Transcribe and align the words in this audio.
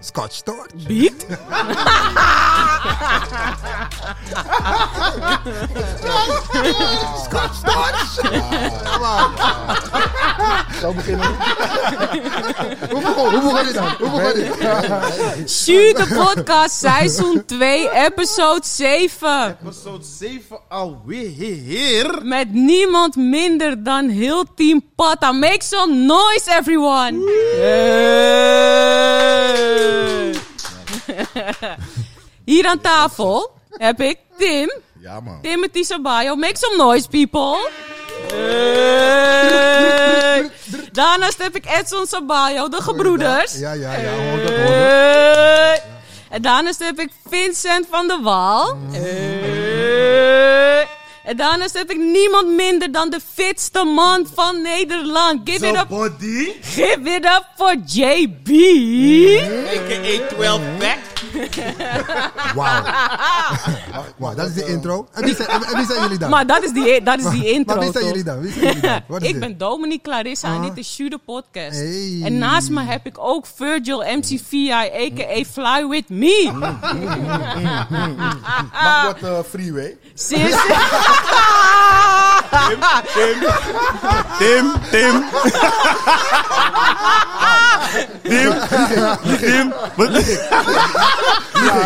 Scotch 0.00 0.42
Torch. 0.42 0.86
Beat? 0.86 1.26
Scotch 7.24 7.60
Torch. 7.64 8.20
Zo 10.80 10.92
beginnen. 10.92 11.26
Hoe 12.90 13.00
begon, 13.00 13.30
hoe 13.30 13.40
begon 13.40 13.64
dit 13.64 13.74
dan? 13.74 13.94
Hoe 13.98 14.10
begon 14.10 14.32
dit? 14.34 14.52
De 15.96 16.06
podcast, 16.14 16.78
seizoen 16.78 17.44
2, 17.44 17.90
episode 17.90 18.66
7. 18.66 19.58
Episode 19.62 20.04
7 20.04 20.58
alweer. 20.68 22.18
Met 22.22 22.52
niemand 22.52 23.16
minder 23.16 23.82
dan 23.82 24.08
heel 24.08 24.44
Team 24.54 24.82
Pata. 24.96 25.32
Make 25.32 25.62
some 25.62 25.94
noise, 25.94 26.50
everyone! 26.50 27.12
Hey. 28.94 30.34
Hier 32.44 32.66
aan 32.66 32.80
tafel 32.80 33.50
heb 33.70 34.00
ik 34.00 34.18
Tim. 34.38 34.72
Ja, 35.00 35.20
man. 35.20 35.38
Timothy 35.42 35.82
Sabayo. 35.82 36.36
Make 36.36 36.56
some 36.56 36.76
noise, 36.76 37.08
people. 37.08 37.70
Hey. 38.32 39.44
Daarnaast 40.92 41.42
heb 41.42 41.56
ik 41.56 41.66
Edson 41.66 42.06
Sabayo, 42.06 42.68
de 42.68 42.82
gebroeders. 42.82 43.58
Ja, 43.58 43.72
ja, 43.72 43.92
ja. 43.96 44.12
Hoor 44.12 44.40
dat, 44.40 44.50
hoor 44.50 44.66
dat. 44.66 45.82
En 46.30 46.42
daarnaast 46.42 46.78
heb 46.78 46.98
ik 46.98 47.10
Vincent 47.28 47.86
van 47.90 48.08
der 48.08 48.22
Waal. 48.22 48.78
Hey. 48.90 50.88
En 51.24 51.36
daarnaast 51.36 51.74
heb 51.74 51.90
ik 51.90 51.96
niemand 51.96 52.48
minder 52.48 52.92
dan 52.92 53.10
de 53.10 53.20
fitste 53.34 53.84
man 53.84 54.26
van 54.34 54.62
Nederland. 54.62 55.40
Give 55.44 55.68
it 55.68 55.76
up, 55.76 55.88
body. 55.88 56.52
give 56.62 57.00
it 57.04 57.24
up 57.24 57.46
for 57.56 57.74
JB. 57.86 58.48
A.k.a. 59.68 60.26
12 60.28 60.60
back. 60.78 61.13
Wauw. 62.54 62.82
Wauw, 64.18 64.34
dat 64.34 64.46
is 64.48 64.54
de 64.54 64.66
intro. 64.66 65.08
En 65.12 65.24
wie 65.24 65.34
zijn, 65.36 65.48
en 65.48 65.76
wie 65.76 65.86
zijn 65.86 66.00
jullie 66.02 66.18
dan? 66.18 66.30
Maar 66.30 66.46
dat 66.46 66.62
is 66.62 66.72
die, 66.72 67.02
dat 67.02 67.18
is 67.18 67.30
die 67.30 67.52
intro. 67.52 67.74
Maar 67.74 67.84
wie 67.84 67.92
zijn 67.92 68.04
jullie 68.06 68.22
dan? 68.24 68.40
Wie 68.40 68.52
zijn 68.52 68.64
jullie 68.64 68.80
dan? 68.80 69.00
Wat 69.06 69.22
is 69.22 69.26
ik 69.28 69.32
dit? 69.34 69.42
ben 69.42 69.58
Dominique 69.58 70.02
Clarissa 70.10 70.48
en 70.48 70.54
Ah. 70.54 70.62
dit 70.62 70.76
is 70.76 70.94
Shoot 70.94 71.10
the 71.10 71.18
Podcast. 71.24 71.76
Hey. 71.78 72.20
En 72.24 72.38
naast 72.38 72.70
me 72.70 72.82
heb 72.82 73.06
ik 73.06 73.18
ook 73.18 73.46
Virgil 73.54 73.98
MC 73.98 74.40
VI, 74.48 74.70
a.k.a. 74.72 75.42
Fly 75.52 75.86
With 75.88 76.08
Me. 76.08 76.50
Mag 78.82 79.04
wat 79.04 79.22
eh, 79.22 79.38
freeway? 79.50 79.96
Sinds... 80.14 80.56
Tim, 84.38 84.72
Tim. 84.90 85.24
Tim. 88.22 88.54
Tim. 89.40 89.72
We, 89.96 91.22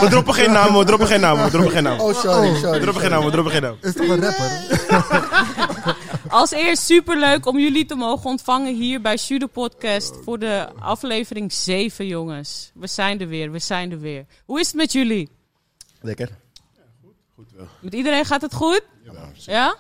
we 0.01 0.07
droppen 0.11 0.35
geen 0.35 0.53
namen, 0.53 0.79
we 0.79 0.85
droppen 0.85 1.07
geen 1.07 1.21
namen, 1.21 1.45
we 1.45 1.51
droppen 1.51 1.73
geen 1.73 1.83
namen. 1.83 2.05
Oh, 2.05 2.15
sorry, 2.15 2.53
We 2.53 2.59
sorry. 2.59 2.81
droppen 2.81 3.03
geen 3.03 3.11
namen, 3.11 3.27
we 3.27 3.33
droppen 3.33 3.53
geen 3.53 3.63
namen. 3.63 3.79
Is 3.81 3.93
toch 3.93 4.09
een 4.09 4.21
rapper? 4.21 5.97
Als 6.29 6.51
eerst 6.51 6.83
superleuk 6.83 7.47
om 7.47 7.59
jullie 7.59 7.85
te 7.87 7.95
mogen 7.95 8.31
ontvangen 8.31 8.75
hier 8.75 9.01
bij 9.01 9.17
the 9.17 9.49
Podcast 9.53 10.15
voor 10.25 10.39
de 10.39 10.69
aflevering 10.79 11.53
7, 11.53 12.07
jongens. 12.07 12.71
We 12.75 12.87
zijn 12.87 13.21
er 13.21 13.29
weer, 13.29 13.51
we 13.53 13.59
zijn 13.59 13.91
er 13.93 14.01
weer. 14.01 14.27
Hoe 14.45 14.61
is 14.61 14.67
het 14.67 14.77
met 14.77 14.93
jullie? 14.93 15.29
Lekker. 16.01 16.29
Met 17.81 17.95
iedereen 17.95 18.25
gaat 18.25 18.43
het 18.43 18.55
goed? 18.55 18.83
Ja? 19.35 19.77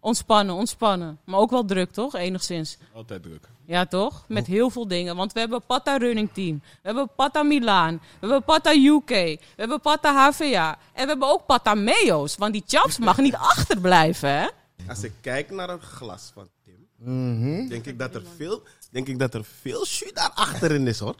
Ontspannen, 0.00 0.54
ontspannen. 0.54 1.18
Maar 1.24 1.40
ook 1.40 1.50
wel 1.50 1.64
druk, 1.64 1.90
toch? 1.90 2.14
Enigszins. 2.14 2.78
Altijd 2.94 3.22
druk. 3.22 3.48
Ja, 3.66 3.86
toch? 3.86 4.24
Met 4.28 4.46
heel 4.46 4.70
veel 4.70 4.88
dingen. 4.88 5.16
Want 5.16 5.32
we 5.32 5.40
hebben 5.40 5.62
Pata 5.66 5.96
Running 5.96 6.30
Team. 6.32 6.60
We 6.62 6.78
hebben 6.82 7.10
Pata 7.16 7.42
Milaan. 7.42 7.94
We 7.94 8.26
hebben 8.26 8.42
Pata 8.44 8.72
UK. 8.74 9.08
We 9.08 9.38
hebben 9.56 9.80
Pata 9.80 10.30
HVA. 10.30 10.78
En 10.92 11.02
we 11.02 11.08
hebben 11.08 11.28
ook 11.28 11.46
Pata 11.46 11.74
Meo's. 11.74 12.36
Want 12.36 12.52
die 12.52 12.62
chaps 12.66 12.98
mag 12.98 13.18
niet 13.18 13.34
achterblijven, 13.54 14.30
hè? 14.30 14.48
Als 14.88 15.02
ik 15.02 15.12
kijk 15.20 15.50
naar 15.50 15.68
het 15.68 15.82
glas 15.82 16.30
van 16.34 16.48
Tim, 16.64 17.68
denk, 17.68 17.86
ik 17.86 17.98
dat 17.98 18.14
er 18.14 18.22
veel, 18.36 18.62
denk 18.90 19.06
ik 19.08 19.18
dat 19.18 19.34
er 19.34 19.44
veel 19.44 19.84
jus 19.86 20.10
daar 20.14 20.30
achterin 20.34 20.86
is 20.86 20.98
hoor. 20.98 21.14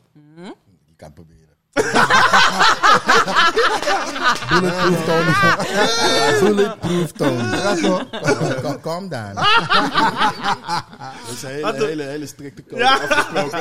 Je 0.86 0.94
kan 0.97 1.06
het 1.06 1.14
proberen. 1.14 1.39
Bulletproof 4.50 5.04
Tony. 5.04 5.32
Bulletproof 6.54 7.12
Tony. 7.12 7.42
Calm- 8.62 8.81
Calm 8.81 9.08
down. 9.08 9.34
Dat 9.34 9.47
is 11.34 11.42
een 11.42 11.48
hele, 11.48 11.60
Laten 11.60 11.86
hele, 11.86 12.03
hele 12.03 12.26
strikte 12.26 12.64
code 12.64 12.82
Ja. 12.82 12.94
afgesproken. 12.94 13.60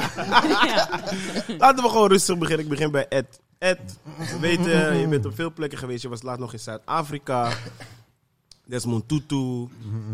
Ja. 0.68 0.90
Laten 1.64 1.84
we 1.84 1.90
gewoon 1.90 2.10
rustig 2.10 2.38
beginnen. 2.38 2.66
Ik 2.66 2.72
begin 2.72 2.92
bij 2.92 3.08
Ed. 3.08 3.40
Ed, 3.58 3.80
we 4.18 4.40
weten, 4.40 4.98
je 4.98 5.08
bent 5.08 5.26
op 5.26 5.36
veel 5.36 5.54
plekken 5.54 5.78
geweest. 5.80 6.02
Je 6.02 6.10
was 6.10 6.22
laatst 6.22 6.40
nog 6.42 6.54
in 6.54 6.60
Zuid-Afrika. 6.60 7.52
Desmond 8.66 9.08
Tutu. 9.08 9.36
Je 9.36 9.68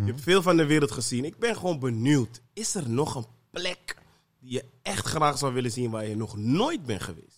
hebt 0.06 0.22
veel 0.22 0.42
van 0.42 0.58
de 0.58 0.66
wereld 0.66 0.92
gezien. 0.92 1.26
Ik 1.26 1.40
ben 1.40 1.56
gewoon 1.56 1.80
benieuwd. 1.80 2.42
Is 2.54 2.76
er 2.76 2.90
nog 2.90 3.16
een 3.16 3.26
plek 3.52 3.96
die 4.40 4.52
je 4.52 4.66
echt 4.82 5.08
graag 5.08 5.38
zou 5.38 5.54
willen 5.54 5.72
zien 5.72 5.92
waar 5.92 6.08
je 6.08 6.16
nog 6.16 6.38
nooit 6.38 6.86
bent 6.86 7.04
geweest? 7.04 7.35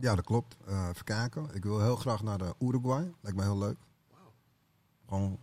Ja, 0.00 0.14
dat 0.14 0.24
klopt. 0.24 0.56
Eh, 0.66 0.88
even 0.88 1.04
kijken. 1.04 1.54
Ik 1.54 1.62
wil 1.64 1.80
heel 1.80 1.96
graag 1.96 2.22
naar 2.22 2.38
de 2.38 2.54
Uruguay. 2.58 3.12
Lijkt 3.20 3.38
me 3.38 3.42
heel 3.44 3.58
leuk. 3.58 3.78
Gewoon 5.08 5.38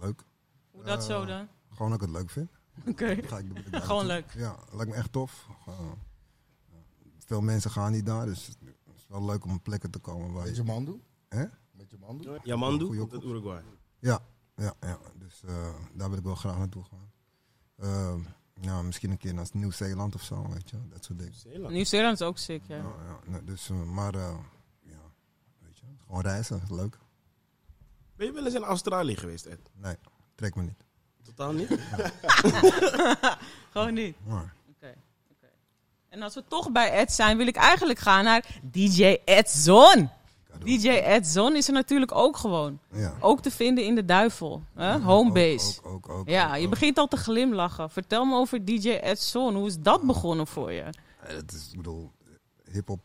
leuk. 0.00 0.24
Hoe 0.70 0.84
dat 0.84 1.04
zo 1.04 1.24
dan? 1.24 1.48
Gewoon 1.70 1.90
dat 1.90 2.00
ik 2.00 2.06
het 2.06 2.16
leuk 2.16 2.30
vind. 2.30 2.50
Oké. 2.86 3.16
Gewoon 3.86 4.06
leuk. 4.06 4.32
Ja, 4.32 4.58
lijkt 4.72 4.90
me 4.90 4.96
echt 4.96 5.12
tof. 5.12 5.48
Ja. 5.66 5.72
veel 7.18 7.40
mensen 7.40 7.70
gaan 7.70 7.92
niet 7.92 8.06
daar, 8.06 8.26
dus 8.26 8.46
het 8.46 8.56
is 8.96 9.06
wel 9.08 9.24
leuk 9.24 9.44
om 9.44 9.54
op 9.54 9.62
plekken 9.62 9.90
te 9.90 9.98
komen 9.98 10.32
waar 10.32 10.44
Met 10.44 10.56
je... 10.56 10.64
mandoe? 10.64 11.00
Hè? 11.28 11.44
Met 11.70 11.90
je 11.90 11.96
mandoe? 11.98 12.40
Yamandu, 12.42 12.84
Goeie 12.84 13.00
komt 13.00 13.12
uit 13.12 13.22
Uruguay. 13.24 13.62
Ja, 13.98 14.20
ja, 14.56 14.74
ja. 14.80 14.98
Dus 15.18 15.42
eh, 15.44 15.74
daar 15.92 16.08
wil 16.08 16.18
ik 16.18 16.24
wel 16.24 16.34
graag 16.34 16.58
naartoe 16.58 16.84
gaan. 16.84 17.12
Ja, 18.60 18.82
misschien 18.82 19.10
een 19.10 19.18
keer 19.18 19.34
naar 19.34 19.46
Nieuw-Zeeland 19.52 20.14
of 20.14 20.22
zo, 20.22 20.48
weet 20.48 20.70
je. 20.70 20.76
Dat 20.90 21.04
soort 21.04 21.18
dingen. 21.18 21.34
Zeeland. 21.34 21.72
Nieuw-Zeeland 21.72 22.20
is 22.20 22.26
ook 22.26 22.38
sick, 22.38 22.62
ja. 22.66 22.76
Ja, 22.76 22.82
ja, 22.82 23.18
nee, 23.26 23.44
dus, 23.44 23.70
eh, 23.70 23.82
maar 23.82 24.14
eh, 24.14 24.36
ja, 24.82 24.98
weet 25.58 25.78
je, 25.78 25.84
gewoon 26.06 26.20
reizen, 26.22 26.60
is 26.62 26.70
leuk. 26.70 26.98
Ben 28.16 28.26
je 28.26 28.32
wel 28.32 28.44
eens 28.44 28.54
in 28.54 28.62
Australië 28.62 29.16
geweest, 29.16 29.46
Ed? 29.46 29.60
Nee, 29.72 29.96
trek 30.34 30.54
me 30.54 30.62
niet. 30.62 30.84
Totaal 31.22 31.52
niet? 31.52 31.68
Gewoon 33.72 33.94
niet. 33.94 34.16
Maar, 34.26 34.54
Oké. 34.68 34.94
oké. 35.30 35.46
En 36.08 36.22
als 36.22 36.34
we 36.34 36.44
toch 36.48 36.72
bij 36.72 36.90
Ed 36.92 37.12
zijn, 37.12 37.36
wil 37.36 37.46
ik 37.46 37.56
eigenlijk 37.56 37.98
gaan 37.98 38.24
naar 38.24 38.46
DJ 38.62 39.16
Edzon. 39.24 40.10
DJ 40.58 40.88
Edzon 40.88 41.56
is 41.56 41.66
er 41.66 41.72
natuurlijk 41.72 42.14
ook 42.14 42.36
gewoon. 42.36 42.78
ja. 42.92 43.14
Ook 43.20 43.40
te 43.42 43.50
vinden 43.50 43.84
in 43.84 43.94
de 43.94 44.04
Duivel. 44.04 44.62
Hè? 44.74 44.98
Homebase. 45.00 45.82
Ook, 45.82 45.88
ook, 46.08 46.08
ook, 46.08 46.28
Ja, 46.28 46.54
je 46.56 46.68
begint 46.68 46.98
al 46.98 47.06
te 47.08 47.16
glimlachen. 47.16 47.90
Vertel 47.90 48.24
me 48.24 48.34
over 48.36 48.64
DJ 48.64 48.88
Edzon. 48.90 49.54
Hoe 49.54 49.66
is 49.66 49.78
dat 49.80 50.02
begonnen 50.02 50.46
voor 50.46 50.72
je? 50.72 50.84
Het 51.18 51.52
is, 51.52 51.68
ik 51.70 51.76
bedoel, 51.76 52.10
hip-hop 52.70 53.00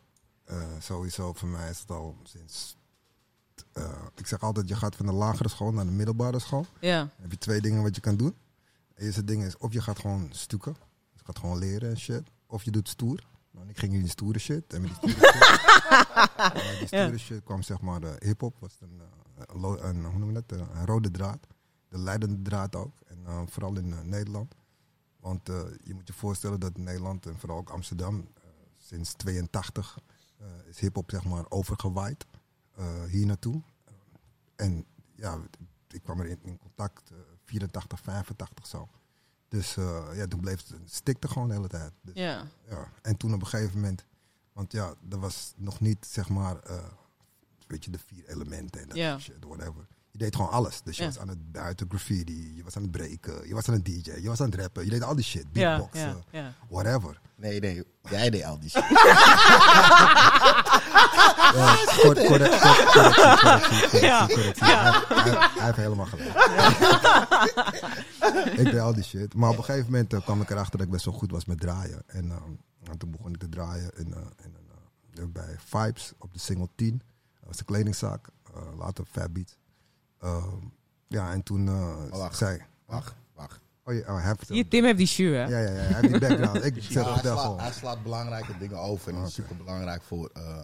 eh, 0.45 0.61
sowieso 0.79 1.33
voor 1.33 1.47
mij 1.49 1.69
is 1.69 1.79
het 1.79 1.91
al 1.91 2.15
sinds. 2.23 2.75
eh, 3.73 3.83
ik 4.15 4.27
zeg 4.27 4.41
altijd, 4.41 4.67
je 4.67 4.75
gaat 4.75 4.95
van 4.95 5.05
de 5.05 5.11
lagere 5.11 5.49
school 5.49 5.71
naar 5.71 5.85
de 5.85 5.91
middelbare 5.91 6.39
school. 6.39 6.65
Ja. 6.79 6.97
Dan 6.99 7.09
heb 7.21 7.31
je 7.31 7.37
twee 7.37 7.61
dingen 7.61 7.83
wat 7.83 7.95
je 7.95 8.01
kan 8.01 8.15
doen. 8.17 8.35
Het 8.93 9.03
eerste 9.03 9.23
ding 9.23 9.43
is, 9.43 9.57
of 9.57 9.73
je 9.73 9.81
gaat 9.81 9.99
gewoon 9.99 10.29
stukken. 10.31 10.75
Je 11.13 11.19
gaat 11.23 11.39
gewoon 11.39 11.57
leren 11.57 11.89
en 11.89 11.97
shit. 11.99 12.23
Of 12.47 12.63
je 12.63 12.71
doet 12.71 12.89
stoer. 12.89 13.19
Nou, 13.59 13.69
ik 13.71 13.77
ging 13.77 13.93
in 13.93 13.99
die 13.99 14.09
stoere 14.09 14.39
shit. 14.39 14.73
En 14.73 14.81
met 14.81 14.91
die 15.01 15.09
stoere 15.09 15.33
shit, 15.37 16.29
en 16.37 16.53
met 16.53 16.77
die 16.79 16.87
stoere 16.87 17.17
shit 17.17 17.43
kwam 17.43 17.61
zeg 17.61 17.81
maar 17.81 17.99
de 17.99 18.15
hip-hop. 18.19 18.55
Was 18.59 18.77
een, 18.81 19.01
eh, 19.37 19.89
een, 19.89 20.05
hoe 20.05 20.19
noem 20.19 20.27
je 20.35 20.43
dat? 20.45 20.59
Een 20.59 20.85
rode 20.85 21.11
draad. 21.11 21.47
De 21.87 21.97
leidende 21.97 22.41
draad 22.41 22.75
ook. 22.75 22.93
En 23.07 23.17
eh, 23.25 23.41
vooral 23.47 23.75
in 23.77 23.93
eh, 23.93 24.01
Nederland. 24.01 24.55
Want 25.19 25.49
eh, 25.49 25.61
je 25.83 25.93
moet 25.93 26.07
je 26.07 26.13
voorstellen 26.13 26.59
dat 26.59 26.77
Nederland 26.77 27.25
en 27.25 27.39
vooral 27.39 27.57
ook 27.57 27.69
Amsterdam 27.69 28.19
eh, 28.19 28.43
sinds 28.77 29.13
82 29.13 29.97
eh, 30.37 30.45
is 30.67 30.79
hip-hop 30.79 31.09
zeg 31.11 31.23
maar 31.25 31.45
overgewaaid 31.49 32.25
eh, 32.75 33.03
hier 33.03 33.25
naartoe. 33.25 33.61
En 34.55 34.85
ja, 35.15 35.37
ik 35.87 36.01
kwam 36.03 36.19
er 36.19 36.25
in, 36.25 36.39
in 36.43 36.57
contact, 36.57 37.11
eh, 37.11 37.17
84, 37.45 37.99
85 37.99 38.67
zo. 38.67 38.89
Dus 39.49 39.77
eh, 39.77 40.03
ja, 40.13 40.27
toen 40.27 40.39
bleef 40.39 40.67
het, 40.67 40.75
stikte 40.85 41.27
gewoon 41.27 41.47
de 41.47 41.53
hele 41.53 41.67
tijd. 41.67 41.91
Dus, 42.01 42.15
Ja. 42.15 42.47
ja. 42.67 42.91
En 43.01 43.17
toen 43.17 43.33
op 43.33 43.41
een 43.41 43.47
gegeven 43.47 43.75
moment, 43.75 44.05
want 44.53 44.71
ja, 44.71 44.93
er 45.09 45.19
was 45.19 45.53
nog 45.57 45.79
niet 45.79 46.05
zeg 46.05 46.29
maar, 46.29 46.59
eh, 46.59 46.83
weet 47.67 47.85
je, 47.85 47.91
de 47.91 47.99
vier 48.05 48.27
elementen 48.29 48.81
en 48.81 48.87
dat 48.87 48.97
Ja. 48.97 49.19
shit, 49.19 49.43
whatever. 49.45 49.87
Je 50.11 50.17
deed 50.17 50.35
gewoon 50.35 50.51
alles. 50.51 50.81
Dus 50.83 50.97
je 50.97 51.03
Ja. 51.03 51.09
was 51.09 51.19
aan 51.19 51.27
het 51.27 51.51
buiten 51.51 51.87
graffiti, 51.89 52.55
je 52.55 52.63
was 52.63 52.75
aan 52.75 52.81
het 52.81 52.91
breken, 52.91 53.47
je 53.47 53.53
was 53.53 53.67
aan 53.67 53.73
het 53.73 53.85
DJ, 53.85 54.11
je 54.21 54.27
was 54.27 54.41
aan 54.41 54.49
het 54.51 54.59
rappen, 54.59 54.83
je 54.83 54.89
deed 54.89 55.03
al 55.03 55.15
die 55.15 55.23
shit, 55.25 55.51
beatboxen, 55.51 56.23
ja, 56.31 56.39
ja. 56.41 56.53
whatever. 56.69 57.19
Nee, 57.35 57.59
nee, 57.59 57.83
jij 58.09 58.29
deed 58.29 58.43
al 58.43 58.59
die 58.59 58.69
shit. 58.69 58.83
Ja, 61.55 61.75
kort- 62.01 62.25
correct- 62.25 62.59
kort- 62.61 62.91
correctie, 62.91 63.37
correctie, 63.37 63.69
correctie, 63.69 63.99
Ja. 64.01 64.27
correctie. 64.27 64.63
Hij, 64.65 64.73
hij- 65.07 65.49
hij 65.53 65.65
heeft 65.65 65.75
helemaal 65.77 66.05
gelijk. 66.05 66.29
ik 68.59 68.63
deed 68.71 68.79
al 68.79 68.93
die 68.93 69.03
shit. 69.03 69.33
Maar 69.33 69.49
op 69.49 69.57
een 69.57 69.63
gegeven 69.63 69.91
moment 69.91 70.13
eh, 70.13 70.21
kwam 70.21 70.41
ik 70.41 70.49
erachter 70.49 70.77
dat 70.77 70.85
ik 70.85 70.91
best 70.93 71.05
wel 71.05 71.13
goed 71.13 71.31
was 71.31 71.45
met 71.45 71.59
draaien. 71.59 72.01
En, 72.07 72.31
eh, 72.31 72.37
en 72.91 72.97
toen 72.97 73.11
begon 73.11 73.33
ik 73.33 73.39
te 73.39 73.49
draaien 73.49 73.91
in, 73.97 74.13
eh, 74.13 74.19
in, 74.43 74.55
eh, 75.13 75.23
bij 75.27 75.55
Vibes 75.65 76.13
op 76.17 76.33
de 76.33 76.39
single 76.39 76.69
10. 76.75 77.01
Dat 77.39 77.47
was 77.47 77.57
de 77.57 77.63
kledingzaak. 77.63 78.27
eh, 78.55 78.77
later 78.77 79.05
Fat 79.11 79.33
Beat. 79.33 79.57
Eh, 80.19 80.53
ja, 81.07 81.31
en 81.31 81.43
toen 81.43 81.67
eh, 81.67 82.09
wacht. 82.09 82.37
zei... 82.37 82.61
Wacht, 82.85 83.15
wacht. 83.33 83.59
Oh, 83.83 83.95
ja, 83.95 84.01
oh, 84.01 84.15
hij 84.15 84.27
heeft 84.27 84.49
Hier, 84.49 84.67
Tim 84.67 84.83
heeft 84.83 84.97
die 84.97 85.07
shoe, 85.07 85.27
hè? 85.27 85.43
Ja, 85.43 85.59
ja, 85.59 85.71
ja, 85.71 85.79
hij 85.79 86.01
heeft 86.01 86.11
die 86.11 86.19
background. 86.27 86.65
Ik 86.65 86.83
zeg 86.83 86.93
Ja, 87.05 87.13
hij, 87.13 87.21
slaat, 87.21 87.39
gewoon. 87.39 87.59
hij 87.59 87.71
slaat 87.71 88.03
belangrijke 88.03 88.57
dingen 88.57 88.77
over. 88.77 89.09
En 89.09 89.19
dat 89.19 89.27
is 89.27 89.33
super 89.33 89.57
belangrijk 89.57 90.03
voor 90.03 90.29
eh, 90.33 90.63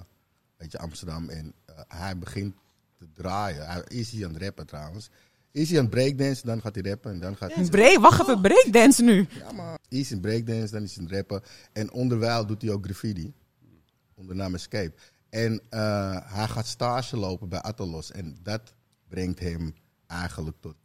weet 0.58 0.72
je, 0.72 0.78
Amsterdam. 0.78 1.30
En 1.30 1.54
eh, 1.66 1.76
hij 1.88 2.18
begint 2.18 2.56
te 2.98 3.08
draaien. 3.14 3.68
Hij 3.68 3.84
is 3.88 4.12
hij 4.12 4.26
aan 4.26 4.34
het 4.34 4.42
rappen 4.42 4.66
trouwens. 4.66 5.10
Is 5.52 5.70
hij 5.70 5.78
aan 5.78 5.86
het 5.86 5.94
breakdance, 5.94 6.46
dan 6.46 6.62
gaat 6.62 6.76
hij 6.76 6.84
rappen. 6.84 7.12
En 7.12 7.20
dan 7.20 7.36
gaat 7.36 7.54
hij... 7.54 7.66
Break, 7.66 8.00
wacht 8.00 8.22
even, 8.22 8.42
breakdance 8.42 9.04
nu. 9.04 9.28
Ja, 9.30 9.52
maar 9.52 9.78
is 9.88 10.12
in 10.12 10.20
breakdance, 10.20 10.74
dan 10.74 10.84
is 10.84 10.96
hij 10.96 11.04
aan 11.04 11.10
het 11.10 11.16
rappen. 11.16 11.42
En 11.74 11.92
onderwijl 11.92 12.46
doet 12.46 12.62
hij 12.62 12.72
ook 12.72 12.84
graffiti. 12.86 13.34
Onder 14.16 14.36
naam 14.36 14.54
Escape. 14.54 14.94
En 15.30 15.62
eh, 15.70 16.18
hij 16.24 16.48
gaat 16.48 16.68
stage 16.68 17.18
lopen 17.18 17.50
bij 17.50 17.62
Atalos. 17.62 18.12
En 18.12 18.38
dat 18.44 18.74
brengt 19.16 19.40
hem 19.40 19.74
eigenlijk 20.08 20.58
tot 20.60 20.76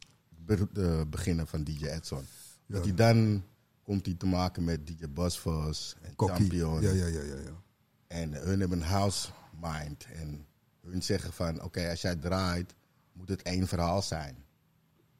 het 0.45 0.73
be- 0.73 1.05
beginnen 1.09 1.47
van 1.47 1.63
DJ 1.63 1.85
Edson. 1.85 2.25
Dat 2.65 2.83
hij 2.83 2.93
dan 2.93 3.43
komt 3.83 4.05
hij 4.05 4.15
te 4.15 4.25
maken 4.25 4.63
met 4.63 4.87
DJ 4.87 5.07
Busfuzz 5.09 5.93
en. 6.01 6.13
Champion. 6.15 6.81
Ja, 6.81 6.91
ja, 6.91 7.05
ja, 7.05 7.21
ja, 7.21 7.35
ja. 7.35 7.61
En 8.07 8.33
hun 8.33 8.59
hebben 8.59 8.81
een 8.81 8.87
house 8.87 9.29
mind. 9.61 10.05
En 10.13 10.45
hun 10.81 11.03
zeggen 11.03 11.33
van, 11.33 11.61
oké, 11.63 11.89
als 11.89 12.01
jij 12.01 12.15
draait, 12.15 12.75
moet 13.13 13.29
het 13.29 13.41
één 13.41 13.67
verhaal 13.67 14.01
zijn. 14.01 14.45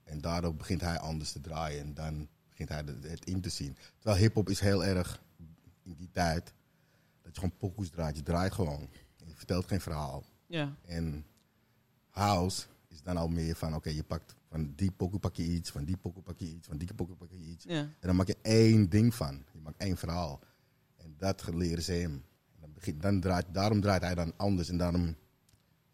En 0.03 0.21
daardoor 0.21 0.55
begint 0.55 0.81
hij 0.81 0.99
anders 0.99 1.31
te 1.31 1.41
draaien. 1.41 1.81
En 1.81 1.93
dan 1.93 2.27
begint 2.49 2.69
hij 2.69 2.83
het 3.01 3.25
in 3.25 3.41
te 3.41 3.49
zien. 3.49 3.77
Terwijl 3.99 4.21
hip-hop 4.21 4.49
is 4.49 4.59
heel 4.59 4.85
erg 4.85 5.21
in 5.83 5.95
die 5.97 6.09
tijd. 6.11 6.53
Dat 7.21 7.33
je 7.35 7.39
gewoon 7.41 7.57
pokoes 7.57 7.89
draait. 7.89 8.15
Je 8.15 8.23
draait 8.23 8.53
gewoon. 8.53 8.89
Je 9.25 9.35
vertelt 9.35 9.67
geen 9.67 9.81
verhaal. 9.81 10.23
Ja. 10.47 10.75
En 10.85 11.25
house 12.09 12.65
is 12.91 13.01
dan 13.01 13.17
al 13.17 13.27
meer 13.27 13.55
van, 13.55 13.75
oké, 13.75 13.89
je 13.89 14.03
pakt 14.03 14.35
van 14.49 14.73
die 14.75 14.91
pokoe 14.91 15.19
pak 15.19 15.35
je 15.35 15.43
iets, 15.43 15.71
van 15.71 15.83
die 15.83 15.97
pokoe 15.97 16.23
pak 16.23 16.37
je 16.37 16.45
iets, 16.45 16.67
van 16.67 16.77
die 16.77 16.93
pokoe 16.93 17.15
pak 17.15 17.29
je 17.29 17.37
iets. 17.37 17.63
Ja. 17.63 17.79
En 17.79 17.95
dan 17.99 18.15
maak 18.15 18.27
je 18.27 18.37
één 18.41 18.89
ding 18.89 19.15
van. 19.15 19.43
Je 19.51 19.59
maakt 19.59 19.77
één 19.77 19.97
verhaal. 19.97 20.39
En 20.97 21.15
dat 21.17 21.47
leren 21.53 21.83
ze 21.83 21.91
hem. 21.91 22.11
En 22.55 22.61
dan 22.61 22.73
begint, 22.73 23.01
dan 23.01 23.19
draait, 23.19 23.45
daarom 23.53 23.81
draait 23.81 24.01
hij 24.01 24.15
dan 24.15 24.33
anders. 24.37 24.69
En 24.69 24.77
daarom, 24.77 25.15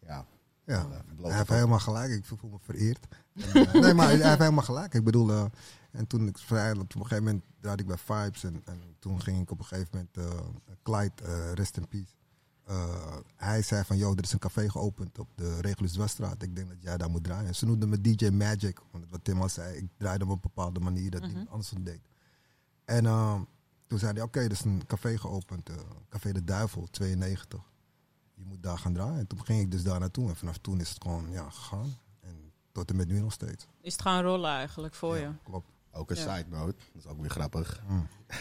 ja. 0.00 0.26
Ja, 0.64 0.86
bloot 1.16 1.28
hij 1.28 1.36
heeft 1.36 1.48
helemaal 1.48 1.78
gelijk. 1.78 2.10
Ik 2.10 2.24
voel 2.24 2.50
me 2.50 2.58
vereerd. 2.60 3.06
En, 3.34 3.66
eh, 3.66 3.72
nee, 3.82 3.94
maar 3.94 4.06
hij 4.06 4.16
heeft 4.16 4.38
helemaal 4.38 4.64
gelijk. 4.64 4.94
Ik 4.94 5.04
bedoel, 5.04 5.30
eh, 5.30 5.44
en 5.90 6.06
toen 6.06 6.26
ik 6.28 6.38
vrij, 6.38 6.72
op 6.72 6.94
een 6.94 7.02
gegeven 7.02 7.24
moment 7.24 7.44
draaide 7.60 7.82
ik 7.82 7.88
bij 7.88 7.98
Vibes. 7.98 8.44
En, 8.44 8.62
en 8.64 8.80
toen 8.98 9.20
ging 9.22 9.40
ik 9.40 9.50
op 9.50 9.58
een 9.58 9.64
gegeven 9.64 9.90
moment, 9.92 10.16
eh 10.16 10.74
Clyde, 10.82 11.22
eh, 11.22 11.52
rest 11.52 11.76
in 11.76 11.88
peace. 11.88 12.12
Eh, 12.68 13.16
hij 13.36 13.62
zei 13.62 13.84
van, 13.84 13.96
joh, 13.96 14.12
er 14.16 14.22
is 14.22 14.32
een 14.32 14.38
café 14.38 14.70
geopend 14.70 15.18
op 15.18 15.28
de 15.34 15.60
Regulus 15.60 15.92
Dwarsstraat. 15.92 16.42
Ik 16.42 16.56
denk 16.56 16.68
dat 16.68 16.82
jij 16.82 16.96
daar 16.96 17.10
moet 17.10 17.24
draaien. 17.24 17.54
Ze 17.54 17.66
noemden 17.66 17.88
me 17.88 18.00
DJ 18.00 18.28
Magic. 18.28 18.80
Want 18.90 19.04
wat 19.10 19.24
Tim 19.24 19.42
al 19.42 19.48
zei, 19.48 19.76
ik 19.76 19.88
draaide 19.96 20.24
op 20.24 20.30
een 20.30 20.40
bepaalde 20.40 20.80
manier 20.80 21.10
dat 21.10 21.26
iemand 21.26 21.50
anders 21.50 21.70
het 21.70 21.84
deed. 21.84 22.00
En 22.84 23.06
eh, 23.06 23.40
toen 23.86 23.98
zei 23.98 24.12
hij, 24.12 24.22
oké, 24.22 24.40
er 24.40 24.50
is 24.50 24.64
een 24.64 24.82
café 24.86 25.18
geopend. 25.18 25.68
eh, 25.68 25.76
café 26.08 26.32
de 26.32 26.44
Duivel, 26.44 26.86
92 26.90 27.60
je 28.38 28.44
moet 28.44 28.62
daar 28.62 28.78
gaan 28.78 28.92
draaien. 28.92 29.18
En 29.18 29.26
toen 29.26 29.44
ging 29.44 29.60
ik 29.60 29.70
dus 29.70 29.82
daar 29.82 30.00
naartoe. 30.00 30.28
En 30.28 30.36
vanaf 30.36 30.58
toen 30.58 30.80
is 30.80 30.88
het 30.88 31.02
gewoon 31.02 31.30
ja, 31.30 31.50
gegaan. 31.50 31.94
En 32.20 32.52
tot 32.72 32.90
en 32.90 32.96
met 32.96 33.08
nu 33.08 33.20
nog 33.20 33.32
steeds. 33.32 33.66
Is 33.80 33.92
het 33.92 34.02
gaan 34.02 34.22
rollen 34.22 34.50
eigenlijk 34.50 34.94
voor 34.94 35.16
je? 35.16 35.30
Klopt. 35.42 35.68
Ook 35.98 36.10
een 36.10 36.16
Ja. 36.16 36.36
side 36.36 36.48
note. 36.50 36.74
Dat 36.92 37.04
is 37.04 37.10
ook 37.10 37.20
weer 37.20 37.30
grappig. 37.30 37.82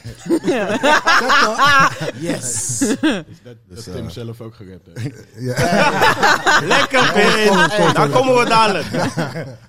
Yes! 2.19 2.81
Is 2.81 2.97
dat, 3.43 3.55
Dus, 3.67 3.83
dat 3.85 3.95
Tim 3.95 4.05
eh, 4.05 4.09
zelf 4.09 4.41
ook 4.41 4.55
gerapt 4.55 4.87
heeft. 4.93 5.23
Ja, 5.39 6.61
Lekker, 6.75 7.11
Pin! 7.13 7.93
Daar 7.93 8.09
komen 8.09 8.35
we 8.35 8.45
dadelijk. 8.49 8.87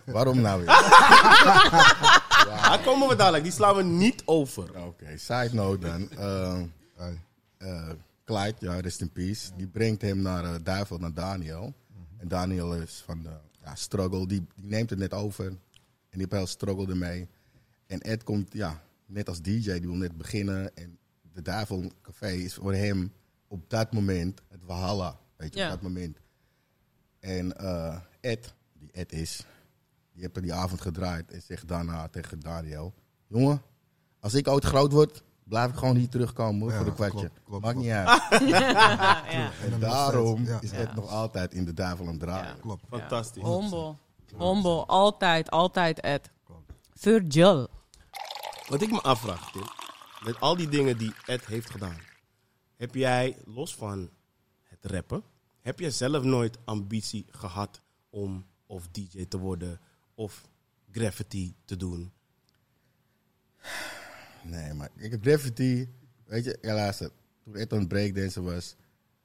Waarom 0.05 0.41
nou 0.41 0.59
weer? 0.59 0.67
Daar 2.47 2.81
komen 2.85 3.09
we 3.09 3.17
dadelijk. 3.17 3.43
Die 3.43 3.53
slaan 3.53 3.77
we 3.77 3.83
niet 3.83 4.23
over. 4.25 4.85
Oké, 4.85 5.19
side 5.19 5.51
note 5.53 5.87
dan. 5.87 6.11
Eh, 6.11 6.61
eh, 7.59 7.89
Clyde, 8.25 8.55
ja, 8.59 8.81
rest 8.81 9.01
in 9.01 9.11
peace. 9.13 9.51
Die 9.57 9.67
brengt 9.67 10.03
hem 10.03 10.23
naar 10.23 10.63
Duivel, 10.63 10.99
naar 10.99 11.15
Daniel. 11.15 11.75
En 12.19 12.29
Daniel 12.29 12.75
is 12.75 13.03
van 13.07 13.23
de 13.23 13.31
ja, 13.65 13.75
struggle. 13.75 14.27
Die, 14.27 14.47
die 14.55 14.65
neemt 14.65 14.91
het 14.91 14.99
net 14.99 15.15
over. 15.15 15.47
En 15.47 15.59
die 16.11 16.21
heeft 16.21 16.33
heel 16.33 16.47
struggle 16.47 16.87
ermee. 16.89 17.29
En 17.89 18.01
Ed 18.01 18.23
komt, 18.25 18.53
ja, 18.53 18.83
net 19.07 19.29
als 19.29 19.41
DJ, 19.43 19.73
die 19.73 19.81
wil 19.89 19.95
net 19.97 20.17
beginnen. 20.17 20.77
En 20.77 20.99
de 21.33 21.43
Duivel 21.43 21.93
Café 22.03 22.31
is 22.31 22.55
voor 22.55 22.75
hem 22.75 23.13
op 23.49 23.71
dat 23.71 23.93
moment 23.93 24.41
het 24.49 24.61
Valhalla. 24.67 25.19
Weet 25.37 25.55
je, 25.55 25.61
Ja. 25.61 25.67
op 25.67 25.71
dat 25.73 25.83
moment. 25.83 26.19
En 27.21 27.57
eh, 27.57 27.97
Ed, 28.21 28.55
die 28.73 28.91
Ed 28.93 29.13
is, 29.13 29.45
die 30.13 30.23
heeft 30.23 30.37
er 30.37 30.43
die 30.43 30.53
avond 30.53 30.81
gedraaid. 30.81 31.31
En 31.33 31.43
zegt 31.43 31.69
daarna 31.69 32.09
tegen 32.09 32.41
Daniel: 32.41 32.95
Jongen, 33.27 33.63
als 34.21 34.35
ik 34.35 34.49
ooit 34.49 34.65
groot 34.65 34.93
word, 34.93 35.23
blijf 35.45 35.71
ik 35.71 35.77
gewoon 35.77 35.97
hier 35.97 36.09
terugkomen 36.09 36.61
hoor, 36.61 36.71
Ja, 36.71 36.77
voor 36.79 36.87
een 36.87 36.95
kwartje. 36.95 37.19
klopt, 37.19 37.41
klopt, 37.45 37.65
Maakt 37.65 37.75
klopt. 37.79 37.89
niet 37.89 37.97
uit. 37.97 38.49
ja. 38.55 39.53
En 39.73 39.81
daarom 39.81 40.45
ja. 40.45 40.61
is 40.61 40.71
Ed 40.71 40.95
nog 40.95 41.09
altijd 41.11 41.55
in 41.55 41.65
de 41.65 41.75
duivel 41.75 42.05
aan 42.07 42.11
het 42.11 42.21
draaien. 42.21 42.55
Ja. 42.55 42.61
Klopt. 42.61 42.85
Fantastisch. 42.89 43.43
Humble. 43.43 43.95
Humble. 44.39 44.85
Altijd, 44.87 45.51
altijd 45.51 46.01
Ed. 46.01 46.31
Virgil. 46.95 47.69
Wat 48.69 48.83
ik 48.83 48.91
me 48.91 49.01
afvraag, 49.01 49.53
Tim, 49.53 49.63
met 50.25 50.41
al 50.41 50.57
die 50.57 50.69
dingen 50.69 50.99
die 50.99 51.13
Ed 51.27 51.47
heeft 51.47 51.71
gedaan, 51.71 51.97
heb 52.77 52.95
jij, 52.95 53.37
los 53.45 53.75
van 53.75 54.11
het 54.63 54.79
rappen, 54.85 55.23
heb 55.61 55.79
jij 55.79 55.91
zelf 55.91 56.23
nooit 56.25 56.59
ambitie 56.65 57.27
gehad 57.31 57.81
om 58.11 58.47
of 58.67 58.89
DJ 58.89 59.25
te 59.25 59.39
worden 59.39 59.81
of 60.15 60.49
graffiti 60.91 61.55
te 61.65 61.77
doen? 61.77 62.13
Nee, 64.43 64.75
maar 64.75 64.91
ik 64.97 65.11
heb 65.11 65.23
graffiti. 65.23 65.89
Weet 66.25 66.45
je, 66.45 66.59
ja, 66.63 66.75
luister. 66.75 67.11
Toen 67.45 67.57
Ed 67.57 67.73
aan 67.73 67.79
het 67.79 67.89
breakdancer 67.89 68.43
was, 68.43 68.77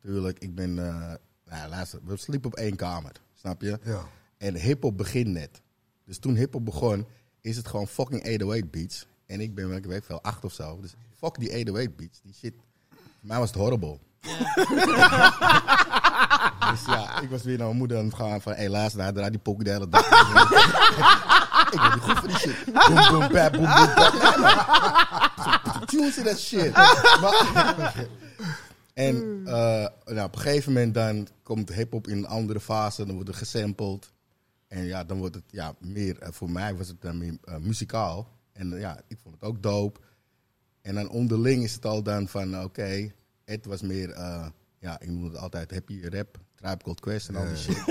tuurlijk, 0.02 0.40
ik 0.40 0.56
ben. 0.56 0.80
eh 0.80 1.14
nou, 1.46 1.70
luister, 1.70 2.00
we 2.04 2.18
sliepen 2.18 2.52
op 2.52 2.56
één 2.58 2.76
kamer. 2.76 3.12
Snap 3.34 3.62
je? 3.62 3.80
Ja. 3.84 4.08
En 4.38 4.56
hip-hop 4.56 4.98
begint 4.98 5.28
net. 5.28 5.62
Dus 6.06 6.18
toen 6.18 6.36
hip-hop 6.36 6.66
begon, 6.66 7.08
is 7.42 7.58
het 7.58 7.68
gewoon 7.68 7.88
fucking 7.88 8.22
808 8.22 8.72
beats. 8.72 9.08
En 9.34 9.42
ik 9.42 9.56
ben, 9.56 9.72
ik 9.72 9.86
weet 9.86 10.06
veel, 10.06 10.22
acht 10.22 10.46
of 10.46 10.54
zo. 10.54 10.80
Dus 10.82 10.94
fuck 11.18 11.40
die 11.40 11.50
808 11.50 11.96
beats. 11.96 12.20
Die 12.24 12.34
shit. 12.34 12.54
Voor 12.90 13.00
mij 13.22 13.40
was 13.40 13.50
het 13.50 13.58
horrible. 13.58 14.00
dus 16.72 16.86
ja, 16.86 17.22
ik 17.22 17.30
was 17.30 17.44
weer 17.44 17.58
naar 17.58 17.68
mijn 17.68 17.78
moeder 17.78 17.98
aan 17.98 18.06
het 18.06 18.14
gaan 18.14 18.42
van, 18.42 18.68
luister, 18.70 19.02
hij 19.02 19.12
draait 19.12 19.32
die 19.32 19.42
pokken 19.42 19.66
de 19.66 19.72
hele 19.72 19.90
dag. 19.90 20.06
ik 21.74 21.80
ben 21.80 21.92
niet 21.94 22.04
goed 22.04 22.20
voor 22.20 22.28
die 22.28 22.38
shit. 22.38 22.66
Boom, 22.74 23.20
boom, 23.20 23.32
bap, 23.32 23.52
boom, 23.52 23.64
boom, 23.64 23.94
bap. 23.96 25.84
Tunes 25.86 26.18
in 26.18 26.24
that 26.24 26.40
shit. 26.40 26.74
En 28.94 29.42
eh, 29.46 29.88
nou, 30.06 30.24
op 30.24 30.36
een 30.36 30.42
gegeven 30.42 30.74
moment 30.74 30.94
dan 30.94 31.28
komt 31.44 31.74
hip-hop 31.74 32.08
in 32.08 32.18
een 32.18 32.28
andere 32.28 32.60
fase. 32.60 33.06
Dan 33.06 33.16
wordt 33.16 33.30
er 33.30 33.36
gesampled. 33.36 34.12
En 34.68 34.84
ja, 34.84 35.04
dan 35.04 35.18
wordt 35.18 35.36
het 35.36 35.44
ja, 35.48 35.76
meer, 35.80 36.20
eh, 36.20 36.32
voor 36.32 36.50
mij 36.50 36.76
was 36.76 36.88
het 36.88 37.02
dan 37.02 37.18
meer 37.18 37.38
eh, 37.44 37.58
muzikaal. 37.58 38.28
En 38.54 38.74
eh, 38.74 38.80
ja, 38.80 39.02
ik 39.08 39.18
vond 39.24 39.36
het 39.36 39.44
ook 39.44 39.64
dope. 39.64 40.00
En 40.82 40.96
dan 40.96 41.10
onderling 41.10 41.64
is 41.64 41.74
het 41.74 41.86
al 41.86 42.04
dan 42.04 42.28
van, 42.28 42.64
oké, 42.64 43.12
het 43.46 43.66
was 43.66 43.82
meer, 43.82 44.10
eh, 44.10 44.48
ja, 44.80 45.00
ik 45.00 45.10
noem 45.10 45.24
het 45.24 45.38
altijd 45.38 45.72
happy 45.72 46.02
rap, 46.02 46.40
Tribe 46.56 46.84
Called 46.84 47.00
Quest 47.00 47.30
en 47.30 47.36
al 47.36 47.46
die 47.46 47.56
shit. 47.56 47.88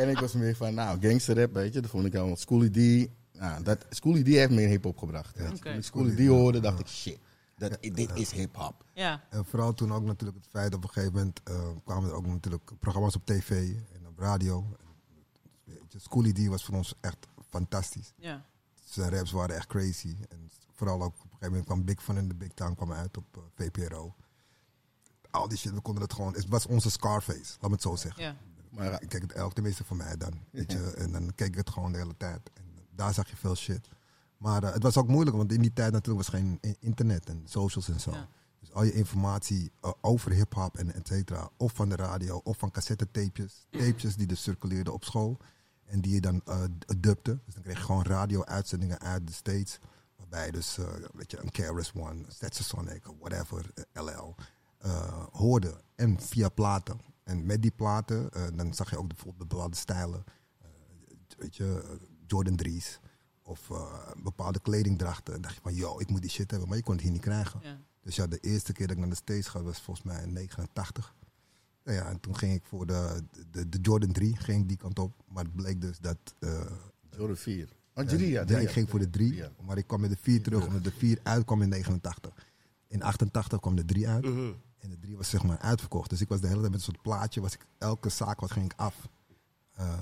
en 0.00 0.08
ik 0.08 0.18
was 0.18 0.32
meer 0.32 0.56
van, 0.56 0.74
nou, 0.74 1.00
gangster 1.00 1.36
rap, 1.36 1.52
weet 1.52 1.74
je, 1.74 1.80
dat 1.80 1.90
vond 1.90 2.06
ik 2.06 2.14
allemaal. 2.14 2.36
Schoolie 2.36 2.70
D, 3.06 3.10
nou, 3.32 3.62
dat, 3.62 3.86
Schoolie 3.90 4.24
D 4.24 4.26
heeft 4.26 4.50
meer 4.50 4.68
hip-hop 4.68 4.98
gebracht. 4.98 5.36
Toen 5.36 5.74
ik 5.74 5.84
Schoolie 5.84 6.14
D 6.14 6.26
hoorde, 6.26 6.60
dacht 6.60 6.80
ik, 6.80 6.86
shit, 6.86 7.18
dat, 7.56 7.78
dit 7.80 8.10
is 8.14 8.30
hip-hop. 8.30 8.84
Ja. 8.94 9.24
En 9.30 9.44
vooral 9.44 9.74
toen 9.74 9.92
ook 9.92 10.04
natuurlijk 10.04 10.38
het 10.38 10.48
feit 10.50 10.74
op 10.74 10.82
een 10.82 10.90
gegeven 10.90 11.14
moment 11.14 11.40
eh, 11.44 11.68
kwamen 11.84 12.08
er 12.08 12.14
ook 12.14 12.26
natuurlijk 12.26 12.70
programma's 12.78 13.14
op 13.14 13.26
tv 13.26 13.50
en 13.92 14.06
op 14.06 14.18
radio. 14.18 14.64
Weet 15.64 15.92
je, 15.92 15.98
Schoolie 15.98 16.32
D 16.32 16.46
was 16.46 16.64
voor 16.64 16.74
ons 16.74 16.94
echt 17.00 17.26
fantastisch. 17.48 18.12
Ja. 18.16 18.44
Zijn 18.84 19.10
raps 19.10 19.30
waren 19.30 19.56
echt 19.56 19.66
crazy. 19.66 20.16
En 20.28 20.50
vooral 20.72 21.02
ook 21.02 21.14
op 21.14 21.22
een 21.22 21.28
gegeven 21.30 21.48
moment 21.48 21.64
kwam 21.64 21.84
Big 21.84 22.02
Fun 22.02 22.16
in 22.16 22.28
the 22.28 22.34
Big 22.34 22.52
Town 22.52 22.74
kwam 22.74 22.92
uit 22.92 23.16
op 23.16 23.36
eh, 23.36 23.42
VPRO. 23.54 24.14
Al 25.30 25.48
die 25.48 25.58
shit, 25.58 25.72
we 25.72 25.80
konden 25.80 26.02
het 26.02 26.12
gewoon. 26.12 26.32
Het 26.34 26.48
was 26.48 26.66
onze 26.66 26.90
Scarface, 26.90 27.56
laat 27.60 27.70
me 27.70 27.72
het 27.72 27.82
zo 27.82 27.96
zeggen. 27.96 28.22
Ja. 28.22 28.36
Maar 28.70 29.02
Ik 29.02 29.08
keek 29.08 29.22
het 29.22 29.32
elk, 29.32 29.54
tenminste 29.54 29.84
voor 29.84 29.96
mij 29.96 30.16
dan. 30.16 30.32
Weet 30.50 30.72
je, 30.72 30.90
en 30.90 31.12
dan 31.12 31.34
keek 31.34 31.48
ik 31.48 31.54
het 31.54 31.70
gewoon 31.70 31.92
de 31.92 31.98
hele 31.98 32.16
tijd. 32.16 32.50
En 32.54 32.64
daar 32.90 33.14
zag 33.14 33.30
je 33.30 33.36
veel 33.36 33.56
shit. 33.56 33.88
Maar 34.36 34.62
eh, 34.62 34.72
het 34.72 34.82
was 34.82 34.96
ook 34.96 35.08
moeilijk, 35.08 35.36
want 35.36 35.52
in 35.52 35.62
die 35.62 35.72
tijd 35.72 35.92
natuurlijk 35.92 36.26
was 36.26 36.40
geen 36.40 36.60
internet 36.80 37.28
en 37.28 37.42
socials 37.44 37.88
en 37.88 38.00
zo. 38.00 38.10
Ja. 38.10 38.28
Dus 38.60 38.72
al 38.72 38.82
je 38.82 38.92
informatie 38.92 39.72
eh, 39.80 39.92
over 40.00 40.32
hip-hop 40.32 40.76
en 40.76 40.94
et 40.94 41.06
cetera, 41.06 41.50
of 41.56 41.72
van 41.72 41.88
de 41.88 41.96
radio, 41.96 42.40
of 42.44 42.58
van 42.58 42.70
cassettetapes, 42.70 43.66
tapes 43.70 44.16
die 44.16 44.26
dus 44.26 44.42
circuleerden 44.42 44.92
op 44.92 45.04
school 45.04 45.38
en 45.88 46.00
die 46.00 46.14
je 46.14 46.20
dan 46.20 46.42
dubte. 46.98 47.38
Dus 47.44 47.54
dan 47.54 47.62
kreeg 47.62 47.78
je 47.78 47.84
gewoon 47.84 48.02
radio-uitzendingen 48.02 49.00
uit 49.00 49.26
de 49.26 49.32
States, 49.32 49.78
waarbij 50.16 50.46
je 50.46 50.52
dus, 50.52 50.78
eh, 50.78 50.86
weet 51.12 51.30
je, 51.30 51.38
een 51.38 51.50
KRS 51.50 51.92
One, 51.94 52.24
Stetsasonic, 52.28 53.06
whatever, 53.18 53.70
LL, 53.92 54.34
eh, 54.78 55.24
hoorde. 55.32 55.80
En 55.94 56.20
via 56.20 56.48
platen. 56.48 57.00
En 57.22 57.46
met 57.46 57.62
die 57.62 57.70
platen, 57.70 58.30
dan 58.56 58.74
zag 58.74 58.90
je 58.90 58.98
ook 58.98 59.08
bijvoorbeeld 59.08 59.48
bepaalde 59.48 59.76
stijlen, 59.76 60.24
weet 61.38 61.56
je, 61.56 61.98
Jordan 62.26 62.56
3's. 62.56 63.00
Of 63.42 63.70
bepaalde 64.22 64.60
kledingdrachten. 64.60 65.34
En 65.34 65.40
dacht 65.40 65.54
je 65.54 65.60
van, 65.60 65.74
yo, 65.74 65.98
ik 65.98 66.08
moet 66.08 66.20
die 66.20 66.30
shit 66.30 66.50
hebben. 66.50 66.68
Maar 66.68 66.76
je 66.76 66.82
kon 66.82 66.94
het 66.94 67.02
hier 67.02 67.12
niet 67.12 67.20
krijgen. 67.20 67.60
Ja. 67.62 67.78
Dus 68.00 68.16
ja, 68.16 68.26
de 68.26 68.38
eerste 68.38 68.72
keer 68.72 68.86
dat 68.86 68.96
ik 68.96 69.02
naar 69.02 69.10
de 69.10 69.16
States 69.16 69.46
ga 69.46 69.62
was 69.62 69.80
volgens 69.80 70.06
mij 70.06 70.22
in 70.22 70.32
89. 70.32 71.14
Nou 71.88 72.00
ja, 72.00 72.08
en 72.08 72.20
toen 72.20 72.36
ging 72.36 72.54
ik 72.54 72.64
voor 72.64 72.86
de, 72.86 73.22
de, 73.50 73.68
de 73.68 73.78
Jordan 73.82 74.12
3, 74.12 74.36
ging 74.36 74.62
ik 74.62 74.68
die 74.68 74.76
kant 74.76 74.98
op. 74.98 75.12
Maar 75.28 75.44
het 75.44 75.54
bleek 75.54 75.80
dus 75.80 75.98
dat... 75.98 76.18
eh, 76.38 76.60
Jordan 77.10 77.36
4. 77.36 77.68
Oh, 77.94 78.04
drie, 78.04 78.28
ja. 78.28 78.40
ja, 78.40 78.44
drie, 78.46 78.60
ik 78.62 78.70
ging 78.70 78.90
voor 78.90 78.98
de 78.98 79.10
3, 79.10 79.34
Ja. 79.34 79.50
maar 79.64 79.76
ik 79.78 79.86
kwam 79.86 80.00
met 80.00 80.10
de 80.10 80.16
4 80.20 80.42
terug, 80.42 80.66
omdat 80.66 80.84
de 80.84 80.90
4 80.92 81.18
uitkwam 81.22 81.62
in 81.62 81.68
89. 81.68 82.32
In 82.88 83.02
88 83.02 83.60
kwam 83.60 83.76
de 83.76 83.84
3 83.84 84.08
uit. 84.08 84.24
Mhm. 84.24 84.52
En 84.78 84.90
de 84.90 84.98
3 84.98 85.16
was 85.16 85.28
zeg 85.30 85.42
maar 85.42 85.58
uitverkocht. 85.58 86.10
Dus 86.10 86.20
ik 86.20 86.28
was 86.28 86.40
de 86.40 86.46
hele 86.46 86.58
tijd 86.60 86.70
met 86.72 86.80
een 86.80 86.86
soort 86.86 87.02
plaatje. 87.02 87.40
Was 87.40 87.54
ik, 87.54 87.66
elke 87.78 88.08
zaak 88.08 88.40
wat 88.40 88.50
ging 88.50 88.64
ik 88.64 88.72
af. 88.78 89.08
eh, 89.74 89.92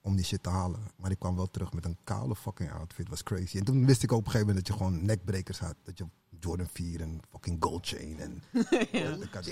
om 0.00 0.16
die 0.16 0.24
shit 0.24 0.42
te 0.42 0.48
halen. 0.48 0.80
Maar 0.96 1.10
ik 1.10 1.18
kwam 1.18 1.36
wel 1.36 1.50
terug 1.50 1.72
met 1.72 1.84
een 1.84 1.96
koude 2.04 2.36
fucking 2.36 2.70
outfit. 2.72 3.08
Was 3.08 3.22
crazy. 3.22 3.58
En 3.58 3.64
toen 3.64 3.86
wist 3.86 4.02
ik 4.02 4.12
op 4.12 4.18
een 4.18 4.24
gegeven 4.30 4.46
moment 4.46 4.66
dat 4.66 4.76
je 4.76 4.82
gewoon 4.82 5.04
nekbrekers 5.04 5.58
had. 5.58 5.74
Dat 5.82 5.98
je 5.98 6.04
Jordan 6.42 6.68
4 6.72 7.00
en 7.00 7.20
fucking 7.30 7.56
gold 7.60 7.86
chain. 7.86 8.20
En 8.20 8.42
ik, 9.22 9.32
had, 9.32 9.44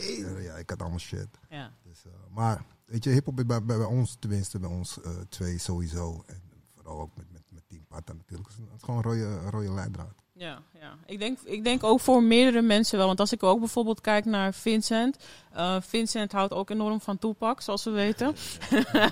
ja, 0.43 0.55
ik 0.55 0.71
had 0.71 0.81
allemaal 0.81 0.99
shit. 0.99 1.29
Ja. 1.51 1.73
Dus, 1.83 2.05
eh, 2.05 2.13
maar 2.35 2.65
weet 2.85 3.05
je, 3.05 3.11
hip-hop 3.11 3.39
is 3.39 3.47
bij, 3.47 3.65
bij, 3.65 3.77
bij 3.77 3.87
ons, 3.87 4.17
tenminste 4.19 4.59
bij 4.59 4.71
ons 4.71 5.01
eh, 5.01 5.11
twee 5.29 5.59
sowieso. 5.59 6.23
En 6.27 6.43
vooral 6.75 7.01
ook 7.01 7.17
met, 7.17 7.27
met, 7.33 7.43
met 7.49 7.63
Team 7.69 7.85
Pata 7.89 8.13
natuurlijk. 8.13 8.49
Het 8.49 8.59
is, 8.77 8.83
gewoon 8.83 8.97
een 8.97 9.03
rode, 9.03 9.51
rode 9.51 9.73
leidraad. 9.73 10.23
Ja, 10.33 10.63
ja. 10.81 10.97
Ik, 11.07 11.19
denk, 11.19 11.39
ik 11.45 11.65
denk 11.65 11.85
ook 11.85 12.01
voor 12.01 12.23
meerdere 12.23 12.63
mensen 12.63 12.99
wel. 12.99 13.07
Want 13.07 13.21
als 13.21 13.33
ik 13.33 13.43
ook 13.43 13.59
bijvoorbeeld 13.59 14.01
kijk 14.01 14.25
naar 14.25 14.55
Vincent. 14.55 15.17
eh, 15.53 15.77
Vincent 15.81 16.33
houdt 16.33 16.53
ook 16.53 16.71
enorm 16.71 17.01
van 17.01 17.19
Tupac, 17.19 17.61
zoals 17.61 17.85
we 17.85 17.91
weten. 17.91 18.35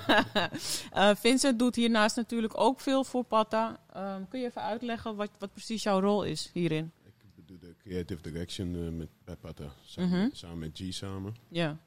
Vincent 1.25 1.59
doet 1.59 1.75
hiernaast 1.75 2.17
natuurlijk 2.17 2.61
ook 2.61 2.81
veel 2.81 3.05
voor 3.05 3.25
Patta. 3.25 3.81
Ehm, 3.93 4.23
kun 4.29 4.41
je 4.41 4.47
even 4.47 4.63
uitleggen 4.63 5.17
wat, 5.17 5.31
wat 5.39 5.53
precies 5.53 5.83
jouw 5.83 6.01
rol 6.01 6.23
is 6.23 6.51
hierin? 6.53 6.93
Creative 7.89 8.23
direction 8.23 8.75
eh, 8.75 8.89
met, 8.91 9.09
bij. 9.25 9.71
Samen, 9.85 10.09
Mhm. 10.19 10.29
samen 10.33 10.59
met 10.59 10.71
G 10.83 10.95
samen. 10.95 11.35
Ja, 11.49 11.79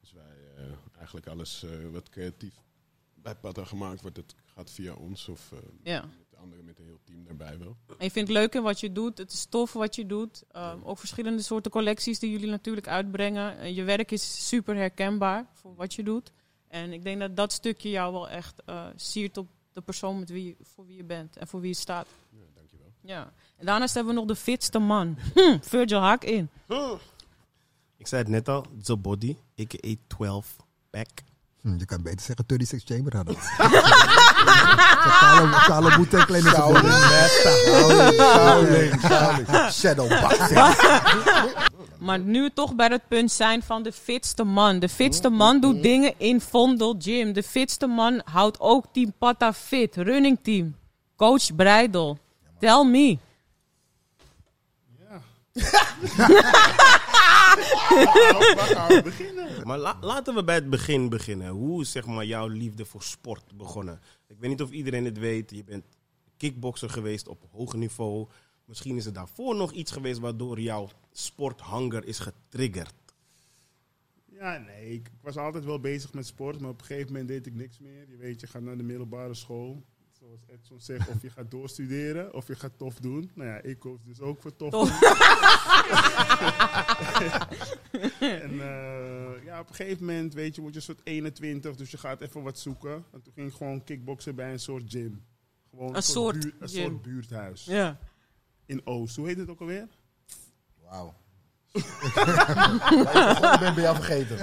Dus 0.00 0.12
wij 0.12 0.36
eh, 0.56 0.72
eigenlijk 0.96 1.26
alles 1.26 1.62
eh, 1.62 1.70
wat 1.92 2.08
creatief 2.08 2.54
bij 3.14 3.34
Pata 3.34 3.64
gemaakt 3.64 4.00
wordt, 4.02 4.16
het 4.16 4.34
gaat 4.44 4.70
via 4.70 4.92
ons 4.94 5.28
of 5.28 5.52
eh, 5.52 5.58
ja. 5.82 6.00
met 6.00 6.30
de 6.30 6.36
anderen 6.36 6.64
met 6.64 6.78
een 6.78 6.84
heel 6.84 7.00
team 7.04 7.24
daarbij 7.24 7.58
wel. 7.58 7.76
En 7.86 8.04
je 8.04 8.10
vindt 8.10 8.28
het 8.28 8.38
leuk 8.38 8.54
in 8.54 8.62
wat 8.62 8.80
je 8.80 8.92
doet. 8.92 9.18
Het 9.18 9.32
is 9.32 9.44
tof 9.46 9.72
wat 9.72 9.94
je 9.94 10.06
doet. 10.06 10.44
Ehm, 10.52 10.78
ook 10.82 10.98
verschillende 10.98 11.42
soorten 11.42 11.70
collecties 11.70 12.18
die 12.18 12.30
jullie 12.30 12.48
natuurlijk 12.50 12.88
uitbrengen. 12.88 13.58
En 13.58 13.74
je 13.74 13.82
werk 13.84 14.10
is 14.10 14.48
super 14.48 14.74
herkenbaar 14.76 15.46
voor 15.52 15.74
wat 15.74 15.94
je 15.94 16.02
doet. 16.02 16.32
En 16.68 16.92
ik 16.92 17.02
denk 17.02 17.20
dat 17.20 17.36
dat 17.36 17.52
stukje 17.52 17.90
jou 17.90 18.12
wel 18.12 18.28
echt 18.28 18.62
eh, 18.64 18.86
siert 18.96 19.36
op 19.36 19.48
de 19.72 19.80
persoon 19.80 20.18
met 20.18 20.28
wie, 20.30 20.44
je- 20.44 20.56
voor 20.64 20.86
wie 20.86 20.96
je 20.96 21.04
bent 21.04 21.36
en 21.36 21.46
voor 21.48 21.60
wie 21.60 21.70
je 21.70 21.76
staat. 21.76 22.06
Ja, 22.30 22.38
dankjewel. 22.54 22.92
Ja. 23.00 23.32
En 23.58 23.66
daarnaast 23.66 23.94
hebben 23.94 24.14
we 24.14 24.18
nog 24.20 24.28
de 24.28 24.36
fitste 24.36 24.78
man. 24.78 25.16
Hm, 25.34 25.58
Virgil 25.60 26.00
haak 26.00 26.24
in. 26.24 26.50
Ik 27.96 28.06
zei 28.06 28.22
het 28.22 28.30
net 28.30 28.48
al, 28.48 28.64
The 28.82 28.96
Body, 28.96 29.36
a.k.a. 29.60 29.94
12 30.06 30.56
Pack. 30.90 31.08
Hm, 31.60 31.78
je 31.78 31.84
kan 31.84 32.02
beter 32.02 32.20
zeggen 32.20 32.44
36 32.48 32.82
Chamber 32.84 33.16
hadden. 33.16 33.36
Kale, 35.20 35.64
kale 35.66 35.96
boete 35.96 36.16
en 36.16 36.26
kleine 36.26 36.48
Shaolin. 36.50 36.92
Shaolin, 38.12 38.98
Shaolin. 39.00 39.72
Shadowboxing. 39.72 40.76
Maar 41.98 42.18
nu 42.18 42.42
we 42.42 42.52
toch 42.54 42.74
bij 42.74 42.86
het 42.88 43.08
punt 43.08 43.32
zijn 43.32 43.62
van 43.62 43.82
de 43.82 43.92
fitste 43.92 44.44
man. 44.44 44.78
De 44.78 44.88
fitste 44.88 45.28
man 45.28 45.60
doet 45.60 45.82
dingen 45.82 46.14
in 46.16 46.40
Vondel 46.40 46.94
Gym. 46.98 47.32
De 47.32 47.42
fitste 47.42 47.86
man 47.86 48.20
houdt 48.24 48.60
ook 48.60 48.84
Team 48.92 49.12
Pata 49.18 49.52
fit. 49.52 49.96
Running 49.96 50.38
team. 50.42 50.76
Coach 51.16 51.54
Breidel. 51.54 52.18
Tell 52.58 52.84
me. 52.84 53.18
Waar 58.56 58.66
gaan 58.66 58.88
we 58.88 59.00
beginnen? 59.04 59.66
Maar 59.66 59.78
la- 59.78 59.98
laten 60.00 60.34
we 60.34 60.44
bij 60.44 60.54
het 60.54 60.70
begin 60.70 61.08
beginnen. 61.08 61.48
Hoe 61.48 61.80
is 61.82 61.90
zeg 61.90 62.06
maar, 62.06 62.24
jouw 62.24 62.46
liefde 62.46 62.84
voor 62.84 63.02
sport 63.02 63.56
begonnen? 63.56 64.00
Ik 64.26 64.36
weet 64.38 64.50
niet 64.50 64.62
of 64.62 64.70
iedereen 64.70 65.04
het 65.04 65.18
weet. 65.18 65.50
Je 65.50 65.64
bent 65.64 65.84
kickbokser 66.36 66.90
geweest 66.90 67.28
op 67.28 67.44
hoog 67.52 67.74
niveau. 67.74 68.26
Misschien 68.64 68.96
is 68.96 69.06
er 69.06 69.12
daarvoor 69.12 69.56
nog 69.56 69.72
iets 69.72 69.90
geweest 69.92 70.18
waardoor 70.18 70.60
jouw 70.60 70.88
sporthanger 71.12 72.04
is 72.06 72.18
getriggerd. 72.18 72.94
Ja, 74.24 74.58
nee, 74.58 74.92
ik 74.92 75.10
was 75.20 75.36
altijd 75.36 75.64
wel 75.64 75.80
bezig 75.80 76.12
met 76.12 76.26
sport, 76.26 76.60
maar 76.60 76.70
op 76.70 76.80
een 76.80 76.86
gegeven 76.86 77.12
moment 77.12 77.28
deed 77.28 77.46
ik 77.46 77.54
niks 77.54 77.78
meer. 77.78 78.04
Je 78.08 78.16
weet, 78.16 78.40
je 78.40 78.46
gaat 78.46 78.62
naar 78.62 78.76
de 78.76 78.82
middelbare 78.82 79.34
school. 79.34 79.82
Zoals 80.18 80.40
Edson 80.46 80.80
zegt, 80.80 81.08
of 81.08 81.22
je 81.22 81.30
gaat 81.30 81.50
doorstuderen 81.50 82.34
of 82.34 82.46
je 82.46 82.54
gaat 82.54 82.78
tof 82.78 82.98
doen. 83.00 83.30
Nou 83.34 83.48
ja, 83.48 83.60
ik 83.62 83.78
koos 83.78 83.98
dus 84.04 84.20
ook 84.20 84.40
voor 84.40 84.56
tof 84.56 84.70
Tof. 84.70 84.88
doen. 84.88 84.98
en 88.20 88.50
eh, 88.60 89.44
ja, 89.44 89.60
op 89.60 89.68
een 89.68 89.74
gegeven 89.74 90.04
moment, 90.06 90.34
weet 90.34 90.54
je, 90.54 90.60
word 90.60 90.72
je 90.74 90.78
een 90.80 90.84
soort 90.86 91.00
21, 91.04 91.76
dus 91.76 91.90
je 91.90 91.98
gaat 91.98 92.20
even 92.20 92.42
wat 92.42 92.58
zoeken. 92.58 93.04
En 93.12 93.22
toen 93.22 93.32
ging 93.32 93.48
ik 93.48 93.54
gewoon 93.54 93.84
kickboksen 93.84 94.34
bij 94.34 94.52
een 94.52 94.60
soort 94.60 94.84
gym. 94.86 95.24
Gewoon 95.70 95.96
Een 95.96 96.02
soort 96.02 96.44
een 96.44 96.52
gym. 96.58 96.68
soort 96.68 97.02
buurthuis. 97.02 97.64
Ja. 97.64 97.98
In 98.66 98.86
Oost. 98.86 99.16
Hoe 99.16 99.26
heet 99.26 99.36
het 99.38 99.48
ook 99.50 99.60
alweer? 99.60 99.88
Wauw. 100.82 101.14
Ik 101.72 103.60
ben 103.60 103.74
bij 103.74 103.82
jou 103.82 103.96
vergeten. 103.96 104.36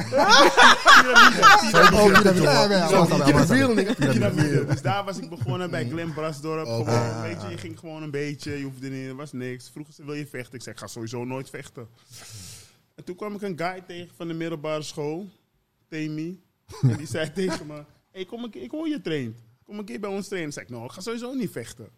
Dus 4.67 4.81
daar 4.81 5.03
was 5.05 5.17
ik 5.17 5.29
begonnen 5.29 5.69
bij 5.69 5.89
Glen 5.89 6.13
Brasdorp. 6.13 6.65
Gewoon, 6.65 7.21
weet 7.21 7.41
je, 7.41 7.47
je 7.49 7.57
ging 7.57 7.79
gewoon 7.79 8.03
een 8.03 8.11
beetje, 8.11 8.57
je 8.57 8.63
hoefde 8.63 8.89
niet, 8.89 9.07
er 9.07 9.15
was 9.15 9.31
niks. 9.31 9.69
Vroegen 9.69 9.93
ze, 9.93 10.05
wil 10.05 10.13
je 10.13 10.27
vechten? 10.27 10.53
Ik 10.53 10.61
zei, 10.61 10.75
ik 10.75 10.81
ga 10.81 10.87
sowieso 10.87 11.25
nooit 11.25 11.49
vechten. 11.49 11.87
En 12.95 13.03
toen 13.03 13.15
kwam 13.15 13.35
ik 13.35 13.41
een 13.41 13.57
guy 13.57 13.81
tegen 13.87 14.15
van 14.15 14.27
de 14.27 14.33
middelbare 14.33 14.81
school, 14.81 15.29
Temi. 15.89 16.43
En 16.81 16.97
die 16.97 17.07
zei 17.07 17.31
tegen 17.31 17.67
me, 17.67 17.83
hey, 18.11 18.25
kom 18.25 18.43
een 18.43 18.49
keer, 18.49 18.61
ik 18.63 18.71
hoor 18.71 18.87
je 18.87 19.01
traint. 19.01 19.37
Kom 19.63 19.79
een 19.79 19.85
keer 19.85 19.99
bij 19.99 20.09
ons 20.09 20.27
trainen. 20.27 20.53
Zei 20.53 20.65
ik, 20.65 20.71
nou, 20.71 20.85
ik 20.85 20.91
ga 20.91 21.01
sowieso 21.01 21.33
niet 21.33 21.51
vechten. 21.51 21.89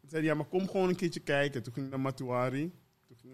Toen 0.00 0.10
zei 0.10 0.22
hij, 0.22 0.30
ja, 0.30 0.36
maar 0.36 0.46
kom 0.46 0.68
gewoon 0.68 0.88
een 0.88 0.96
keertje 0.96 1.20
kijken. 1.20 1.62
Toen 1.62 1.72
ging 1.72 1.86
ik 1.86 1.92
naar 1.92 2.00
Matuari. 2.00 2.72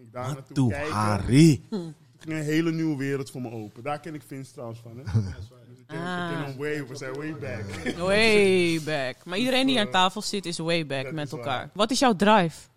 Ging 0.02 0.14
ik 0.14 0.20
daar 0.22 0.34
naartoe 0.34 0.54
Toe, 0.54 0.70
kijken. 0.70 0.92
Harry. 0.92 1.62
Toen 1.70 1.94
ging 2.18 2.38
een 2.38 2.44
hele 2.44 2.72
nieuwe 2.72 2.96
wereld 2.96 3.30
voor 3.30 3.40
me 3.40 3.50
open. 3.50 3.82
Daar 3.82 4.00
ken 4.00 4.14
ik 4.14 4.22
Vince 4.22 4.52
trouwens 4.52 4.80
van. 4.80 4.96
Hè? 4.96 5.02
Dus 5.68 5.78
ik 5.80 5.86
ken 5.86 5.98
hem 6.44 6.56
way, 6.58 6.86
we 6.86 6.96
zijn 6.96 7.14
way 7.14 7.36
back. 7.38 7.94
Way 7.96 8.80
back. 8.82 9.24
Maar 9.24 9.38
iedereen 9.38 9.66
die 9.66 9.80
aan 9.80 9.90
tafel 9.90 10.22
zit 10.22 10.46
is 10.46 10.58
way 10.58 10.86
back 10.86 11.04
Dat 11.04 11.12
met 11.12 11.30
waar. 11.30 11.40
elkaar. 11.40 11.70
Wat 11.74 11.90
is 11.90 11.98
jouw 11.98 12.16
drive? 12.16 12.68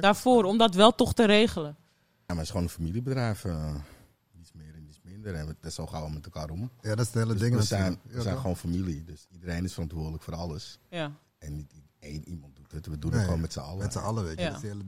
Daarvoor, 0.00 0.44
om 0.44 0.58
dat 0.58 0.74
wel 0.74 0.94
toch 0.94 1.14
te 1.14 1.24
regelen. 1.26 1.76
Ja, 1.76 2.14
maar 2.26 2.36
het 2.36 2.44
is 2.44 2.50
gewoon 2.50 2.64
een 2.64 2.70
familiebedrijf. 2.72 3.44
eh, 3.44 3.74
iets 4.40 4.52
meer 4.52 4.74
en 4.74 4.86
iets 4.88 5.00
minder. 5.02 5.34
En 5.34 5.46
het 5.46 5.56
is 5.60 5.74
zo 5.74 5.86
gauw 5.86 6.08
met 6.08 6.24
elkaar 6.24 6.50
om. 6.50 6.70
Ja, 6.80 6.88
dat 6.94 6.98
is 6.98 7.06
het 7.06 7.14
hele 7.14 7.32
Dus 7.32 7.40
ding 7.42 7.54
we 7.54 7.62
zijn, 7.62 8.00
we 8.02 8.22
zijn 8.22 8.36
gewoon 8.36 8.56
familie. 8.56 9.04
Dus 9.04 9.26
iedereen 9.30 9.64
is 9.64 9.72
verantwoordelijk 9.72 10.22
voor 10.22 10.34
alles. 10.34 10.78
Ja. 10.88 11.12
En 11.38 11.56
niet 11.56 11.72
één 11.98 12.24
We 12.86 12.98
doen 12.98 13.10
Nee, 13.10 13.18
het 13.18 13.26
gewoon 13.28 13.40
met 13.40 13.52
z'n 13.52 13.58
allen. 13.60 13.78
Met 13.78 13.92
z'n 13.92 13.98
allen, 13.98 14.24
weet 14.24 14.38
je. 14.38 14.42
Ja. 14.44 14.46
Dat 14.50 14.56
is 14.56 14.62
het 14.62 14.72
hele 14.72 14.84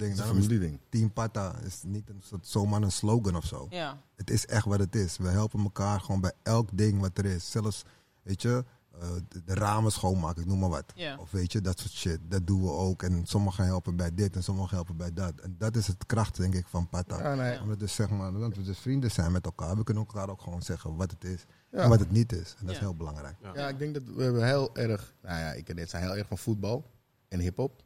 ding. 0.59 0.73
Is. 0.73 0.79
Team 0.89 1.13
Pata 1.13 1.59
is 1.59 1.83
niet 1.83 2.09
een 2.11 2.23
soort, 2.23 2.47
zomaar 2.47 2.83
een 2.83 2.93
slogan 2.93 3.37
of 3.37 3.45
zo. 3.45 3.67
Ja. 3.71 3.99
Het 4.17 4.31
is 4.31 4.47
echt 4.47 4.65
wat 4.65 4.79
het 4.79 4.95
is. 4.95 5.17
We 5.17 5.29
helpen 5.29 5.61
elkaar 5.63 6.01
gewoon 6.01 6.21
bij 6.21 6.33
elk 6.43 6.69
ding 6.73 7.01
wat 7.01 7.19
er 7.19 7.25
is. 7.25 7.51
Zelfs, 7.51 7.85
weet 8.23 8.43
je, 8.43 8.65
eh, 9.01 9.09
de, 9.29 9.45
de 9.45 9.55
ramen 9.55 9.93
schoonmaken, 9.93 10.43
ik 10.43 10.49
noem 10.49 10.59
maar 10.59 10.69
wat. 10.69 10.93
Ja. 10.95 11.17
Of 11.19 11.31
weet 11.31 11.53
je, 11.53 11.61
dat 11.61 11.79
soort 11.79 11.93
shit. 11.93 12.19
Dat 12.29 12.47
doen 12.47 12.63
we 12.63 12.71
ook. 12.71 13.03
En 13.03 13.27
sommigen 13.27 13.65
helpen 13.65 13.97
bij 13.97 14.15
dit 14.15 14.37
en 14.37 14.43
sommigen 14.43 14.75
helpen 14.77 14.97
bij 14.97 15.13
dat. 15.13 15.41
En 15.41 15.55
dat 15.59 15.77
is 15.77 15.87
het 15.87 16.07
kracht, 16.07 16.37
denk 16.37 16.55
ik, 16.55 16.67
van 16.67 16.89
Pata. 16.89 17.19
Ja, 17.19 17.35
nee. 17.35 17.61
Omdat, 17.61 17.79
dus, 17.79 17.95
zeg 17.95 18.11
maar, 18.11 18.29
omdat 18.29 18.57
we 18.57 18.63
dus 18.63 18.79
vrienden 18.79 19.11
zijn 19.11 19.33
met 19.33 19.45
elkaar. 19.45 19.77
We 19.77 19.85
kunnen 19.85 20.07
elkaar 20.07 20.29
ook 20.29 20.41
gewoon 20.41 20.63
zeggen 20.63 20.97
wat 20.97 21.11
het 21.11 21.25
is 21.25 21.45
Ja. 21.71 21.79
en 21.79 21.89
wat 21.89 21.99
het 21.99 22.11
niet 22.11 22.33
is. 22.33 22.55
En 22.59 22.67
dat 22.67 22.75
is 22.75 22.81
heel 22.81 22.95
belangrijk. 22.97 23.37
Ja, 23.55 23.69
ik 23.69 23.79
denk 23.79 23.95
dat 23.95 24.03
we 24.17 24.23
hebben 24.23 24.47
heel 24.47 24.77
erg, 24.77 25.15
nou 25.23 25.39
ja, 25.39 25.53
ik 25.53 25.69
en 25.69 25.77
dit 25.77 25.91
zijn 25.91 26.03
heel 26.03 26.17
erg 26.17 26.27
van 26.27 26.39
voetbal 26.39 26.91
en 27.29 27.41
hip-hop. 27.41 27.83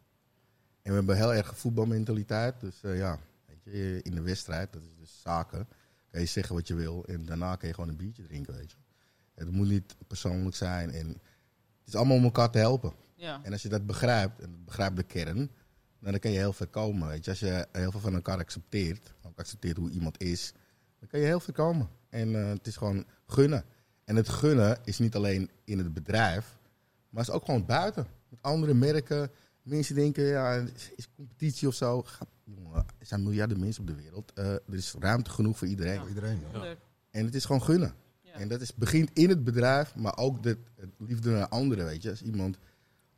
En 0.88 0.95
we 0.95 1.00
hebben 1.00 1.16
heel 1.16 1.35
erg 1.35 1.59
voetbalmentaliteit. 1.59 2.61
Dus 2.61 2.83
eh, 2.83 2.99
ja, 2.99 3.18
weet 3.47 3.75
je, 3.75 4.00
in 4.02 4.14
de 4.14 4.21
wedstrijd, 4.21 4.73
dat 4.73 4.83
is 4.83 4.97
dus 4.99 5.21
zaken, 5.23 5.68
kan 6.11 6.21
je 6.21 6.26
zeggen 6.26 6.54
wat 6.54 6.68
je 6.68 6.75
wil. 6.75 7.04
En 7.04 7.25
daarna 7.25 7.57
kan 7.57 7.68
je 7.68 7.75
gewoon 7.75 7.90
een 7.90 7.97
biertje 7.97 8.23
drinken, 8.23 8.54
weet 8.54 8.71
je. 8.71 8.76
Het 9.35 9.50
moet 9.50 9.68
niet 9.68 9.97
persoonlijk 10.07 10.57
zijn. 10.57 10.90
En 10.90 11.07
het 11.09 11.87
is 11.87 11.95
allemaal 11.95 12.16
om 12.16 12.25
elkaar 12.25 12.50
te 12.50 12.59
helpen. 12.59 12.92
Ja. 13.14 13.40
En 13.42 13.52
als 13.52 13.62
je 13.62 13.68
dat 13.68 13.87
begrijpt, 13.87 14.40
en 14.40 14.64
begrijpt 14.64 14.97
de 14.97 15.02
kern, 15.02 15.50
dan 15.99 16.18
kan 16.18 16.30
je 16.30 16.38
heel 16.38 16.52
ver 16.52 16.66
komen. 16.66 17.09
Weet 17.09 17.25
je. 17.25 17.30
Als 17.30 17.40
je 17.40 17.66
heel 17.73 17.90
veel 17.90 18.00
van 18.00 18.14
elkaar 18.14 18.38
accepteert, 18.38 19.14
ook 19.23 19.38
accepteert 19.38 19.76
hoe 19.76 19.90
iemand 19.90 20.23
is, 20.23 20.52
dan 20.99 21.09
kan 21.09 21.21
je 21.21 21.26
heel 21.26 21.40
ver 21.40 21.52
komen. 21.52 21.88
En 22.09 22.35
eh, 22.35 22.49
het 22.49 22.66
is 22.66 22.76
gewoon 22.76 23.04
gunnen. 23.26 23.64
En 24.04 24.16
het 24.16 24.28
gunnen 24.28 24.78
is 24.85 24.99
niet 24.99 25.14
alleen 25.14 25.50
in 25.64 25.78
het 25.78 25.95
bedrijf, 25.95 26.57
maar 27.09 27.23
is 27.23 27.30
ook 27.30 27.45
gewoon 27.45 27.66
buiten. 27.66 28.07
Met 28.28 28.42
andere 28.42 28.75
merken. 28.75 29.30
Mensen 29.69 29.95
denken, 29.95 30.25
ja, 30.25 30.53
is- 30.55 30.91
is 30.97 31.09
competitie 31.17 31.69
of 31.69 31.75
zo. 31.75 32.05
Jongen, 32.45 32.85
er 32.99 33.07
zijn 33.07 33.23
miljarden 33.23 33.61
mensen 33.61 33.81
op 33.81 33.87
de 33.89 33.95
wereld. 33.95 34.33
Eh, 34.35 34.53
er 34.53 34.61
is 34.71 34.95
ruimte 34.99 35.31
genoeg 35.31 35.59
voor 35.59 35.67
iedereen. 35.69 35.99
Voor 35.99 36.09
iedereen. 36.09 36.41
En 37.11 37.25
het 37.25 37.35
is 37.35 37.45
gewoon 37.45 37.63
gunnen. 37.63 37.95
Ja. 38.23 38.33
En 38.33 38.49
dat 38.49 38.61
is, 38.61 38.75
begint 38.75 39.11
in 39.13 39.29
het 39.29 39.45
bedrijf, 39.45 39.95
maar 39.95 40.17
ook 40.17 40.43
de, 40.43 40.57
het 40.77 40.89
liefde 40.99 41.31
naar 41.31 41.49
anderen, 41.49 41.85
weet 41.85 42.03
je. 42.03 42.11
Als 42.11 42.23
iemand... 42.23 42.59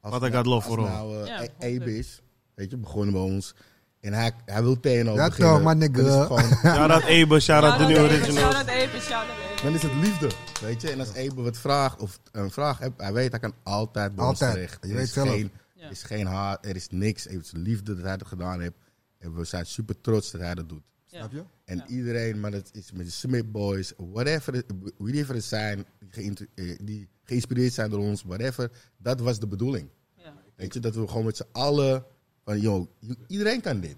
Als 0.00 0.12
Wat 0.12 0.25
ik 0.25 0.33
had 0.33 0.47
lof 0.47 0.64
voor 0.64 0.80
nou. 0.80 1.28
Abe 1.59 1.97
is, 1.99 2.23
weet 2.54 2.71
je, 2.71 2.76
begonnen 2.76 3.12
bij 3.12 3.23
ons. 3.23 3.54
En 4.00 4.12
hij, 4.12 4.33
hij 4.45 4.62
wil 4.62 4.80
TNO 4.80 4.90
Ja, 5.14 5.26
beginnen. 5.28 5.54
toch, 5.54 5.62
maar 5.62 5.76
nigga. 5.76 6.26
Shout-out 6.75 7.04
Ebe, 7.04 7.40
shout-out 7.40 7.78
de 7.78 7.85
nieuwe 7.87 8.02
even, 8.02 8.14
originals. 8.16 8.40
shout-out 8.54 8.69
even, 8.76 9.00
shout-out. 9.00 9.62
Dan 9.62 9.75
is 9.75 9.83
het 9.83 9.95
liefde, 9.95 10.30
weet 10.61 10.80
je. 10.80 10.90
En 10.90 10.99
als 11.00 11.12
Ebe 11.14 11.42
wat 11.42 11.57
vraagt 11.59 12.00
of 12.00 12.21
een 12.33 12.50
vraag 12.50 12.78
heeft, 12.78 12.92
hij 12.97 13.12
weet, 13.12 13.30
hij 13.30 13.40
kan 13.40 13.54
altijd 13.62 14.14
bij 14.14 14.25
ons 14.26 14.40
Altijd. 14.42 14.52
terecht. 14.52 14.87
Je 14.87 14.95
weet 14.95 15.09
zelf. 15.09 15.28
Geen, 15.28 15.50
Ja. 15.80 15.87
Er 15.87 15.90
is 15.90 16.02
geen 16.02 16.26
haat, 16.26 16.66
er 16.66 16.76
is 16.76 16.88
niks. 16.88 17.25
Het 17.25 17.44
is 17.44 17.50
liefde 17.52 17.94
dat 17.94 18.04
hij 18.04 18.16
dat 18.16 18.28
gedaan 18.28 18.60
heeft. 18.60 18.76
En 19.18 19.34
we 19.34 19.44
zijn 19.44 19.66
super 19.66 20.00
trots 20.00 20.30
dat 20.30 20.40
hij 20.40 20.54
dat 20.54 20.68
doet. 20.68 20.82
Snap 21.04 21.32
je? 21.32 21.44
En 21.64 21.76
Ja. 21.76 21.87
iedereen, 21.87 22.40
maar 22.40 22.50
dat 22.50 22.70
is 22.75 22.92
met 22.92 23.06
de 23.06 23.12
Smith 23.12 23.52
Boys, 23.52 23.92
whatever, 23.96 24.62
whatever 24.99 25.34
het 25.34 25.44
zijn, 25.44 25.87
die, 26.10 26.49
eh, 26.54 26.78
die 26.82 27.08
geïnspireerd 27.25 27.72
zijn 27.72 27.90
door 27.90 28.00
ons, 28.00 28.22
whatever, 28.22 28.70
dat 28.96 29.20
was 29.20 29.38
de 29.40 29.46
bedoeling. 29.46 29.88
Ja. 30.16 30.34
Weet 30.56 30.75
je, 30.75 30.80
dat 30.80 30.94
we 30.94 31.08
gewoon 31.08 31.25
met 31.25 31.37
z'n 31.37 31.46
allen, 31.52 32.04
van 32.44 32.60
joh, 32.60 32.87
iedereen 33.26 33.60
kan 33.60 33.80
dit. 33.80 33.96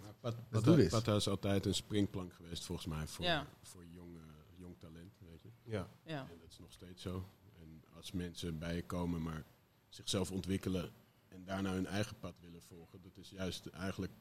Do 0.62 0.76
this. 0.76 0.88
Pata 0.90 1.14
is 1.16 1.28
altijd 1.28 1.66
een 1.66 1.74
springplank 1.74 2.32
geweest, 2.32 2.64
volgens 2.64 2.86
mij, 2.86 3.06
voor, 3.06 3.24
Ja. 3.24 3.46
voor 3.62 3.84
jong, 3.86 4.16
jong 4.56 4.74
talent. 4.78 5.12
Weet 5.30 5.42
je. 5.42 5.48
Ja. 5.70 5.88
Ja. 6.04 6.18
En 6.20 6.38
dat 6.40 6.50
is 6.50 6.58
nog 6.58 6.72
steeds 6.72 7.02
zo. 7.02 7.28
En 7.60 7.82
als 7.96 8.12
mensen 8.12 8.58
bij 8.58 8.74
je 8.76 8.82
komen, 8.86 9.22
maar 9.22 9.44
zichzelf 9.88 10.30
ontwikkelen 10.30 10.90
en 11.42 11.48
daarna 11.48 11.72
hun 11.72 11.86
eigen 11.86 12.16
pad 12.18 12.34
willen 12.40 12.62
volgen, 12.68 12.98
dat 13.02 13.16
is 13.16 13.30
juist 13.30 13.66
eigenlijk 13.66 14.12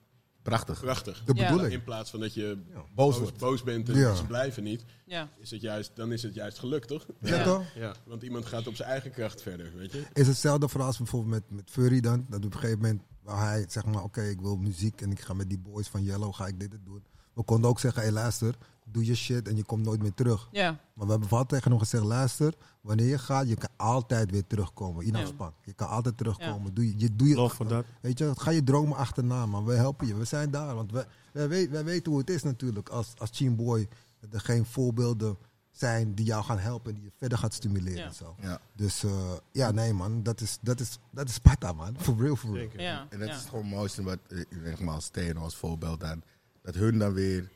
Prachtig. 0.42 0.80
prachtig. 0.80 1.24
De 1.24 1.34
Ja. 1.36 1.48
bedoeling. 1.48 1.74
In 1.74 1.84
plaats 1.84 2.10
van 2.10 2.20
dat 2.20 2.34
je 2.34 2.64
Ja. 2.74 2.84
Boos 2.96 3.34
boos, 3.38 3.64
bent 3.64 3.90
en 3.90 3.96
Ja. 3.98 4.16
ze 4.16 4.26
blijven 4.26 4.64
niet, 4.64 4.86
Ja. 5.06 5.30
is 5.38 5.52
het 5.52 5.62
juist, 5.62 5.96
dan 5.96 6.12
is 6.12 6.24
het 6.24 6.34
juist 6.34 6.60
geluk, 6.60 6.86
toch? 6.86 7.06
Ja, 7.22 7.36
Ja. 7.36 7.44
toch? 7.44 7.64
Ja, 7.76 7.96
want 8.06 8.24
iemand 8.24 8.46
gaat 8.46 8.68
op 8.68 8.76
zijn 8.76 8.90
eigen 8.90 9.12
kracht 9.12 9.42
verder, 9.42 9.76
weet 9.76 9.92
je. 9.92 10.04
Is 10.14 10.28
hetzelfde 10.28 10.70
verhaal 10.70 10.88
als 10.88 10.98
bijvoorbeeld 10.98 11.32
met, 11.34 11.52
met 11.52 11.70
Furry 11.70 12.00
dan. 12.00 12.26
Dat 12.30 12.46
op 12.46 12.54
een 12.54 12.60
gegeven 12.60 12.82
moment, 12.82 13.02
waar 13.22 13.48
hij 13.48 13.66
zeg 13.70 13.86
maar, 13.86 14.04
oké, 14.04 14.22
ik 14.24 14.42
wil 14.42 14.56
muziek 14.56 15.02
en 15.02 15.12
ik 15.12 15.20
ga 15.20 15.34
met 15.34 15.50
die 15.50 15.60
boys 15.60 15.88
van 15.88 16.04
Yellow, 16.04 16.34
ga 16.34 16.48
ik 16.48 16.60
dit 16.60 16.74
en 16.74 16.82
doen. 16.84 17.04
We 17.34 17.44
konden 17.44 17.70
ook 17.70 17.80
zeggen, 17.80 18.02
hé 18.02 18.08
hey, 18.08 18.18
luister, 18.18 18.56
doe 18.92 19.06
je 19.06 19.16
shit 19.16 19.48
en 19.48 19.56
je 19.56 19.64
komt 19.64 19.84
nooit 19.86 20.02
meer 20.02 20.14
terug. 20.14 20.48
Ja. 20.52 20.70
Maar 20.94 21.06
we 21.06 21.12
hebben 21.12 21.28
vooral 21.30 21.46
tegen 21.48 21.72
hem 21.72 21.80
gezegd, 21.80 22.04
luister, 22.04 22.54
wanneer 22.82 23.08
je 23.08 23.18
gaat, 23.18 23.48
je 23.48 23.56
kan 23.56 23.70
altijd 23.76 24.32
weer 24.32 24.48
terugkomen. 24.48 25.06
In 25.06 25.14
Ja. 25.14 25.22
afspraak. 25.22 25.54
Je 25.64 25.74
kan 25.74 25.88
altijd 25.88 26.18
terugkomen. 26.18 26.74
Doe 26.74 26.88
je, 26.88 26.94
je, 26.98 27.16
doe 27.16 27.28
je, 27.28 27.36
Lof 27.36 27.54
voor 27.54 27.68
dat. 27.68 27.86
Weet 28.02 28.18
je, 28.18 28.32
ga 28.36 28.52
je 28.52 28.64
dromen 28.64 28.98
achterna, 28.98 29.46
man. 29.46 29.66
We 29.66 29.74
helpen 29.74 30.08
je. 30.08 30.16
We 30.16 30.26
zijn 30.26 30.52
daar. 30.52 30.76
Want 30.76 30.92
wij, 30.92 31.06
wij, 31.34 31.48
weet- 31.50 31.70
wij 31.70 31.84
weten 31.84 32.12
hoe 32.12 32.22
het 32.22 32.30
is 32.30 32.44
natuurlijk 32.44 32.90
als, 32.90 33.14
als 33.18 33.30
Team 33.30 33.56
Boy. 33.56 33.88
Dat 34.20 34.34
er 34.34 34.40
geen 34.40 34.66
voorbeelden 34.66 35.38
zijn 35.72 36.14
die 36.16 36.26
jou 36.26 36.44
gaan 36.44 36.60
helpen 36.60 36.90
en 36.90 36.96
die 36.96 37.04
je 37.04 37.12
verder 37.18 37.38
gaat 37.38 37.54
stimuleren. 37.54 37.98
Ja. 38.00 38.06
En 38.06 38.14
zo. 38.14 38.36
Ja. 38.42 38.60
Dus 38.76 39.04
eh, 39.04 39.32
ja, 39.52 39.72
nee 39.72 39.94
man, 39.94 40.24
dat 40.24 40.42
is, 40.42 40.58
dat 40.62 40.80
is, 40.80 40.98
dat 41.12 41.28
is 41.28 41.34
Sparta 41.34 41.74
man. 41.74 41.96
For 42.00 42.16
real, 42.18 42.36
for 42.36 42.54
real. 42.54 42.70
Ja. 42.78 43.06
En 43.10 43.20
dat 43.20 43.28
ja. 43.28 43.36
is 43.36 43.44
gewoon 43.44 43.66
het 43.66 43.74
mooiste 43.74 44.04
wat, 44.04 44.18
eh, 44.28 44.40
nogmaals, 44.70 45.08
TNO 45.10 45.42
als 45.42 45.56
voorbeeld 45.56 46.00
dan. 46.00 46.22
Dat 46.62 46.76
hun 46.76 46.98
dan 46.98 47.14
weer, 47.14 47.50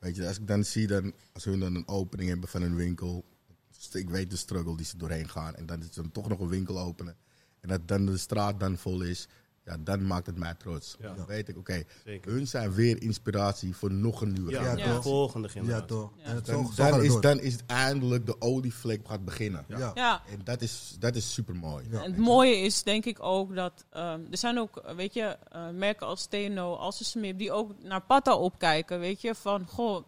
weet 0.00 0.16
je, 0.16 0.26
als 0.26 0.38
ik 0.38 0.46
dan 0.46 0.64
zie 0.64 0.86
dan, 0.86 1.14
als 1.32 1.44
hun 1.44 1.60
dan 1.60 1.74
een 1.74 1.88
opening 1.88 2.28
hebben 2.28 2.48
van 2.48 2.62
een 2.62 2.76
winkel. 2.76 3.24
Ik 3.92 4.10
weet 4.10 4.30
de 4.30 4.36
struggle 4.36 4.76
die 4.76 4.86
ze 4.86 4.96
doorheen 4.96 5.28
gaan. 5.28 5.54
En 5.54 5.66
dan 5.66 5.80
is 5.80 5.92
dan 5.92 6.12
toch 6.12 6.28
nog 6.28 6.40
een 6.40 6.48
winkel 6.48 6.78
openen. 6.78 7.16
En 7.60 7.68
dat 7.68 7.88
dan 7.88 8.06
de 8.06 8.16
straat 8.16 8.60
dan 8.60 8.76
vol 8.76 9.02
is. 9.02 9.28
Ja, 9.64 9.76
dan 9.80 10.06
maakt 10.06 10.26
het 10.26 10.38
mij 10.38 10.54
trots. 10.54 10.96
Ja. 11.00 11.14
Dan 11.14 11.26
weet 11.26 11.48
ik, 11.48 11.56
oké, 11.56 11.82
hun 12.20 12.46
zijn 12.46 12.72
weer 12.72 13.02
inspiratie 13.02 13.76
voor 13.76 13.92
nog 13.92 14.20
een 14.20 14.32
nieuwe 14.32 14.50
Ja, 14.50 14.62
Ja, 14.62 14.74
de 14.74 14.82
toch? 14.94 15.02
volgende 15.02 15.48
Ja, 15.48 15.52
generatie. 15.60 15.86
toch? 15.86 16.10
Ja. 16.16 16.24
En 16.24 16.34
het 16.34 16.46
Dan, 16.46 17.02
is, 17.02 17.20
dan 17.20 17.40
is 17.40 17.52
het 17.52 17.66
eindelijk 17.66 18.26
de 18.26 18.40
olievlek 18.40 19.08
gaat 19.08 19.24
beginnen. 19.24 19.64
Ja. 19.68 19.90
Ja. 19.94 20.22
En 20.30 20.40
dat 20.44 20.62
is, 20.62 20.96
dat 20.98 21.16
is 21.16 21.32
super 21.32 21.56
mooi. 21.56 21.86
Ja. 21.90 22.02
En 22.02 22.10
het 22.10 22.20
mooie 22.20 22.56
is 22.56 22.82
denk 22.82 23.04
ik 23.04 23.22
ook 23.22 23.54
dat 23.54 23.84
ehm, 23.90 24.20
er 24.30 24.36
zijn 24.38 24.58
ook, 24.58 24.92
weet 24.96 25.14
je, 25.14 25.36
eh, 25.50 25.68
merken 25.68 26.06
als 26.06 26.26
TNO, 26.26 26.74
als 26.74 26.98
de 26.98 27.04
Smip, 27.04 27.38
die 27.38 27.52
ook 27.52 27.82
naar 27.82 28.02
Patta 28.02 28.36
opkijken, 28.36 29.00
weet 29.00 29.20
je, 29.20 29.34
van 29.34 29.66
goh, 29.66 30.06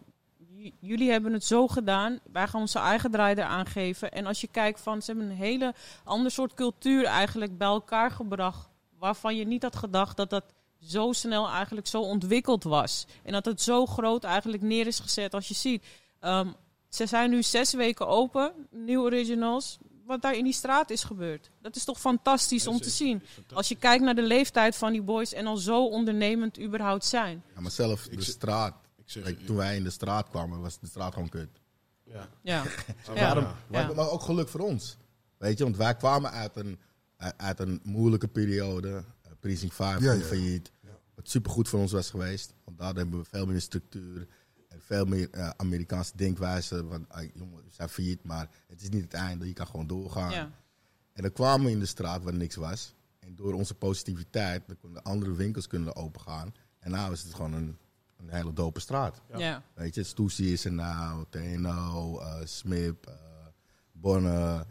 jullie 0.79 1.11
hebben 1.11 1.33
het 1.33 1.43
zo 1.43 1.67
gedaan, 1.67 2.19
wij 2.31 2.47
gaan 2.47 2.61
onze 2.61 2.79
eigen 2.79 3.11
draai 3.11 3.35
eraan 3.35 3.65
geven. 3.65 4.11
En 4.11 4.25
als 4.25 4.41
je 4.41 4.47
kijkt 4.47 4.79
van, 4.79 5.01
ze 5.01 5.11
hebben 5.11 5.29
een 5.29 5.37
hele 5.37 5.73
ander 6.03 6.31
soort 6.31 6.53
cultuur 6.53 7.05
eigenlijk 7.05 7.57
bij 7.57 7.67
elkaar 7.67 8.11
gebracht, 8.11 8.69
waarvan 9.03 9.35
je 9.35 9.45
niet 9.45 9.63
had 9.63 9.75
gedacht 9.75 10.17
dat 10.17 10.29
dat 10.29 10.43
zo 10.79 11.11
snel 11.11 11.47
eigenlijk 11.49 11.87
zo 11.87 12.01
ontwikkeld 12.01 12.63
was. 12.63 13.05
En 13.23 13.31
dat 13.31 13.45
het 13.45 13.61
zo 13.61 13.85
groot 13.85 14.23
eigenlijk 14.23 14.63
neer 14.63 14.87
is 14.87 14.99
gezet 14.99 15.33
als 15.33 15.47
je 15.47 15.53
ziet. 15.53 15.83
Ehm, 16.19 16.47
ze 16.89 17.05
zijn 17.05 17.29
nu 17.29 17.43
zes 17.43 17.73
weken 17.73 18.07
open, 18.07 18.51
nieuw 18.71 19.01
originals. 19.01 19.77
Wat 20.05 20.21
daar 20.21 20.35
in 20.35 20.43
die 20.43 20.53
straat 20.53 20.89
is 20.89 21.03
gebeurd. 21.03 21.49
Dat 21.61 21.75
is 21.75 21.83
toch 21.83 21.99
fantastisch 21.99 22.67
om 22.67 22.79
te 22.79 22.89
zien. 22.89 23.23
Als 23.53 23.67
je 23.67 23.75
kijkt 23.75 24.03
naar 24.03 24.15
de 24.15 24.21
leeftijd 24.21 24.75
van 24.75 24.91
die 24.91 25.01
boys 25.01 25.33
en 25.33 25.47
al 25.47 25.57
zo 25.57 25.85
ondernemend 25.87 26.59
überhaupt 26.59 27.05
zijn. 27.05 27.43
Ja, 27.55 27.61
maar 27.61 27.71
zelf 27.71 28.05
Ik 28.05 28.17
de 28.17 28.23
straat. 28.23 28.75
Ik 28.97 29.09
zeg, 29.09 29.35
toen 29.45 29.55
wij 29.55 29.75
in 29.75 29.83
de 29.83 29.89
straat 29.89 30.29
kwamen, 30.29 30.61
was 30.61 30.79
de 30.79 30.87
straat 30.87 31.13
gewoon 31.13 31.29
kut. 31.29 31.49
Ja. 32.03 32.27
Ja. 32.41 32.63
Maar 32.63 33.15
Ja. 33.15 33.21
waarom? 33.21 33.43
Maar, 33.67 33.87
Ja. 33.87 33.93
maar 33.93 34.09
ook 34.09 34.21
geluk 34.21 34.49
voor 34.49 34.59
ons. 34.61 34.97
Weet 35.37 35.57
je, 35.57 35.63
want 35.63 35.77
wij 35.77 35.95
kwamen 35.95 36.31
uit 36.31 36.55
een, 36.55 36.79
uit- 37.37 37.59
een 37.59 37.79
moeilijke 37.83 38.27
periode. 38.27 38.89
Uh, 38.89 39.31
Precinct 39.39 39.75
5 39.75 40.01
Ja, 40.01 40.09
ging 40.11 40.21
ja. 40.21 40.27
failliet. 40.27 40.71
Wat 41.15 41.29
supergoed 41.29 41.69
voor 41.69 41.79
ons 41.79 41.91
was 41.91 42.09
geweest. 42.09 42.53
Want 42.63 42.77
daar 42.77 42.93
hebben 42.95 43.19
we 43.19 43.25
veel 43.25 43.45
meer 43.45 43.61
structuur. 43.61 44.27
En 44.67 44.79
veel 44.81 45.05
meer 45.05 45.29
eh, 45.29 45.49
Amerikaanse 45.57 46.11
denkwijze. 46.17 46.85
Want 46.85 47.09
ah, 47.09 47.23
jongen, 47.33 47.55
we 47.63 47.69
zijn 47.71 47.89
failliet, 47.89 48.23
maar 48.23 48.49
het 48.67 48.81
is 48.81 48.89
niet 48.89 49.03
het 49.03 49.13
einde. 49.13 49.47
Je 49.47 49.53
kan 49.53 49.67
gewoon 49.67 49.87
doorgaan. 49.87 50.31
Ja. 50.31 50.51
En 51.13 51.21
dan 51.21 51.31
kwamen 51.31 51.65
we 51.65 51.71
in 51.71 51.79
de 51.79 51.85
straat 51.85 52.23
waar 52.23 52.33
niks 52.33 52.55
was. 52.55 52.95
En 53.19 53.35
door 53.35 53.53
onze 53.53 53.73
positiviteit, 53.75 54.63
dan 54.67 54.77
konden 54.77 55.03
andere 55.03 55.33
winkels 55.35 55.67
kunnen 55.67 55.95
opengaan. 55.95 56.53
En 56.79 56.91
nu 56.91 57.11
is 57.11 57.23
het 57.23 57.33
gewoon 57.33 57.53
een, 57.53 57.77
een 58.17 58.29
hele 58.29 58.53
dope 58.53 58.79
straat. 58.79 59.21
Ja. 59.37 59.63
Weet 59.73 59.95
je, 59.95 60.03
Stoesie 60.03 60.51
is 60.53 60.65
er 60.65 60.71
nou, 60.73 61.25
TNO, 61.29 62.19
eh 62.19 62.35
Smip, 62.43 63.05
eh 63.07 63.13
Bonne, 63.91 64.65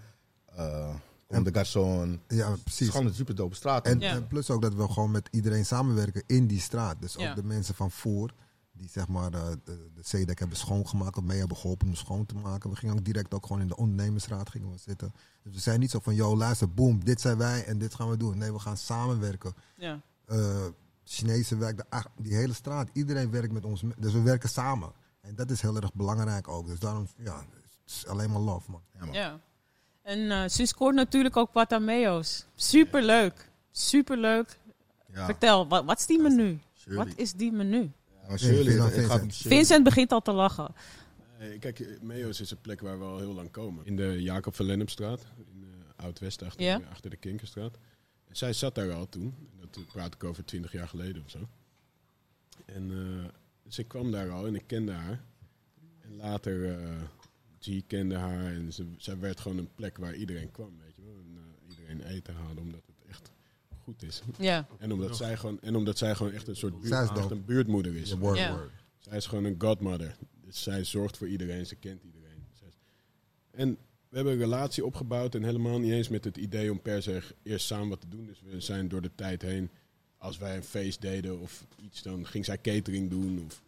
Comme 1.33 1.51
de 1.51 1.59
Garçon. 1.59 2.21
Ja, 2.29 2.49
Het 2.49 2.57
is 2.57 2.63
precies. 2.63 2.89
gewoon 2.89 3.07
een 3.07 3.15
super 3.15 3.35
dope 3.35 3.55
straat. 3.55 3.87
En, 3.87 3.99
Ja. 4.01 4.11
en 4.11 4.27
plus 4.27 4.51
ook 4.51 4.63
dat 4.63 4.75
we 4.75 4.89
gewoon 4.89 5.11
met 5.11 5.29
iedereen 5.31 5.67
samenwerken 5.67 6.23
in 6.27 6.47
die 6.47 6.61
straat. 6.61 7.01
Dus 7.01 7.15
Ja. 7.15 7.31
ook 7.31 7.37
de 7.37 7.45
mensen 7.45 7.75
van 7.75 7.91
voor, 7.91 8.35
die 8.73 8.89
zeg 8.89 9.09
maar 9.09 9.33
eh, 9.33 9.43
de, 9.65 9.91
de 9.95 10.01
CDEC 10.03 10.39
hebben 10.39 10.57
schoongemaakt 10.57 11.17
of 11.17 11.23
mee 11.25 11.39
hebben 11.39 11.57
geholpen 11.57 11.89
om 11.89 11.95
schoon 11.95 12.27
te 12.27 12.35
maken. 12.35 12.71
We 12.71 12.77
gingen 12.77 12.95
ook 12.99 13.05
direct 13.05 13.35
ook 13.35 13.47
gewoon 13.47 13.63
in 13.63 13.69
de 13.69 13.77
ondernemersraad 13.77 14.51
gingen 14.51 14.71
we 14.71 14.79
zitten. 14.79 15.13
Dus 15.43 15.55
we 15.55 15.61
zijn 15.61 15.81
niet 15.81 15.91
zo 15.91 15.99
van, 16.03 16.15
yo 16.15 16.37
luister, 16.37 16.71
boom, 16.75 17.05
dit 17.05 17.21
zijn 17.21 17.39
wij 17.39 17.65
en 17.65 17.79
dit 17.79 17.95
gaan 17.95 18.11
we 18.11 18.17
doen. 18.17 18.39
Nee, 18.39 18.53
we 18.53 18.59
gaan 18.59 18.77
samenwerken. 18.77 19.55
Ja. 19.77 20.01
Eh 20.27 20.65
Chinese 21.05 21.57
werkt, 21.57 21.79
de, 21.79 21.85
ach- 21.89 22.09
die 22.17 22.35
hele 22.35 22.53
straat, 22.53 22.89
iedereen 22.93 23.31
werkt 23.31 23.53
met 23.53 23.65
ons. 23.65 23.83
Dus 23.99 24.13
we 24.13 24.21
werken 24.23 24.49
samen. 24.49 24.93
En 25.21 25.35
dat 25.35 25.51
is 25.51 25.61
heel 25.63 25.77
erg 25.77 25.95
belangrijk 25.95 26.49
ook. 26.49 26.67
Dus 26.67 26.79
daarom, 26.79 27.07
ja, 27.17 27.37
het 27.37 27.47
is 27.87 28.07
alleen 28.07 28.31
maar 28.31 28.41
love, 28.41 28.71
man. 28.71 28.81
Ja, 28.99 29.05
man. 29.05 29.15
ja. 29.15 29.41
En 30.03 30.31
eh 30.31 30.43
sinds 30.47 30.75
kort 30.75 30.95
natuurlijk 30.95 31.37
ook 31.37 31.53
Patameo's. 31.53 32.47
Superleuk. 32.55 33.51
Superleuk. 33.71 34.59
Ja, 35.13 35.25
Vertel, 35.25 35.69
wat, 35.69 35.85
wat 35.85 35.99
is 35.99 36.07
die 36.07 36.19
menu? 36.21 36.59
Shirley. 36.79 37.05
Wat 37.05 37.17
is 37.17 37.33
die 37.33 37.53
menu? 37.53 37.79
Ja, 38.23 38.29
maar 38.29 38.39
Shirley, 38.39 38.63
Vincent, 38.73 38.93
Vincent. 38.95 39.35
Shirley. 39.35 39.57
Vincent 39.57 39.85
begint 39.85 40.13
al 40.13 40.23
te 40.23 40.33
lachen. 40.33 40.75
Eh, 41.39 41.59
kijk, 41.61 41.99
Meo's 42.03 42.41
is 42.41 42.51
een 42.51 42.61
plek 42.61 42.81
waar 42.81 42.99
we 42.99 43.05
al 43.05 43.19
heel 43.19 43.33
lang 43.35 43.51
komen. 43.51 43.87
In 43.87 43.97
de 43.97 44.23
Jacob 44.23 44.55
van 44.55 44.67
Lennepstraat, 44.67 45.21
in 45.37 45.65
eh, 45.97 46.05
Oud-West, 46.05 46.43
achter, 46.43 46.63
Ja. 46.65 46.81
achter 46.91 47.11
de 47.11 47.17
Kinkerstraat. 47.17 47.79
En 48.29 48.37
zij 48.37 48.53
zat 48.53 48.75
daar 48.75 48.93
al 48.93 49.09
toen. 49.09 49.35
Dat 49.61 49.87
praat 49.93 50.15
ik 50.15 50.25
over 50.25 50.45
twintig 50.45 50.73
jaar 50.73 50.89
geleden 50.89 51.23
of 51.25 51.31
zo. 51.31 51.49
En 52.65 52.91
eh, 52.91 53.29
dus 53.63 53.79
ik 53.79 53.89
kwam 53.89 54.11
daar 54.11 54.31
al 54.31 54.47
en 54.47 54.55
ik 54.55 54.67
kende 54.67 54.93
haar. 54.93 55.21
En 56.01 56.17
later, 56.17 56.71
eh 56.79 56.87
G 57.65 57.83
kende 57.87 58.15
haar 58.15 58.45
en 58.47 58.73
ze, 58.73 58.87
zij 58.97 59.19
werd 59.19 59.41
gewoon 59.41 59.59
een 59.59 59.75
plek 59.75 59.97
waar 59.99 60.15
iedereen 60.15 60.51
kwam, 60.51 60.79
weet 60.85 60.97
je 60.97 61.03
wel. 61.03 61.15
En 61.15 61.37
eh, 61.37 61.71
iedereen 61.71 62.17
eten 62.17 62.35
haalde, 62.35 62.61
omdat 62.61 62.83
het 62.87 63.09
echt 63.09 63.31
goed 63.83 64.03
is. 64.03 64.23
Ja. 64.39 64.67
En 64.79 64.93
omdat, 64.93 65.17
zij 65.17 65.37
gewoon, 65.37 65.61
en 65.61 65.77
omdat 65.77 65.99
zij 65.99 66.15
gewoon 66.15 66.33
echt 66.33 66.49
een 66.49 66.57
soort 66.57 66.75
buurt, 66.75 66.87
Zij 66.89 67.03
is 67.03 67.11
echt 67.11 67.31
een 67.31 67.45
buurtmoeder 67.45 67.95
is. 67.97 68.09
Ja, 68.11 68.17
word, 68.17 68.39
Ja. 68.39 68.57
word. 68.57 68.71
Zij 68.99 69.17
is 69.17 69.27
gewoon 69.27 69.45
een 69.45 69.55
godmother. 69.59 70.17
Dus 70.45 70.63
zij 70.63 70.85
zorgt 70.85 71.17
voor 71.17 71.29
iedereen, 71.29 71.67
ze 71.67 71.75
kent 71.75 72.03
iedereen. 72.03 72.21
En 73.51 73.79
we 74.09 74.17
hebben 74.17 74.33
een 74.33 74.39
relatie 74.39 74.85
opgebouwd 74.85 75.35
en 75.35 75.43
helemaal 75.43 75.79
niet 75.79 75.93
eens 75.93 76.09
met 76.09 76.25
het 76.25 76.37
idee 76.37 76.71
om 76.71 76.81
per 76.81 77.03
se 77.03 77.23
eerst 77.43 77.67
samen 77.67 77.89
wat 77.89 78.01
te 78.01 78.09
doen. 78.09 78.27
Dus 78.27 78.41
we 78.51 78.61
zijn 78.61 78.89
door 78.89 79.03
de 79.03 79.11
tijd 79.15 79.43
heen, 79.43 79.71
als 80.19 80.39
wij 80.39 80.57
een 80.57 80.63
feest 80.63 81.01
deden 81.01 81.41
of 81.41 81.67
iets, 81.83 82.03
dan 82.03 82.27
ging 82.27 82.45
zij 82.45 82.61
catering 82.61 83.11
doen. 83.11 83.45
Of, 83.45 83.63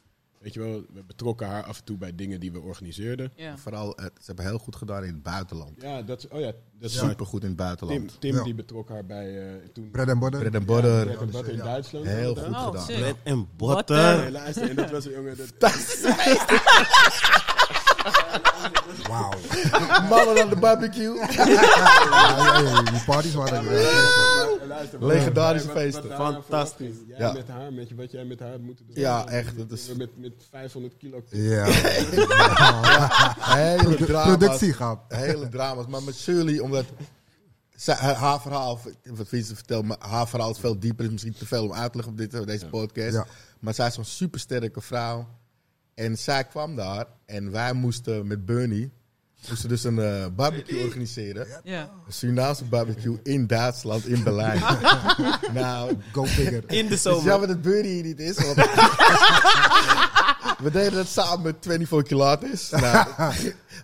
weet 0.44 0.54
je 0.54 0.61
wel, 0.61 0.85
we 0.92 1.02
betrokken 1.07 1.46
haar 1.46 1.62
af 1.62 1.78
en 1.78 1.85
toe 1.85 1.96
bij 1.96 2.14
dingen 2.14 2.40
die 2.40 2.52
we 2.52 2.61
organiseerden. 2.61 3.33
Ja. 3.37 3.57
Vooral, 3.59 3.96
eh, 3.96 4.04
ze 4.04 4.22
hebben 4.26 4.44
heel 4.44 4.59
goed 4.59 4.76
gedaan 4.76 5.04
in 5.04 5.12
het 5.12 5.22
buitenland. 5.22 5.83
Ja, 5.83 6.02
dat 6.02 6.28
oh 6.30 6.40
ja, 6.40 6.52
dat 6.80 6.90
is 6.90 7.00
waar. 7.00 7.11
Super 7.11 7.26
goed 7.26 7.42
in 7.42 7.48
het 7.48 7.57
Tim, 7.57 7.66
buitenland. 7.66 8.20
Tim 8.20 8.35
Ja. 8.35 8.42
die 8.42 8.54
betrok 8.54 8.88
haar 8.88 9.04
bij 9.04 9.33
uh, 9.33 9.52
toen 9.72 9.90
Bread 9.90 10.09
and 10.09 10.20
butter. 10.20 10.40
Bread 10.40 10.54
and 10.54 10.66
butter. 10.66 11.04
Bread 11.04 11.18
and 11.20 11.30
butter 11.30 11.50
in 11.52 11.57
Ja. 11.59 11.64
Duitsland. 11.64 12.07
Heel 12.07 12.35
goed 12.35 12.54
Oh, 12.54 12.66
gedaan. 12.66 12.85
sick. 12.85 12.96
Bread 12.98 13.16
en 13.22 13.48
Butter. 13.57 14.16
Nee, 14.20 14.30
luister, 14.30 14.68
en 14.70 14.76
dat 14.76 14.90
was 14.90 15.04
een 15.04 15.12
jongen. 15.12 15.37
Dat, 15.59 15.72
Wauw. 19.09 19.33
Mannen 20.09 20.42
aan 20.42 20.48
de 20.48 20.57
barbecue. 20.61 21.14
Ja, 21.35 21.44
ja, 21.46 22.59
ja, 22.61 22.83
die 22.83 23.00
parties 23.07 23.35
waren 23.35 23.66
er. 23.66 24.34
Luister, 24.66 25.07
Legendarische 25.07 25.66
wat- 25.66 25.77
wat 25.77 25.85
feesten. 25.85 26.09
daar 26.09 26.18
Fantastisch. 26.33 26.94
Jij 27.07 27.18
Ja. 27.18 27.33
met 27.33 27.48
haar, 27.48 27.72
met 27.72 27.88
je, 27.88 27.94
wat 27.94 28.11
jij 28.11 28.24
met 28.24 28.40
haar 28.40 28.61
moeten 28.61 28.87
doen. 28.87 28.96
Ja, 29.00 29.27
echt, 29.29 29.57
dat 29.57 29.70
is- 29.70 29.94
Met, 29.94 30.18
met 30.18 30.33
500 30.50 30.96
kilo. 30.96 31.22
Ja. 31.31 31.64
Hele 33.57 33.96
drama's. 33.96 34.37
Productie 34.37 34.72
gehad. 34.72 34.98
Hele 35.09 35.48
drama's. 35.48 35.87
Maar 35.87 36.03
met 36.03 36.14
Shirley, 36.16 36.59
omdat 36.59 36.85
zij- 37.77 37.94
haar, 37.94 38.40
verhaal, 38.40 38.81
wat 39.05 39.29
Vincent 39.29 39.57
vertelt, 39.57 39.85
maar 39.85 39.96
haar 40.00 40.29
verhaal 40.29 40.50
is 40.50 40.59
veel 40.59 40.79
dieper. 40.79 41.05
is 41.05 41.11
misschien 41.11 41.35
te 41.35 41.46
veel 41.46 41.64
om 41.64 41.72
uit 41.72 41.90
te 41.92 41.96
leggen 41.96 42.12
op 42.12 42.18
dit, 42.31 42.46
deze 42.46 42.66
podcast. 42.66 43.12
Ja. 43.14 43.27
Maar 43.61 43.74
zij 43.74 43.87
is 43.87 43.96
een 43.96 44.05
supersterke 44.05 44.81
vrouw. 44.81 45.29
En 45.94 46.18
zij 46.18 46.44
kwam 46.44 46.77
daar 46.77 47.07
en 47.27 47.50
wij 47.50 47.72
moesten 47.72 48.27
met 48.27 48.44
Bernie 48.46 48.92
moesten 49.48 49.68
dus 49.68 49.85
een 49.85 49.98
eh, 49.98 50.26
barbecue 50.37 50.85
organiseren. 50.85 51.46
Ja. 51.64 51.90
Een 52.07 52.12
Surinaamse 52.12 52.64
barbecue 52.64 53.18
in 53.22 53.46
Duitsland, 53.46 54.07
in 54.07 54.22
Berlijn. 54.22 54.62
nou, 55.54 55.96
Go 56.12 56.24
figure. 56.24 56.62
In 56.66 56.66
de 56.66 56.76
het 56.76 56.90
is 56.90 57.02
zomer. 57.02 57.24
jammer 57.24 57.48
dat 57.48 57.59
hier 57.64 58.02
niet 58.02 58.20
is. 58.20 58.37
Want 58.37 58.57
we 60.64 60.70
deden 60.72 60.92
dat 60.92 61.07
samen 61.07 61.42
met 61.42 61.57
24 61.61 62.09
Kilates. 62.09 62.70
Nou, 62.70 63.07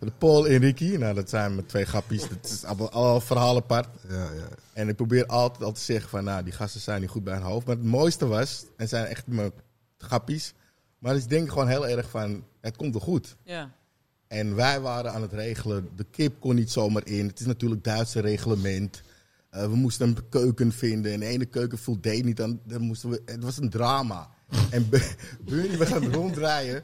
de 0.00 0.12
Paul 0.18 0.46
en 0.46 0.58
Ricky. 0.58 0.96
Nou, 0.96 1.14
dat 1.14 1.30
zijn 1.30 1.54
mijn 1.54 1.66
twee 1.66 1.84
grappies. 1.84 2.28
Dat 2.28 2.50
is 2.50 2.64
allemaal, 2.64 2.90
allemaal 2.90 3.20
verhaal 3.20 3.56
apart. 3.56 3.88
Ja, 4.08 4.16
ja. 4.16 4.48
En 4.72 4.88
ik 4.88 4.96
probeer 4.96 5.26
altijd 5.26 5.62
al 5.62 5.72
te 5.72 5.80
zeggen 5.80 6.10
van, 6.10 6.24
nou, 6.24 6.44
die 6.44 6.52
gasten 6.52 6.80
zijn 6.80 7.00
niet 7.00 7.10
goed 7.10 7.24
bij 7.24 7.34
hun 7.34 7.42
hoofd. 7.42 7.66
Maar 7.66 7.76
het 7.76 7.84
mooiste 7.84 8.26
was, 8.26 8.64
en 8.76 8.88
zijn 8.88 9.06
echt 9.06 9.26
mijn 9.26 9.52
grappies. 9.98 10.52
Maar 10.98 11.16
ik 11.16 11.28
denk 11.28 11.48
gewoon 11.48 11.68
heel 11.68 11.88
erg 11.88 12.10
van, 12.10 12.44
het 12.60 12.76
komt 12.76 12.92
wel 12.92 13.02
goed. 13.02 13.36
Ja. 13.44 13.70
En 14.30 14.54
wij 14.54 14.80
waren 14.80 15.12
aan 15.12 15.22
het 15.22 15.32
regelen. 15.32 15.88
De 15.96 16.06
kip 16.10 16.40
kon 16.40 16.54
niet 16.54 16.70
zomaar 16.70 17.06
in. 17.06 17.26
Het 17.26 17.40
is 17.40 17.46
natuurlijk 17.46 17.84
Duitse 17.84 18.20
reglement. 18.20 19.02
Eh, 19.50 19.62
we 19.62 19.74
moesten 19.76 20.08
een 20.08 20.28
keuken 20.28 20.72
vinden. 20.72 21.12
En 21.12 21.20
de 21.20 21.26
ene 21.26 21.44
keuken 21.44 21.78
voldeed 21.78 22.24
niet 22.24 22.40
aan. 22.40 22.60
Dan 22.64 22.80
moesten 22.82 23.10
we, 23.10 23.22
het 23.24 23.42
was 23.42 23.56
een 23.56 23.70
drama. 23.70 24.30
en 24.70 24.88
Be- 24.88 25.14
Bernie 25.44 25.78
was 25.78 25.92
aan 25.92 26.02
het 26.02 26.14
ronddraaien 26.14 26.82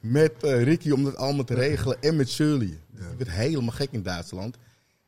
met 0.00 0.32
eh, 0.42 0.62
Ricky 0.62 0.90
om 0.90 1.04
dat 1.04 1.16
allemaal 1.16 1.44
te 1.44 1.54
regelen. 1.54 2.02
En 2.02 2.16
met 2.16 2.30
Shirley. 2.30 2.80
Dus 2.90 3.06
die 3.06 3.16
werd 3.16 3.30
helemaal 3.30 3.74
gek 3.74 3.88
in 3.90 4.02
Duitsland. 4.02 4.56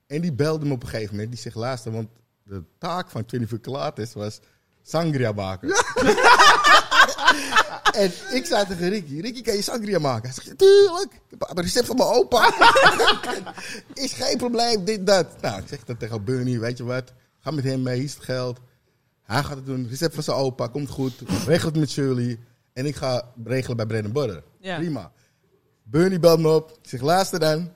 En 0.07 0.21
die 0.21 0.33
belde 0.33 0.67
me 0.67 0.73
op 0.73 0.83
een 0.83 0.89
gegeven 0.89 1.15
moment. 1.15 1.31
Die 1.33 1.41
zegt, 1.41 1.57
luister, 1.57 1.93
want 1.93 2.09
de 2.43 2.63
taak 2.79 3.11
van 3.11 3.25
24 3.27 3.61
Kilates 3.61 4.13
was 4.13 4.41
sangria 4.83 5.33
maken. 5.33 5.69
En 7.93 8.13
ik 8.33 8.47
zei 8.47 8.67
tegen 8.67 8.89
Ricky, 8.89 9.21
Ricky, 9.21 9.43
kan 9.43 9.55
je 9.55 9.63
sangria 9.63 9.99
maken? 9.99 10.31
Hij 10.31 10.43
zegt, 10.43 10.59
tuurlijk. 10.59 11.13
Ik 11.15 11.37
heb 11.39 11.57
een 11.59 11.63
recept 11.65 11.87
van 11.87 11.97
mijn 11.97 12.09
opa. 12.09 12.53
is 13.95 14.13
geen 14.13 14.37
probleem, 14.37 14.85
dit, 14.85 15.07
dat. 15.07 15.27
Nou, 15.41 15.61
ik 15.61 15.69
zeg 15.69 15.85
dat 15.85 15.99
tegen 15.99 16.25
Bernie, 16.25 16.61
weet 16.61 16.77
je 16.79 16.85
wat? 16.85 17.13
Ga 17.41 17.51
met 17.51 17.65
hem 17.65 17.83
mee, 17.83 17.95
hier 17.95 18.05
is 18.05 18.15
het 18.15 18.23
geld. 18.25 18.59
Hij 19.23 19.43
gaat 19.43 19.57
het 19.57 19.67
doen, 19.67 19.87
recept 19.91 20.15
van 20.15 20.23
zijn 20.23 20.37
opa, 20.37 20.67
komt 20.67 20.89
goed. 20.91 21.13
Regel 21.47 21.69
het 21.69 21.77
met 21.79 21.91
Shirley. 21.91 22.39
En 22.73 22.87
ik 22.87 22.97
ga 22.97 23.23
regelen 23.45 23.77
bij 23.77 23.87
Brennan 23.87 24.13
Butter. 24.13 24.43
Ja. 24.61 24.77
Prima. 24.77 25.13
Bernie 25.83 26.19
belt 26.19 26.41
me 26.41 26.49
op. 26.49 26.71
Ik 26.83 26.89
zeg, 26.89 27.01
luister 27.01 27.41
dan. 27.41 27.73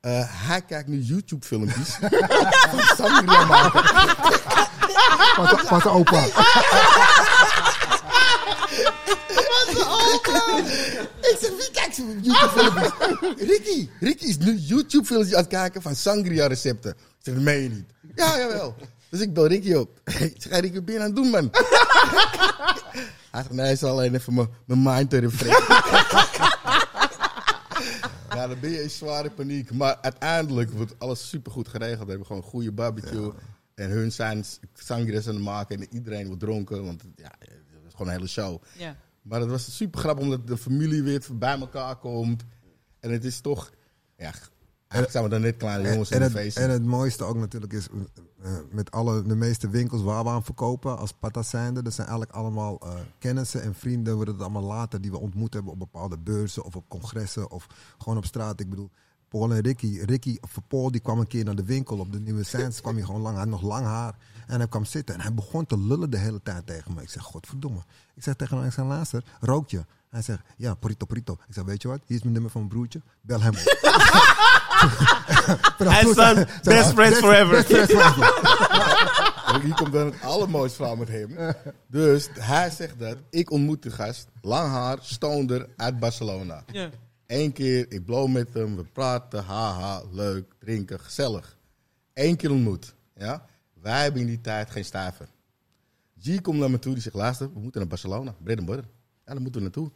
Eh, 0.00 0.20
hij 0.48 0.62
kijkt 0.62 0.88
nu 0.88 0.98
YouTube-filmpjes. 1.00 1.88
van 2.70 2.80
sangria 2.96 3.44
maken. 3.44 3.84
Van 5.66 5.80
zijn- 5.80 5.94
Ik 11.20 11.36
zeg, 11.40 11.50
wie 11.50 11.70
kijkt 11.72 11.96
YouTube-filmpjes? 11.96 12.90
Ricky. 13.48 13.88
Ricky 14.00 14.24
is 14.24 14.38
nu 14.38 14.56
YouTube-filmpjes 14.56 15.34
aan 15.34 15.40
het 15.40 15.48
kijken 15.50 15.82
van 15.82 15.94
sangria-recepten. 15.96 16.90
Ik 16.90 16.96
zeg, 17.22 17.34
dat 17.34 17.42
meen 17.42 17.62
je 17.62 17.68
niet. 17.68 17.84
Ja, 18.16 18.38
jawel. 18.38 18.74
Dus 19.08 19.20
ik 19.20 19.34
bel 19.34 19.46
Ricky 19.46 19.72
op. 19.74 20.00
Ik 20.20 20.34
zeg, 20.42 20.60
Ricky, 20.60 20.74
wat 20.74 20.84
ben 20.84 20.94
je 20.94 21.00
aan 21.00 21.06
het 21.06 21.16
doen, 21.16 21.30
man? 21.30 21.50
Hij 23.30 23.42
zegt, 23.42 23.50
nee, 23.54 23.64
hij 23.64 23.72
is 23.72 23.82
alleen 23.84 24.14
even 24.14 24.34
mijn- 24.34 24.48
mijn 24.64 24.82
mind 24.82 25.10
te 25.10 25.18
refreshen. 25.18 25.64
Ja, 28.34 28.46
dan 28.48 28.60
ben 28.60 28.70
je 28.70 28.82
in 28.82 28.90
zware 28.90 29.30
paniek. 29.30 29.72
Maar 29.72 29.98
uiteindelijk 30.00 30.70
wordt 30.70 30.94
alles 30.98 31.28
supergoed 31.28 31.68
geregeld. 31.68 32.02
We 32.04 32.08
hebben 32.08 32.26
gewoon 32.26 32.42
een 32.42 32.48
goede 32.48 32.72
barbecue. 32.72 33.32
En 33.74 33.90
hun 33.90 34.12
zijn 34.12 34.44
sangria's 34.74 35.26
aan 35.28 35.34
het 35.34 35.42
maken. 35.42 35.80
En 35.80 35.86
iedereen 35.90 36.26
wordt 36.26 36.40
dronken. 36.40 36.84
Want 36.84 37.02
ja, 37.16 37.30
is 37.92 37.98
gewoon 37.98 38.12
een 38.12 38.18
hele 38.18 38.28
show. 38.28 38.62
Ja. 38.78 38.96
Maar 39.22 39.40
het 39.40 39.50
was 39.50 39.76
super 39.76 40.00
grappig 40.00 40.24
omdat 40.24 40.46
de 40.46 40.56
familie 40.56 41.02
weer 41.02 41.26
bij 41.32 41.58
elkaar 41.58 41.96
komt. 41.96 42.44
En 43.00 43.10
het 43.10 43.24
is 43.24 43.40
toch... 43.40 43.72
Ja, 44.16 44.32
eigenlijk 44.92 45.10
zijn 45.10 45.24
we 45.24 45.30
dan 45.30 45.40
net 45.40 45.56
kleine 45.56 45.90
jongens 45.90 46.10
en, 46.10 46.16
in 46.16 46.22
het, 46.22 46.32
feest. 46.32 46.56
en 46.56 46.70
het 46.70 46.84
mooiste 46.84 47.24
ook 47.24 47.36
natuurlijk 47.36 47.72
is, 47.72 47.88
eh, 48.42 48.50
met 48.70 48.90
alle, 48.90 49.22
de 49.22 49.36
meeste 49.36 49.68
winkels 49.68 50.02
waar 50.02 50.24
we 50.24 50.30
aan 50.30 50.44
verkopen 50.44 50.98
als 50.98 51.12
patas 51.12 51.48
zijnde, 51.48 51.82
dat 51.82 51.92
zijn 51.92 52.06
eigenlijk 52.06 52.38
allemaal 52.38 52.80
eh, 52.80 52.94
kennissen 53.18 53.62
en 53.62 53.74
vrienden, 53.74 54.14
worden 54.14 54.34
het 54.34 54.42
allemaal 54.42 54.62
later, 54.62 55.00
die 55.00 55.10
we 55.10 55.18
ontmoet 55.18 55.54
hebben 55.54 55.72
op 55.72 55.78
bepaalde 55.78 56.18
beurzen 56.18 56.64
of 56.64 56.76
op 56.76 56.88
congressen 56.88 57.50
of 57.50 57.66
gewoon 57.98 58.16
op 58.16 58.24
straat. 58.24 58.60
Ik 58.60 58.70
bedoel, 58.70 58.90
Paul 59.28 59.52
en 59.52 59.60
Ricky, 59.60 60.00
Ricky 60.00 60.36
of 60.40 60.58
Paul 60.68 60.90
die 60.90 61.00
kwam 61.00 61.18
een 61.18 61.26
keer 61.26 61.44
naar 61.44 61.56
de 61.56 61.64
winkel 61.64 61.98
op 61.98 62.12
de 62.12 62.20
Nieuwe 62.20 62.44
Sands, 62.44 62.80
kwam 62.80 62.94
hij 62.94 63.04
gewoon 63.04 63.20
lang, 63.20 63.34
hij 63.34 63.42
had 63.42 63.52
nog 63.52 63.62
lang 63.62 63.84
haar 63.84 64.16
en 64.52 64.58
hij 64.58 64.68
kwam 64.68 64.84
zitten 64.84 65.14
en 65.14 65.20
hij 65.20 65.34
begon 65.34 65.66
te 65.66 65.78
lullen 65.78 66.10
de 66.10 66.16
hele 66.16 66.42
tijd 66.42 66.66
tegen 66.66 66.94
me. 66.94 67.02
Ik 67.02 67.10
zeg, 67.10 67.22
godverdomme. 67.22 67.82
Ik 68.14 68.22
zeg 68.22 68.34
tegen 68.34 68.56
hem, 68.56 68.66
ik 68.66 68.72
zeg, 68.72 68.84
luister, 68.84 69.24
rook 69.40 69.70
je? 69.70 69.84
Hij 70.08 70.22
zegt, 70.22 70.40
ja, 70.56 70.74
porito, 70.74 71.06
porito. 71.06 71.32
Ik 71.32 71.54
zeg, 71.54 71.64
weet 71.64 71.82
je 71.82 71.88
wat, 71.88 72.00
hier 72.06 72.16
is 72.16 72.22
mijn 72.22 72.32
nummer 72.32 72.50
van 72.50 72.60
mijn 72.60 72.72
broertje, 72.72 73.00
bel 73.20 73.40
hem 73.40 73.52
op. 73.54 73.60
En 75.78 76.14
son, 76.14 76.46
best 76.62 76.92
friends 76.92 77.18
forever. 77.18 77.50
Best 77.50 77.66
friends 77.66 77.92
forever. 77.92 79.60
Hier 79.64 79.74
komt 79.74 79.92
dan 79.92 80.06
het 80.06 80.22
allermooiste 80.22 80.76
verhaal 80.76 80.96
met 80.96 81.08
hem. 81.08 81.54
Dus 81.86 82.28
hij 82.32 82.70
zegt 82.70 82.98
dat. 82.98 83.16
Ik 83.30 83.50
ontmoet 83.50 83.82
de 83.82 83.90
gast. 83.90 84.28
Lang 84.40 84.70
haar, 84.70 84.98
stoonder 85.00 85.68
uit 85.76 85.98
Barcelona. 85.98 86.64
Ja. 86.72 86.90
Eén 87.26 87.52
keer, 87.52 87.86
ik 87.88 88.04
blow 88.04 88.28
met 88.28 88.54
hem. 88.54 88.76
We 88.76 88.84
praten, 88.84 89.44
haha, 89.44 90.02
leuk, 90.10 90.54
drinken, 90.58 91.00
gezellig. 91.00 91.56
Eén 92.14 92.36
keer 92.36 92.50
ontmoet. 92.50 92.94
Ja? 93.14 93.46
Wij 93.82 94.02
hebben 94.02 94.20
in 94.20 94.26
die 94.26 94.40
tijd 94.40 94.70
geen 94.70 94.84
stuiver. 94.84 95.28
G 96.20 96.40
komt 96.40 96.58
naar 96.58 96.70
me 96.70 96.78
toe, 96.78 96.92
die 96.92 97.02
zegt, 97.02 97.14
luister, 97.16 97.52
we 97.52 97.60
moeten 97.60 97.80
naar 97.80 97.88
Barcelona. 97.88 98.34
Butter. 98.38 98.84
Ja, 99.26 99.32
daar 99.32 99.40
moeten 99.40 99.54
we 99.54 99.60
naartoe. 99.60 99.90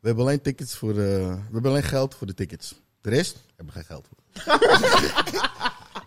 We 0.00 0.06
hebben 0.06 0.24
alleen 0.24 0.42
tickets 0.42 0.76
voor, 0.76 0.90
eh, 0.90 0.96
we 0.96 1.52
hebben 1.52 1.70
alleen 1.70 1.82
geld 1.82 2.14
voor 2.14 2.26
de 2.26 2.34
tickets. 2.34 2.74
De 3.00 3.10
rest 3.10 3.36
hebben 3.56 3.74
we 3.74 3.80
geen 3.80 3.84
geld 3.84 4.06
voor. 4.08 4.18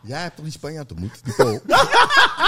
Jij 0.03 0.21
hebt 0.21 0.35
toch 0.35 0.45
die 0.45 0.53
Spanjaard 0.53 0.91
ontmoet, 0.91 1.23
die 1.23 1.33
Pool? 1.35 1.61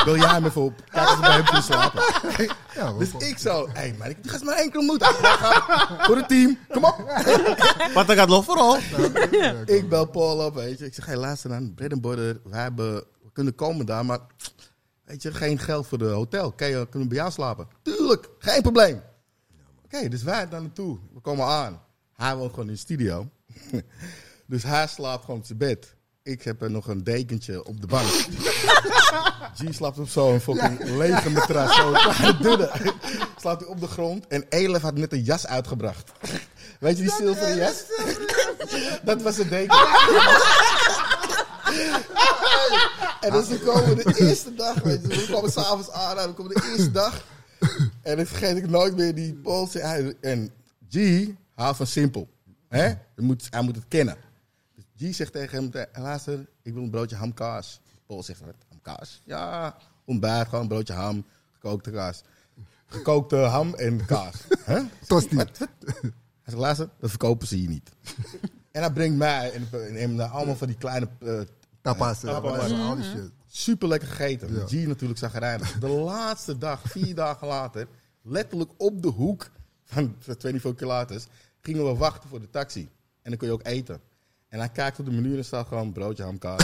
Wil 0.05 0.17
jij 0.23 0.29
hem 0.29 0.45
even 0.45 0.61
op? 0.61 0.83
Kijk 0.89 1.09
eens 1.09 1.19
bij 1.19 1.31
hem 1.31 1.43
kunnen 1.43 1.63
slapen. 1.63 2.03
Ja, 2.75 2.93
Dus 2.93 3.13
ik 3.17 3.37
zo, 3.37 3.67
hé, 3.67 3.73
hey, 3.73 3.95
maar 3.97 4.09
ik 4.09 4.17
ga 4.21 4.43
maar 4.43 4.55
één 4.55 4.69
keer 4.69 4.79
ontmoeten. 4.79 5.15
Ja, 5.21 5.35
ga. 5.35 6.05
Voor 6.05 6.15
het 6.15 6.27
team, 6.27 6.57
kom 6.69 6.83
op. 6.83 6.97
Wat 7.93 8.09
er 8.09 8.15
gaat 8.15 8.27
nog 8.27 8.45
vooral. 8.45 8.77
Ik 9.65 9.89
bel 9.89 10.05
Paul 10.05 10.45
op, 10.45 10.55
weet 10.55 10.79
je. 10.79 10.85
Ik 10.85 10.93
zeg, 10.93 11.05
hey, 11.05 11.17
luister 11.17 11.49
dan, 11.49 11.73
butter. 11.73 12.39
We, 12.43 12.55
hebben, 12.55 13.03
kunnen 13.33 13.55
komen 13.55 13.85
daar, 13.85 14.05
maar 14.05 14.19
weet 15.03 15.21
je, 15.21 15.33
geen 15.33 15.59
geld 15.59 15.87
voor 15.87 15.97
de 15.97 16.05
hotel. 16.05 16.51
Kan 16.51 16.67
je, 16.67 16.87
kunnen 16.89 17.01
we 17.01 17.07
bij 17.07 17.17
jou 17.17 17.31
slapen? 17.31 17.67
Tuurlijk, 17.81 18.29
geen 18.39 18.61
probleem. 18.61 19.01
Oké, 19.83 20.07
dus 20.09 20.23
wij 20.23 20.49
daar 20.49 20.61
naartoe. 20.61 20.99
We 21.13 21.19
komen 21.19 21.45
aan. 21.45 21.81
Hij 22.13 22.35
woont 22.35 22.49
gewoon 22.49 22.67
in 22.67 22.73
de 22.73 22.79
studio. 22.79 23.29
dus 24.47 24.63
hij 24.63 24.87
slaapt 24.87 25.25
gewoon 25.25 25.39
op 25.39 25.45
zijn 25.45 25.57
bed. 25.57 25.95
Ik 26.23 26.43
heb 26.43 26.61
er 26.61 26.71
nog 26.71 26.87
een 26.87 27.03
dekentje 27.03 27.65
op 27.65 27.81
de 27.81 27.87
bank. 27.87 28.07
G 29.55 29.73
slaapt 29.73 29.99
op 29.99 30.07
zo'n 30.07 30.39
fucking 30.39 30.83
lege 30.83 31.29
matras. 31.29 31.75
Zo'n 31.75 32.37
dunne. 32.41 32.71
Slaapt 33.41 33.61
hij 33.61 33.69
op 33.69 33.79
de 33.79 33.87
grond. 33.87 34.27
En 34.27 34.45
Elef 34.49 34.81
had 34.81 34.95
net 34.95 35.13
een 35.13 35.23
jas 35.23 35.47
uitgebracht. 35.47 36.11
Weet 36.79 36.97
je 36.97 37.03
die 37.03 37.11
zilveren 37.11 37.55
jas? 37.55 37.83
Dat 39.03 39.21
was 39.21 39.37
een 39.37 39.49
deken. 39.49 39.77
En 43.23 43.31
dus 43.31 43.59
komen 43.63 43.95
de 43.95 44.15
eerste 44.19 44.53
dag, 44.55 44.81
weet 44.83 45.01
je, 45.01 45.07
we 45.07 45.27
komen 45.31 45.51
s'avonds 45.51 45.89
aan, 45.91 46.17
en 46.19 46.27
we 46.27 46.33
komen 46.33 46.53
de 46.55 46.67
eerste 46.71 46.91
dag. 46.91 47.25
En 48.01 48.15
dan 48.17 48.25
vergeet 48.25 48.57
ik 48.57 48.69
nooit 48.69 48.95
meer 48.95 49.15
die 49.15 49.39
hij- 49.71 50.15
En 50.21 50.51
G 50.89 51.27
houdt 51.55 51.77
van 51.77 51.87
simpel. 51.87 52.27
Hè? 52.69 52.81
Hij, 52.81 52.97
moet, 53.15 53.47
hij 53.49 53.61
moet 53.61 53.75
het 53.75 53.85
kennen. 53.87 54.17
Dus 54.75 55.11
G 55.11 55.15
zegt 55.15 55.31
tegen 55.31 55.57
hem, 55.71 55.87
"Eh, 55.91 56.01
luister, 56.03 56.45
ik 56.61 56.73
wil 56.73 56.83
een 56.83 56.89
broodje 56.89 57.15
hamkaas. 57.15 57.79
Paul 58.05 58.23
zegt, 58.23 58.41
hamkaas? 58.69 59.21
Ja, 59.25 59.75
ontbijt, 60.05 60.45
gewoon 60.47 60.61
een 60.61 60.67
broodje 60.67 60.93
ham, 60.93 61.25
gekookte 61.53 61.91
kaas. 61.91 62.23
Gekookte 62.85 63.35
ham 63.35 63.73
en 63.73 64.05
kaas. 64.05 64.35
Huh? 64.65 64.83
Tosti. 65.07 65.35
Hij 65.35 65.47
zegt, 66.45 66.57
luister, 66.57 66.89
dat 66.99 67.09
verkopen 67.09 67.47
ze 67.47 67.55
hier 67.55 67.69
niet. 67.69 67.89
en 68.71 68.81
hij 68.81 68.91
brengt 68.91 69.17
mij 69.17 69.51
en, 69.51 69.67
en 69.71 69.95
hem 69.95 70.11
naar 70.15 70.27
allemaal 70.29 70.55
van 70.55 70.67
die 70.67 70.77
kleine, 70.77 71.07
eh, 71.19 71.39
Tapas. 71.83 72.19
Tapas. 72.19 72.71
Al 72.71 72.95
die 72.95 73.03
shit. 73.03 73.31
super 73.47 73.87
lekker 73.87 74.07
gegeten. 74.07 74.53
Ja. 74.53 74.65
G 74.67 74.87
natuurlijk 74.87 75.19
zagrijnig. 75.19 75.79
De 75.79 75.87
laatste 76.11 76.57
dag, 76.57 76.81
vier 76.83 77.15
dagen 77.15 77.47
later, 77.47 77.87
letterlijk 78.21 78.71
op 78.77 79.01
de 79.01 79.07
hoek 79.07 79.49
van 79.85 80.15
24 80.19 80.75
kilometers, 80.75 81.25
gingen 81.61 81.85
we 81.85 81.95
wachten 81.95 82.29
voor 82.29 82.39
de 82.39 82.49
taxi. 82.49 82.89
En 83.21 83.29
dan 83.29 83.37
kon 83.37 83.47
je 83.47 83.53
ook 83.53 83.65
eten. 83.65 84.01
En 84.49 84.59
hij 84.59 84.69
kijkt 84.69 84.99
op 84.99 85.05
de 85.05 85.11
menu 85.11 85.37
en 85.37 85.45
staat 85.45 85.67
gewoon 85.67 85.91
broodje 85.91 86.23
hamkaas. 86.23 86.61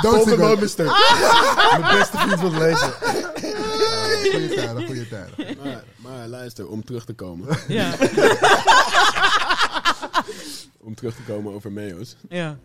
Volgende 0.00 0.36
moment 0.36 0.70
stuk. 0.70 0.86
Mijn 1.80 1.98
beste 1.98 2.18
vriend 2.18 2.40
van 2.40 2.54
het 2.54 2.62
lezen. 2.62 2.92
Goeie 4.32 4.54
tijden, 4.54 4.86
goeie 4.86 5.08
tijden. 5.08 5.56
Maar, 5.62 5.84
maar 5.96 6.28
luister, 6.28 6.68
om 6.68 6.84
terug 6.84 7.04
te 7.04 7.12
komen. 7.12 7.58
Ja. 7.68 7.90
om 10.82 10.94
terug 10.94 11.16
te 11.16 11.22
komen 11.22 11.52
over 11.52 11.72
Meo's. 11.72 12.16
ja. 12.28 12.58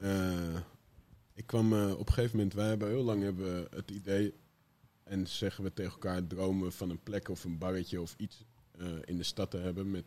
Eh, 0.00 0.56
ik 1.34 1.46
kwam 1.46 1.72
eh, 1.72 1.90
op 1.98 2.06
een 2.08 2.12
gegeven 2.14 2.36
moment, 2.36 2.54
wij 2.54 2.68
hebben 2.68 2.88
heel 2.88 3.02
lang 3.04 3.22
hebben 3.22 3.44
we 3.54 3.76
het 3.76 3.90
idee 3.90 4.34
en 5.02 5.26
zeggen 5.26 5.64
we 5.64 5.72
tegen 5.72 5.92
elkaar 5.92 6.26
dromen 6.26 6.72
van 6.72 6.90
een 6.90 7.02
plek 7.02 7.28
of 7.28 7.44
een 7.44 7.58
barretje 7.58 8.00
of 8.00 8.14
iets 8.18 8.44
eh, 8.78 8.86
in 9.04 9.16
de 9.16 9.22
stad 9.22 9.50
te 9.50 9.56
hebben 9.56 9.90
met 9.90 10.04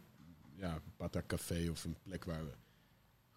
ja, 0.56 0.82
Pata 0.98 1.24
Café 1.28 1.70
of 1.70 1.84
een 1.84 1.96
plek 2.04 2.26
waar 2.26 2.46
we 2.46 2.52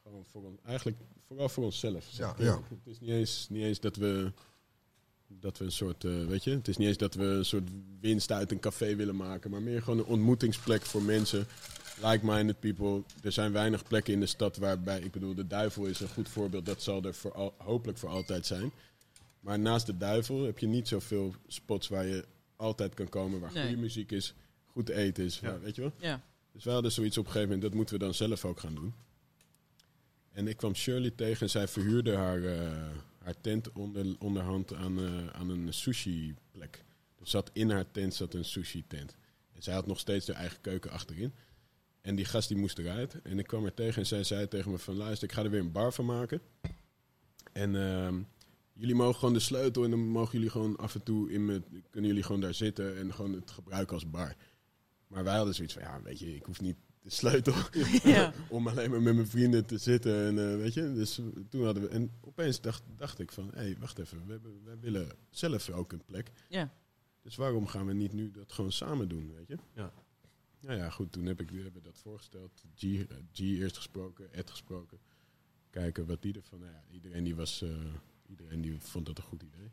gewoon 0.02 0.24
voor 0.24 0.42
on- 0.44 0.58
eigenlijk 0.64 0.98
vooral 1.26 1.48
voor 1.48 1.64
onszelf. 1.64 2.08
Ja, 2.10 2.34
ja. 2.38 2.60
Het 2.68 2.78
is 2.86 2.98
niet 3.00 3.10
eens, 3.10 3.46
niet 3.50 3.62
eens 3.62 3.80
dat 3.80 3.96
we 3.96 4.32
dat 5.28 5.58
we 5.58 5.64
een 5.64 5.72
soort, 5.72 6.04
eh, 6.04 6.24
weet 6.26 6.44
je, 6.44 6.50
het 6.50 6.68
is 6.68 6.76
niet 6.76 6.88
eens 6.88 6.96
dat 6.96 7.14
we 7.14 7.24
een 7.24 7.44
soort 7.44 7.68
winst 8.00 8.32
uit 8.32 8.50
een 8.50 8.60
café 8.60 8.94
willen 8.96 9.16
maken, 9.16 9.50
maar 9.50 9.62
meer 9.62 9.82
gewoon 9.82 9.98
een 9.98 10.04
ontmoetingsplek 10.04 10.82
voor 10.82 11.02
mensen, 11.02 11.46
like-minded 12.02 12.60
people. 12.60 13.02
Er 13.22 13.32
zijn 13.32 13.52
weinig 13.52 13.82
plekken 13.84 14.12
in 14.12 14.20
de 14.20 14.26
stad 14.26 14.56
waarbij, 14.56 15.00
ik 15.00 15.12
bedoel, 15.12 15.34
de 15.34 15.46
duivel 15.46 15.84
is 15.86 16.00
een 16.00 16.08
goed 16.08 16.28
voorbeeld, 16.28 16.66
dat 16.66 16.82
zal 16.82 17.02
er 17.04 17.14
voor 17.14 17.32
al, 17.32 17.54
hopelijk 17.58 17.98
voor 17.98 18.08
altijd 18.08 18.46
zijn. 18.46 18.70
Maar 19.40 19.58
naast 19.58 19.86
de 19.86 19.96
duivel 19.96 20.42
heb 20.44 20.58
je 20.58 20.66
niet 20.66 20.88
zoveel 20.88 21.34
spots 21.46 21.88
waar 21.88 22.06
je 22.06 22.24
altijd 22.56 22.94
kan 22.94 23.08
komen, 23.08 23.40
waar 23.40 23.52
Nee. 23.52 23.66
goede 23.66 23.80
muziek 23.80 24.12
is, 24.12 24.34
goed 24.66 24.88
eten 24.88 25.24
is, 25.24 25.40
waar- 25.40 25.60
weet 25.60 25.74
je 25.74 25.80
wel. 25.80 25.92
ja. 25.98 26.22
Dus 26.52 26.64
wij 26.64 26.72
hadden 26.74 26.92
zoiets 26.92 27.18
op 27.18 27.24
een 27.24 27.30
gegeven 27.32 27.52
moment, 27.54 27.68
dat 27.70 27.78
moeten 27.78 27.98
we 27.98 28.04
dan 28.04 28.14
zelf 28.14 28.44
ook 28.44 28.60
gaan 28.60 28.74
doen. 28.74 28.94
En 30.32 30.48
ik 30.48 30.56
kwam 30.56 30.74
Shirley 30.74 31.10
tegen 31.10 31.40
en 31.40 31.50
zij 31.50 31.68
verhuurde 31.68 32.14
haar, 32.16 32.44
eh, 32.44 32.70
haar 33.22 33.34
tent 33.40 33.72
onder, 33.72 34.06
onderhand 34.18 34.74
aan, 34.74 34.98
eh, 34.98 35.26
aan 35.26 35.48
een 35.50 35.72
sushi-plek. 35.72 36.84
Er 37.20 37.26
zat 37.28 37.50
in 37.52 37.70
haar 37.70 37.90
tent 37.90 38.14
zat 38.14 38.34
een 38.34 38.44
sushi-tent. 38.44 39.14
En 39.54 39.62
zij 39.62 39.74
had 39.74 39.86
nog 39.86 39.98
steeds 39.98 40.26
haar 40.26 40.36
eigen 40.36 40.60
keuken 40.60 40.90
achterin. 40.90 41.32
En 42.06 42.14
die 42.14 42.24
gast 42.24 42.48
die 42.48 42.56
moest 42.56 42.78
eruit. 42.78 43.22
En 43.22 43.38
ik 43.38 43.46
kwam 43.46 43.64
er 43.64 43.74
tegen 43.74 44.00
en 44.00 44.06
zij 44.06 44.24
zei 44.24 44.48
tegen 44.48 44.70
me 44.70 44.78
van... 44.78 44.94
luister, 44.94 45.28
ik 45.28 45.34
ga 45.34 45.42
er 45.42 45.50
weer 45.50 45.60
een 45.60 45.72
bar 45.72 45.92
van 45.92 46.04
maken. 46.04 46.40
En 47.52 47.76
ehm, 47.76 48.22
jullie 48.72 48.94
mogen 48.94 49.14
gewoon 49.14 49.34
de 49.34 49.40
sleutel... 49.40 49.84
en 49.84 49.90
dan 49.90 50.08
mogen 50.08 50.32
jullie 50.32 50.50
gewoon 50.50 50.76
af 50.76 50.94
en 50.94 51.02
toe... 51.02 51.30
In 51.30 51.44
me, 51.44 51.62
kunnen 51.90 52.10
jullie 52.10 52.24
gewoon 52.24 52.40
daar 52.40 52.54
zitten 52.54 52.96
en 52.96 53.14
gewoon 53.14 53.32
het 53.32 53.50
gebruiken 53.50 53.94
als 53.94 54.10
bar. 54.10 54.34
Maar 55.06 55.24
wij 55.24 55.36
hadden 55.36 55.54
zoiets 55.54 55.74
van... 55.74 55.82
ja, 55.82 56.02
weet 56.02 56.18
je, 56.18 56.34
ik 56.34 56.44
hoef 56.44 56.60
niet 56.60 56.76
de 57.02 57.10
sleutel... 57.10 57.54
Ja. 58.02 58.32
om 58.48 58.68
alleen 58.68 58.90
maar 58.90 59.02
met 59.02 59.14
mijn 59.14 59.28
vrienden 59.28 59.66
te 59.66 59.78
zitten. 59.78 60.26
En, 60.26 60.50
eh, 60.50 60.56
weet 60.56 60.74
je? 60.74 60.92
Dus 60.92 61.20
toen 61.48 61.64
hadden 61.64 61.82
we... 61.82 61.88
En 61.88 62.12
opeens 62.20 62.60
dacht, 62.60 62.82
dacht 62.96 63.18
ik 63.18 63.32
van... 63.32 63.50
hé, 63.54 63.60
hey, 63.60 63.76
wacht 63.80 63.98
even. 63.98 64.26
We, 64.26 64.32
hebben, 64.32 64.64
we 64.64 64.76
willen 64.80 65.08
zelf 65.30 65.70
ook 65.70 65.92
een 65.92 66.04
plek. 66.04 66.30
Ja. 66.48 66.72
Dus 67.22 67.36
waarom 67.36 67.66
gaan 67.66 67.86
we 67.86 67.92
niet 67.92 68.12
nu 68.12 68.30
dat 68.30 68.52
gewoon 68.52 68.72
samen 68.72 69.08
doen, 69.08 69.32
weet 69.36 69.48
je? 69.48 69.56
Ja. 69.74 69.92
Nou 70.60 70.78
ja, 70.78 70.90
goed, 70.90 71.12
toen 71.12 71.26
heb 71.26 71.40
ik 71.40 71.50
hebben 71.50 71.72
we 71.72 71.80
dat 71.82 71.98
voorgesteld. 71.98 72.50
G, 72.76 72.80
G 73.32 73.38
eerst 73.40 73.76
gesproken, 73.76 74.32
Ed 74.32 74.50
gesproken. 74.50 74.98
Kijken 75.70 76.06
wat 76.06 76.22
die 76.22 76.34
ervan... 76.34 76.58
Nou 76.58 76.70
ja, 76.72 76.82
iedereen 76.90 77.24
die 77.24 77.34
was... 77.36 77.62
eh, 77.62 77.70
iedereen 78.28 78.60
die 78.60 78.80
vond 78.80 79.06
dat 79.06 79.18
een 79.18 79.24
goed 79.24 79.42
idee. 79.42 79.70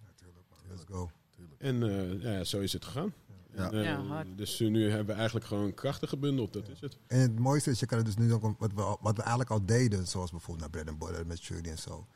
Let's 0.70 0.84
go. 0.86 1.10
En 1.58 1.84
eh, 1.84 2.22
ja, 2.22 2.44
zo 2.44 2.60
is 2.60 2.74
het 2.74 2.86
gegaan. 2.86 3.14
Ja. 3.56 3.72
En, 3.72 3.78
eh, 3.80 3.84
Ja, 3.84 4.02
hard. 4.04 4.28
dus 4.38 4.60
nu 4.60 4.90
hebben 4.90 5.06
we 5.08 5.14
eigenlijk 5.14 5.46
gewoon 5.46 5.74
krachten 5.74 6.08
gebundeld, 6.08 6.54
dat 6.54 6.70
is 6.70 6.80
het. 6.82 6.98
En 7.08 7.20
het 7.20 7.40
mooiste 7.40 7.70
is, 7.70 7.80
je 7.80 7.86
kan 7.86 7.98
het 7.98 8.06
dus 8.06 8.16
nu 8.18 8.34
ook, 8.34 8.60
wat 8.60 8.74
we, 8.74 8.82
al- 8.82 8.98
wat 9.02 9.16
we 9.16 9.22
eigenlijk 9.22 9.52
al 9.52 9.66
deden, 9.66 10.08
zoals 10.08 10.32
bijvoorbeeld 10.32 10.60
naar 10.60 10.70
Bread 10.84 10.88
and 11.00 11.08
Butter 11.08 11.28
met 11.28 11.40
Shirley 11.40 11.72
en 11.72 11.78
zo. 11.78 12.08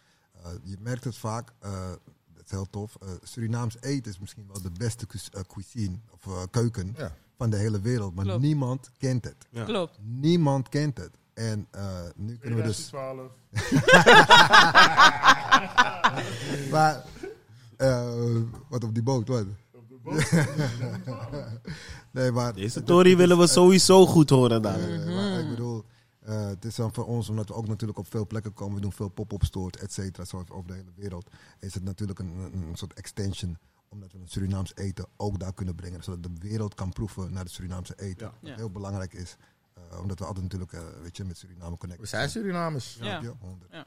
Je 0.63 0.77
merkt 0.79 1.03
het 1.03 1.17
vaak, 1.17 1.53
eh, 1.59 1.89
dat 2.33 2.43
is 2.45 2.51
heel 2.51 2.69
tof. 2.69 2.95
eh, 3.01 3.09
Surinaams 3.23 3.81
eten 3.81 4.11
is 4.11 4.19
misschien 4.19 4.47
wel 4.47 4.61
de 4.61 4.71
beste 4.71 5.05
cuis- 5.05 5.29
cuisine 5.47 5.99
of 6.11 6.49
keuken 6.49 6.93
Ja. 6.97 7.17
Van 7.37 7.49
de 7.49 7.57
hele 7.57 7.81
wereld, 7.81 8.15
maar 8.15 8.25
Klopt. 8.25 8.41
niemand 8.41 8.91
kent 8.97 9.23
het. 9.25 9.35
Ja. 9.49 9.63
Klopt. 9.63 9.97
Niemand 10.01 10.69
kent 10.69 10.97
het. 10.97 11.11
En 11.33 11.67
eh, 11.71 11.99
nu 12.15 12.37
kunnen 12.37 12.59
we 12.59 12.65
dus. 12.65 12.87
2012. 12.87 13.31
Maar, 16.71 17.03
eh, 17.77 18.11
wat 18.69 18.83
op 18.83 18.93
die 18.93 19.03
boot, 19.03 19.27
wat? 19.27 19.45
nee, 22.11 22.31
maar. 22.31 22.53
Deze 22.53 22.79
story 22.83 23.17
willen 23.17 23.37
we 23.37 23.47
sowieso 23.47 24.05
goed 24.05 24.29
horen 24.29 24.61
daar. 24.61 24.79
Eh, 24.79 25.05
maar 25.15 25.39
ik 25.39 25.49
bedoel, 25.49 25.83
eh, 26.19 26.47
het 26.47 26.65
is 26.65 26.75
dan 26.75 26.93
voor 26.93 27.05
ons, 27.05 27.29
omdat 27.29 27.47
we 27.47 27.53
ook 27.53 27.67
natuurlijk 27.67 27.99
op 27.99 28.07
veel 28.09 28.27
plekken 28.27 28.53
komen. 28.53 28.75
We 28.75 28.81
doen 28.81 28.93
veel 28.93 29.09
pop-up 29.09 29.43
stores, 29.43 29.81
et 29.81 29.93
cetera, 29.93 30.25
zo 30.25 30.43
over 30.49 30.67
de 30.67 30.73
hele 30.73 30.91
wereld. 30.95 31.29
Is 31.59 31.73
het 31.73 31.83
natuurlijk 31.83 32.19
een, 32.19 32.33
een 32.53 32.71
soort 32.73 32.93
extension. 32.93 33.57
Omdat 33.89 34.11
we 34.11 34.19
het 34.19 34.31
Surinaams 34.31 34.75
eten 34.75 35.05
ook 35.17 35.39
daar 35.39 35.53
kunnen 35.53 35.75
brengen. 35.75 36.03
Zodat 36.03 36.23
de 36.23 36.29
wereld 36.39 36.73
kan 36.73 36.89
proeven 36.93 37.33
naar 37.33 37.43
het 37.43 37.51
Surinaamse 37.51 37.93
eten. 37.97 38.27
Ja. 38.27 38.33
Wat 38.41 38.49
Ja. 38.49 38.55
heel 38.55 38.69
belangrijk 38.71 39.13
is. 39.13 39.37
eh, 39.91 39.99
omdat 40.01 40.19
we 40.19 40.25
altijd 40.25 40.43
natuurlijk, 40.43 40.73
eh, 40.73 40.81
weet 41.01 41.17
je, 41.17 41.23
met 41.23 41.37
Suriname 41.37 41.77
connecten. 41.77 42.03
We 42.05 42.09
zijn 42.09 42.29
Surinamers. 42.29 42.95
Ja. 42.95 43.03
Snap 43.19 43.21
je? 43.21 43.33
100. 43.45 43.85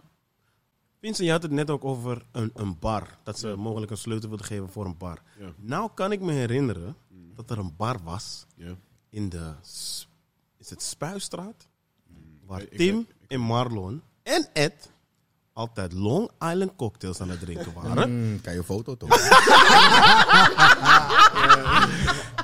Vincent, 1.01 1.27
je 1.27 1.33
had 1.33 1.43
het 1.43 1.51
net 1.53 1.71
ook 1.71 1.85
over 1.85 2.27
een, 2.33 2.51
een 2.55 2.79
bar. 2.79 3.19
Dat 3.23 3.39
ze 3.39 3.55
mogelijk 3.57 3.91
een 3.91 3.97
sleutel 3.97 4.29
wilden 4.29 4.47
geven 4.47 4.69
voor 4.69 4.85
een 4.87 4.97
bar. 4.97 5.23
Ja. 5.39 5.53
Nou 5.57 5.91
kan 5.95 6.13
ik 6.13 6.21
me 6.21 6.33
herinneren 6.33 6.97
dat 7.35 7.51
er 7.51 7.59
een 7.59 7.77
bar 7.77 8.03
was 8.03 8.47
Ja. 8.55 8.75
in 9.09 9.29
de... 9.29 9.55
Is 10.57 10.71
het 10.71 10.83
Spuistraat? 10.83 11.69
Waar 12.45 12.61
Ik- 12.63 12.71
ik 12.71 12.77
Tim 12.79 12.99
ik- 12.99 13.31
en 13.31 13.41
Marlon 13.41 14.03
en 14.23 14.49
Ed 14.53 14.93
altijd 15.53 15.93
Long 15.93 16.31
Island 16.39 16.77
cocktails 16.77 17.21
aan 17.21 17.31
het 17.31 17.41
drinken 17.41 17.73
waren. 17.83 18.11
Mm, 18.11 18.41
kan 18.41 18.53
je 18.53 18.59
een 18.59 18.65
foto 18.65 18.97
toch? 18.97 19.09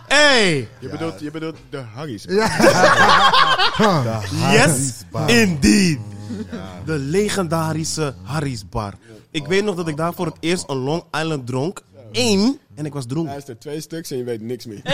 Hey! 0.07 0.69
Je, 0.79 0.89
bedoelt, 0.89 1.21
je 1.21 1.31
bedoelt 1.31 1.57
de 1.71 1.79
Harry's. 1.79 2.25
Yes, 4.53 5.03
indeed. 5.27 5.99
De 6.85 6.93
legendarische 6.99 8.15
Harry's 8.23 8.69
bar. 8.69 8.95
Ik 9.31 9.47
weet 9.47 9.65
nog 9.65 9.75
dat 9.75 9.89
ik 9.89 9.97
daar 9.97 10.15
voor 10.15 10.27
het 10.27 10.37
eerst 10.41 10.65
een 10.69 10.77
Long 10.77 11.05
Island 11.11 11.47
dronk. 11.47 11.83
En 12.75 12.85
ik 12.87 12.93
was 12.93 13.07
dronken. 13.07 13.31
Luister, 13.31 13.59
twee 13.59 13.81
stuks 13.81 14.11
en 14.11 14.17
je 14.17 14.25
weet 14.25 14.41
niks 14.41 14.67
meer. 14.67 14.81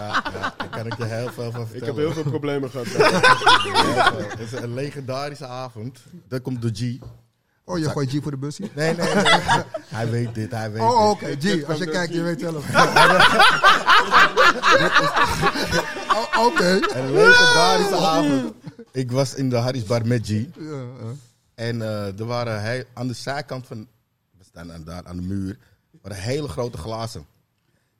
Ja, 0.00 0.22
daar 0.58 0.68
kan 0.70 0.86
ik 0.86 0.96
je 0.96 1.04
heel 1.04 1.28
veel 1.32 1.50
van 1.50 1.60
Ik 1.60 1.66
vertellen. 1.68 1.94
heb 1.94 2.04
heel 2.04 2.12
veel 2.12 2.22
problemen 2.22 2.70
gehad. 2.70 2.86
Het 4.28 4.40
is 4.40 4.52
een 4.52 4.74
legendarische 4.74 5.46
avond. 5.46 5.98
Dat 6.28 6.42
komt 6.42 6.62
door 6.62 6.70
G. 6.74 6.96
Oh, 7.64 7.78
je 7.78 7.88
gooit 7.90 8.10
G 8.10 8.16
voor 8.22 8.30
de 8.30 8.36
busje? 8.36 8.62
Nee, 8.74 8.94
nee, 8.94 9.14
nee. 9.14 9.24
hij 9.96 10.10
weet 10.10 10.34
dit, 10.34 10.50
hij 10.50 10.70
weet 10.70 10.82
Oh, 10.82 11.10
oké. 11.10 11.26
G, 11.40 11.64
als 11.68 11.78
je 11.78 11.86
kijkt, 11.86 12.12
je 12.14 12.22
weet 12.22 12.40
zelf. 12.40 12.64
Oh, 16.34 16.46
Oké. 16.46 16.78
Een 16.94 17.12
legendarische 17.12 17.96
avond. 17.96 18.52
Ik 18.92 19.10
was 19.12 19.34
in 19.34 19.50
de 19.50 19.56
Harry's 19.56 19.84
bar 19.84 20.06
met 20.06 20.26
G. 20.26 20.28
Ja, 20.30 20.44
ja. 20.58 21.12
En 21.54 21.82
eh, 21.82 22.18
er 22.18 22.24
waren 22.26 22.60
hij, 22.60 22.84
aan 22.94 23.06
de 23.06 23.14
zijkant 23.14 23.66
van... 23.66 23.86
Staan 24.50 24.72
aan, 24.72 24.84
daar 24.84 25.06
aan 25.06 25.16
de 25.16 25.22
muur. 25.22 25.58
waren 26.02 26.16
hele 26.16 26.48
grote 26.48 26.78
glazen. 26.78 27.26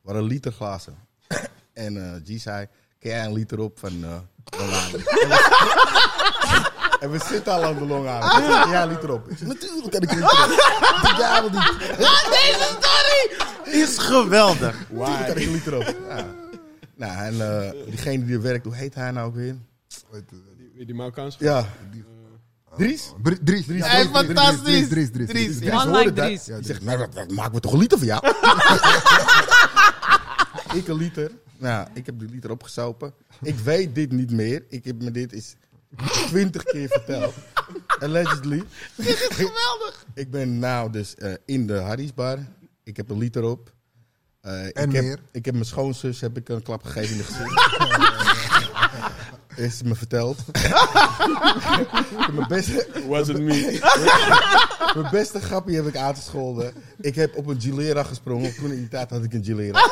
waren 0.02 0.22
liter 0.22 0.52
glazen. 0.52 0.94
en 1.72 1.96
eh, 2.14 2.36
G 2.36 2.40
zei... 2.40 2.66
Ken 2.98 3.10
jij 3.10 3.24
een 3.24 3.32
liter 3.32 3.58
op 3.58 3.78
van 3.78 3.92
uh, 3.92 4.18
Long 4.58 4.70
Island? 4.70 4.94
En 5.20 5.28
we- 5.28 6.68
En 7.00 7.10
we 7.10 7.18
zitten 7.18 7.52
al 7.52 7.64
aan 7.64 7.74
de 7.78 7.86
Long 7.86 8.04
Island. 8.04 8.24
Ik 8.38 8.44
zeg, 8.44 8.70
Ja, 8.70 8.82
een 8.82 8.88
liter 8.88 9.12
op. 9.12 9.28
Ik 9.30 9.40
natuurlijk 9.40 9.90
kan 9.90 10.00
ik 10.02 10.10
een 10.10 10.18
liter 10.18 10.44
op. 10.44 11.18
Ja, 11.18 11.40
wel 11.42 11.50
niet. 11.50 11.78
Deze 12.30 12.76
story 12.80 13.78
is 13.82 13.98
geweldig. 13.98 14.88
Natuurlijk 14.90 15.26
kan 15.26 15.36
ik 15.36 15.46
een 15.46 15.52
liter 15.52 15.76
op. 15.76 15.96
Ja. 16.08 16.26
Nou, 16.94 17.12
en 17.24 17.64
eh, 17.64 17.84
diegene 17.86 18.24
die 18.24 18.34
er 18.34 18.42
werkt, 18.42 18.64
hoe 18.64 18.74
heet 18.74 18.94
hij 18.94 19.10
nou 19.10 19.26
ook 19.28 19.34
weer? 19.34 19.56
Die, 20.74 20.84
die 20.86 20.94
Marokkaans? 20.94 21.36
Ja. 21.38 21.66
Dries? 22.76 23.12
Drie- 23.22 23.38
Dries. 23.42 23.64
Dries. 23.66 23.86
Hey, 23.86 24.06
Dries, 24.06 24.12
Dries, 24.12 24.26
fantastisch. 24.26 24.62
Dries, 24.62 24.88
Dries, 24.88 25.10
Dries, 25.10 25.28
Dries, 25.28 25.44
Dries. 25.46 25.58
Dries 25.58 25.72
Man 25.72 25.88
hoorde 25.88 26.04
like 26.04 26.12
dat. 26.12 26.24
Dries. 26.26 26.44
Ja, 26.46 26.56
Die 26.56 26.64
zegt, 26.66 26.82
nou, 26.82 26.98
dat, 26.98 27.12
dat 27.14 27.30
maken 27.30 27.54
we 27.54 27.60
toch 27.60 27.72
een 27.72 27.78
liter 27.78 27.98
voor 27.98 28.06
jou? 28.06 28.26
ik 30.78 30.88
een 30.88 30.96
liter. 30.96 31.30
Nou, 31.58 31.88
ik 31.94 32.06
heb 32.06 32.18
die 32.18 32.28
liter 32.28 32.50
opgesopen. 32.50 33.12
Ik 33.42 33.58
weet 33.58 33.94
dit 33.94 34.12
niet 34.12 34.30
meer. 34.30 34.64
Ik 34.68 34.84
heb 34.84 35.02
me 35.02 35.10
dit 35.10 35.32
is 35.32 35.54
twintig 36.26 36.62
keer 36.62 36.88
verteld. 36.88 37.34
Allegedly. 38.04 38.62
Dit 38.94 39.06
is 39.06 39.26
geweldig. 39.30 40.04
Ik 40.14 40.30
ben 40.30 40.58
nou 40.58 40.90
dus 40.92 41.14
eh, 41.14 41.32
in 41.44 41.66
de 41.66 41.78
Harry's 41.78 42.14
bar. 42.14 42.38
Ik 42.84 42.96
heb 42.96 43.10
een 43.10 43.18
liter 43.18 43.42
op. 43.44 43.72
Eh, 44.40 44.66
ik 44.66 44.76
En 44.76 44.90
heb, 44.90 45.02
meer? 45.04 45.18
Ik 45.32 45.44
heb 45.44 45.54
mijn 45.54 45.66
schoonzus 45.66 46.20
heb 46.20 46.36
ik 46.36 46.48
een 46.48 46.62
klap 46.62 46.84
gegeven 46.84 47.10
in 47.10 47.16
de 47.16 47.24
gezicht. 47.24 48.18
Is 49.60 49.82
me 49.82 49.94
verteld. 49.94 50.38
mijn 52.36 52.48
beste, 52.48 52.86
Wasn't 53.06 53.38
me. 53.38 53.78
mijn 54.96 55.10
beste 55.10 55.40
grapje 55.40 55.74
heb 55.74 55.86
ik 55.86 55.96
aangescholden. 55.96 56.72
Ik 57.00 57.14
heb 57.14 57.36
op 57.36 57.46
een 57.46 57.60
Gilera 57.60 58.02
gesprongen. 58.02 58.54
Toen 58.54 58.70
in 58.70 58.76
die 58.76 58.88
tijd 58.88 59.10
had 59.10 59.24
ik 59.24 59.32
een 59.32 59.44
Gilera. 59.44 59.90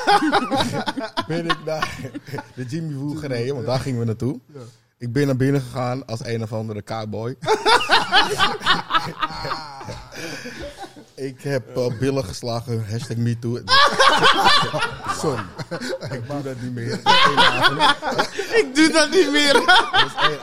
ben 1.27 1.45
ik 1.45 1.65
naar 1.65 2.01
de 2.55 2.65
Jimmy 2.65 2.95
Woo 2.95 3.15
gereden, 3.15 3.55
want 3.55 3.67
daar 3.67 3.81
gingen 3.81 3.99
we 3.99 4.05
naartoe. 4.05 4.41
Ik 4.99 5.13
ben 5.13 5.27
naar 5.27 5.37
binnen 5.37 5.61
gegaan 5.61 6.07
als 6.07 6.25
een 6.25 6.43
of 6.43 6.53
andere 6.53 6.83
cowboy. 6.83 7.37
Ik 11.19 11.43
heb 11.43 11.77
eh, 11.77 11.99
billen 11.99 12.25
geslagen, 12.25 12.85
hashtag 12.91 13.17
MeToo. 13.17 13.59
Sorry, 15.21 15.43
ik 16.11 16.29
doe 16.29 16.43
dat 16.43 16.61
niet 16.61 16.75
meer. 16.75 16.93
Ik 18.61 18.71
doe 18.75 18.91
dat 18.93 19.11
niet 19.11 19.31
meer. 19.31 19.57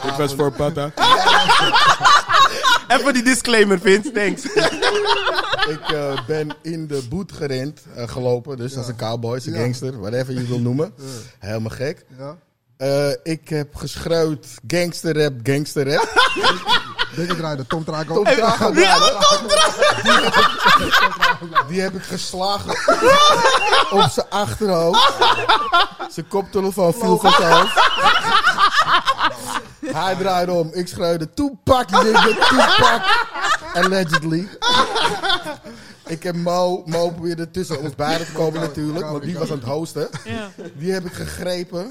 Ik 0.04 0.14
was 0.18 0.34
voor 0.34 0.52
Pata. 0.52 0.92
Even 2.98 3.14
die 3.14 3.24
disclaimer, 3.24 3.80
Vince. 3.80 4.12
Thanks. 4.12 4.46
Ik 5.70 5.90
eh, 5.90 6.26
ben 6.28 6.56
in 6.62 6.88
de 6.88 7.04
boet 7.10 7.32
gerend, 7.32 7.82
eh, 7.96 8.08
gelopen. 8.08 8.58
Dus 8.58 8.78
als 8.78 8.88
een 8.88 8.96
cowboy, 8.96 9.34
als 9.34 9.46
een 9.46 9.54
gangster, 9.54 10.00
whatever 10.00 10.34
je 10.34 10.48
wil 10.48 10.60
noemen. 10.60 10.94
Helemaal 11.40 11.72
gek. 11.72 12.06
Ja. 12.18 12.38
Ik 13.24 13.50
heb 13.50 13.76
geschreeuwd 13.76 14.48
gangsterrap, 14.68 15.34
gangsterrap. 15.44 16.34
Dingen 17.16 17.38
draaien, 17.38 17.68
Tom 17.68 17.84
Trago. 17.84 18.14
Tom 18.14 18.24
Trago 18.24 18.72
draaien. 18.72 20.54
Die 21.68 21.82
heb 21.82 21.94
ik 21.94 22.04
geslagen 22.04 22.70
op 23.90 24.10
zijn 24.12 24.26
achterhoofd. 24.30 25.14
Zijn 26.10 26.28
koptelefoon 26.28 26.94
viel 26.94 27.18
van 27.18 27.32
zijn 27.32 27.52
hoofd. 27.52 27.74
Hij 29.94 30.16
draaide 30.16 30.52
om. 30.52 30.70
Ik 30.74 30.88
schreeuwde 30.88 31.34
Tupac, 31.34 31.92
nigga, 31.92 32.28
Tupac. 32.48 33.02
Allegedly. 33.74 34.48
Ik 36.08 36.24
heb 36.24 36.36
Mo, 36.36 36.84
Mo 36.86 37.10
probeerde 37.10 37.52
tussen 37.52 37.82
ons 37.82 37.96
beiden 37.96 38.28
te 38.28 38.34
komen 38.34 38.60
natuurlijk, 38.60 39.10
want 39.10 39.24
die 39.24 39.38
was 39.38 39.52
aan 39.52 39.58
het 39.58 39.68
hosten. 39.68 40.10
Ja. 40.24 40.52
Die 40.74 40.92
heb 40.92 41.06
ik 41.06 41.14
gegrepen, 41.14 41.88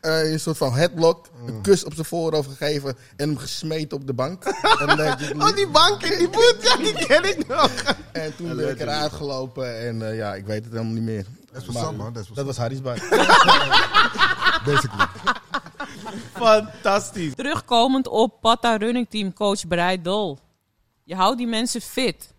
eh, 0.00 0.32
een 0.32 0.40
soort 0.40 0.56
van 0.56 0.72
headlock, 0.72 1.26
een 1.46 1.60
kus 1.60 1.84
op 1.84 1.94
zijn 1.94 2.06
voorhoofd 2.06 2.48
gegeven 2.48 2.96
en 3.16 3.28
hem 3.28 3.38
gesmeten 3.38 3.96
op 3.96 4.06
de 4.06 4.12
bank. 4.12 4.44
Allegedly. 4.78 5.40
Oh, 5.40 5.54
die 5.54 5.68
bank 5.68 6.02
in 6.02 6.18
die 6.18 6.28
boet, 6.28 6.56
ja, 6.60 6.76
die 6.76 7.06
ken 7.06 7.24
ik 7.24 7.46
nog. 7.46 7.70
En 8.12 8.36
toen 8.36 8.56
ben 8.56 8.68
ik 8.68 8.80
eruit 8.80 9.12
gelopen 9.12 9.86
en 9.86 10.08
eh, 10.08 10.16
ja, 10.16 10.34
ik 10.34 10.46
weet 10.46 10.64
het 10.64 10.72
helemaal 10.72 10.94
niet 10.94 11.02
meer. 11.02 11.24
Dat 11.52 11.66
Maar 11.66 11.88
up, 11.88 11.96
man. 11.96 12.12
Dat 12.34 12.46
was 12.46 12.56
Harry's 12.56 12.80
bar. 12.80 12.94
Basically. 14.64 15.06
Fantastisch. 16.32 17.34
Terugkomend 17.34 18.06
op 18.08 18.40
Pata 18.40 18.76
Running 18.76 19.08
Team 19.10 19.32
coach 19.32 19.66
Breid 19.66 20.04
Dol. 20.04 20.38
Je 21.04 21.14
houdt 21.14 21.38
die 21.38 21.46
mensen 21.46 21.80
fit. 21.80 22.34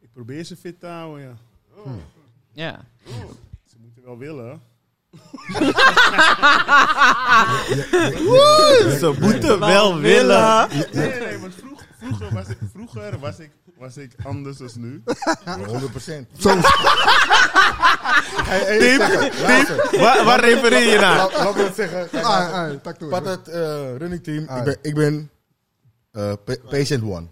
Ik 0.00 0.12
probeer 0.12 0.44
ze 0.44 0.56
fit 0.56 0.80
te 0.80 0.86
houden, 0.86 1.22
ja. 1.22 1.36
Ja. 2.52 2.84
Ze 3.64 3.76
moeten 3.80 4.02
wel 4.04 4.18
willen. 4.18 4.62
Ze 9.00 9.16
moeten 9.20 9.58
wel 9.58 9.98
willen. 9.98 10.68
Nee, 10.68 10.84
nee, 10.92 11.20
nee, 11.20 11.38
want 11.38 11.54
vroeg, 11.54 11.75
vroeger, 12.06 12.32
was 12.34 12.48
ik, 12.48 12.58
vroeger 12.72 13.18
was, 13.18 13.38
ik, 13.38 13.50
was 13.78 13.96
ik 13.96 14.12
anders 14.22 14.56
dan 14.58 14.68
nu. 14.74 15.02
100 15.66 15.90
procent. 15.90 16.28
Zo, 16.38 16.48
Tim, 16.50 16.62
Tim, 18.78 18.98
waar, 20.00 20.24
waar 20.24 20.40
refereer 20.40 20.92
je 20.92 20.98
naar? 20.98 21.16
Laat 21.16 21.56
me 21.56 21.62
het 21.62 21.74
zeggen. 21.74 22.08
Kijk, 22.10 22.24
ah, 22.24 22.52
ah, 22.52 22.70
tak 22.82 22.96
toe. 22.98 23.08
Pat 23.08 23.24
het 23.24 23.48
eh, 23.48 23.96
running 23.96 24.22
team. 24.22 24.42
Ik 24.42 24.48
Ah. 24.48 24.64
ben, 24.64 24.76
ik 24.82 24.94
ben 24.94 25.30
eh, 26.12 26.32
pa- 26.44 26.56
patient 26.70 27.02
one. 27.02 27.26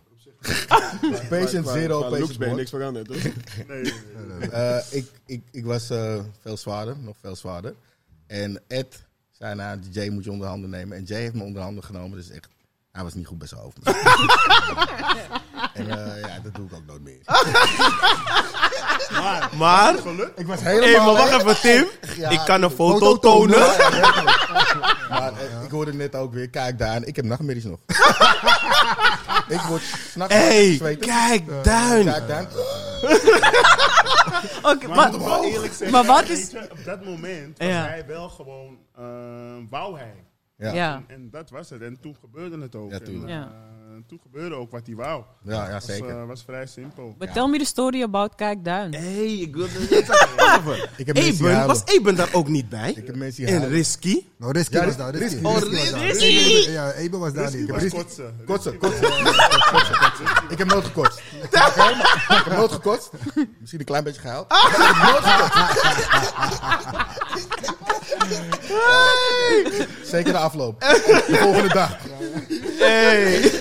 patient 1.29 1.69
zero, 1.69 1.99
Qua 2.01 2.09
looks 2.09 2.21
patient 2.21 2.39
ben 2.39 2.47
je 2.49 2.53
one. 2.53 2.55
niks 2.55 2.71
veranderd, 2.71 3.07
toch? 3.07 3.23
Nee, 3.69 3.83
nee, 3.83 3.93
nee. 4.39 4.49
Eh, 4.51 4.79
ik, 4.91 5.11
ik, 5.27 5.43
ik 5.51 5.65
was 5.65 5.91
eh, 5.91 6.19
veel 6.41 6.57
zwaarder, 6.57 6.97
nog 6.99 7.17
veel 7.21 7.37
zwaarder. 7.37 7.75
En 8.27 8.61
Ed 8.69 9.03
zei, 9.31 9.55
nou, 9.55 9.79
Jay 9.91 10.09
moet 10.09 10.25
je 10.25 10.31
onder 10.31 10.49
handen 10.49 10.71
nemen. 10.71 10.97
En 10.97 11.05
Jay 11.05 11.21
heeft 11.21 11.35
me 11.35 11.43
onder 11.43 11.63
handen 11.63 11.85
genomen, 11.85 12.19
dus 12.19 12.31
echt, 12.31 12.49
hij 12.95 13.03
was 13.03 13.15
niet 13.15 13.27
goed 13.27 13.39
bij 13.39 13.49
zijn 13.49 13.61
hoofd. 13.61 13.77
en 15.75 15.91
eh, 15.91 16.21
ja, 16.21 16.39
dat 16.43 16.55
doe 16.55 16.67
ik 16.67 16.73
ook 16.75 16.87
nooit 16.87 17.03
meer. 17.03 17.19
Maar, 19.59 19.95
Ik 20.37 20.47
was 20.47 20.61
hé, 20.61 20.71
helemaal... 20.71 21.15
maar 21.15 21.29
wacht 21.31 21.43
even, 21.43 21.61
Tim. 21.61 21.87
Ja, 22.23 22.29
Ik 22.31 22.41
kan 22.45 22.63
een 22.63 22.71
foto 22.71 22.99
foto 22.99 23.19
tonen. 23.19 23.59
Ja, 23.59 24.25
maar 25.11 25.33
eh, 25.33 25.63
ik 25.65 25.71
hoorde 25.71 25.93
net 25.95 26.15
ook 26.15 26.33
weer, 26.33 26.51
kijk 26.51 26.79
daar, 26.79 26.95
en 26.95 27.07
ik 27.07 27.17
heb 27.17 27.25
nachtmerries 27.25 27.65
nog. 27.65 27.79
ik 29.49 29.61
word 29.61 29.83
s'nachts 30.11 30.35
Hé, 30.35 30.75
zweten. 30.75 31.09
kijk, 31.09 31.65
duin. 31.65 32.05
Kijk 32.05 32.29
daar. 32.29 32.47
Oké, 34.63 34.87
Maar 34.87 35.19
maar, 35.19 35.41
eerlijk 35.41 35.73
zeggen, 35.75 35.91
maar 35.91 36.05
wat 36.05 36.27
weet 36.29 36.39
is- 36.39 36.51
je, 36.51 36.69
op 36.71 36.85
dat 36.85 37.05
moment 37.05 37.59
was 37.59 37.67
Ja. 37.69 37.85
hij 37.87 38.05
wel 38.07 38.29
gewoon, 38.29 38.79
eh, 38.97 39.05
wou 39.71 39.99
hij. 39.99 40.15
Ja. 40.65 40.73
ja. 40.75 40.95
En, 40.95 41.05
en 41.15 41.29
dat 41.31 41.51
was 41.51 41.71
het. 41.71 41.83
En 41.83 41.99
toen 42.01 42.17
gebeurde 42.21 42.61
het 42.63 42.75
ook. 42.77 42.91
Ja, 42.91 42.97
En, 42.99 43.05
tuurlijk. 43.05 43.29
eh, 43.29 43.35
Ja. 43.35 43.53
toen 44.07 44.21
gebeurde 44.23 44.55
ook 44.55 44.71
wat 44.71 44.87
hij 44.87 44.95
wou. 44.95 45.23
Ja, 45.43 45.67
ja, 45.67 45.73
Was, 45.73 45.85
zeker. 45.85 46.09
eh, 46.21 46.27
was 46.27 46.43
vrij 46.43 46.67
simpel. 46.67 47.15
But 47.19 47.33
tell 47.33 47.47
me 47.49 47.59
the 47.59 47.65
story 47.65 48.03
about 48.03 48.35
Kijkduin. 48.35 48.95
Hé, 48.95 49.21
ik 49.23 49.55
wil 49.57 49.67
het 49.71 49.89
zeggen. 50.07 50.89
Ik 50.97 51.07
heb 51.07 51.17
Eben, 51.17 51.67
was 51.67 51.83
Eben 51.85 52.17
daar 52.17 52.29
ook 52.33 52.49
niet 52.49 52.69
bij? 52.69 52.91
Ik 52.91 53.07
heb 53.07 53.17
mensen 53.17 53.47
En. 53.47 53.69
Risky? 53.69 54.27
Nou, 54.37 54.53
Risky 54.53 54.75
Ja, 54.75 54.85
was 54.85 54.97
daar. 54.97 55.15
Risky, 55.15 55.47
Risky. 55.47 55.47
Oh, 55.47 55.55
was 55.55 56.65
Ja, 56.65 56.93
Eben 56.93 57.19
was 57.21 57.33
daar 57.33 57.45
Risky 57.45 57.59
niet. 57.61 57.71
was 57.71 57.83
Risky- 57.83 57.97
kotsen. 57.99 58.35
Kotsen, 58.47 58.73
Risky 58.81 59.23
was- 59.23 59.71
kotsen. 59.71 59.99
Kotsen. 59.99 60.27
Ik 60.49 60.59
heb 60.59 60.69
nooit 60.69 60.85
gekotst. 60.85 61.19
Ik 61.19 62.43
heb 62.45 62.57
nooit 62.57 62.73
gekotst. 62.73 63.11
Misschien 63.61 63.81
een 63.81 63.87
klein 63.87 64.05
beetje 64.05 64.21
gehaald. 64.21 64.53
Ik 64.53 64.59
heb 64.71 64.97
nooit 65.11 65.25
gekotst. 65.25 66.33
Zeker 70.05 70.33
de 70.33 70.39
afloop. 70.39 70.81
De 71.31 71.37
volgende 71.41 71.69
dag. 71.75 71.99
Hey. 72.79 73.41
Je 73.43 73.59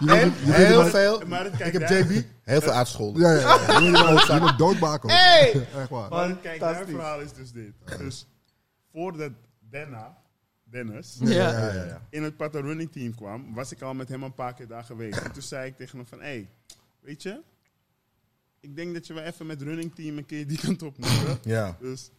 wil- 0.00 0.14
En 0.14 0.32
je 0.44 0.44
wil- 0.44 0.54
heel 0.54 0.86
veel. 0.86 1.22
Ik 1.66 1.72
heb 1.72 1.88
JB 1.88 2.24
heel 2.42 2.60
veel 2.60 2.72
uitgescholden. 2.72 3.22
Ja, 3.22 3.32
ja, 3.32 3.40
ja. 3.40 4.34
Je 4.34 4.40
moet 4.40 4.58
doodbaken. 4.58 5.08
Echt 5.10 5.88
waar. 5.88 6.10
Maar 6.10 6.36
kijk, 6.36 6.60
mijn 6.60 6.86
verhaal 6.86 7.20
is 7.20 7.32
dus 7.32 7.52
dit. 7.52 7.72
Dus 7.98 8.26
voordat 8.92 9.30
Denna, 9.70 10.16
Dennis, 10.64 11.16
Ja. 11.20 11.28
Ja, 11.50 11.72
ja, 11.74 11.84
ja. 11.84 12.02
in 12.10 12.22
het 12.22 12.36
Pata 12.36 12.60
Running 12.60 12.92
Team 12.92 13.14
kwam, 13.14 13.54
was 13.54 13.72
ik 13.72 13.82
al 13.82 13.94
met 13.94 14.08
hem 14.08 14.22
een 14.22 14.34
paar 14.34 14.54
keer 14.54 14.66
daar 14.66 14.84
geweest. 14.84 15.18
En 15.18 15.32
toen 15.32 15.42
zei 15.42 15.66
ik 15.66 15.76
tegen 15.76 15.98
hem 15.98 16.06
van, 16.06 16.18
hé, 16.20 16.24
hey, 16.26 16.48
weet 17.00 17.22
je, 17.22 17.40
ik 18.60 18.76
denk 18.76 18.94
dat 18.94 19.06
je 19.06 19.14
wel 19.14 19.22
even 19.22 19.46
met 19.46 19.62
Running 19.62 19.94
Team 19.94 20.16
een 20.18 20.26
keer 20.26 20.46
die 20.46 20.58
kant 20.58 20.82
op 20.82 20.98
moet. 20.98 21.08
Ja. 21.42 21.76
Dus 21.80 22.10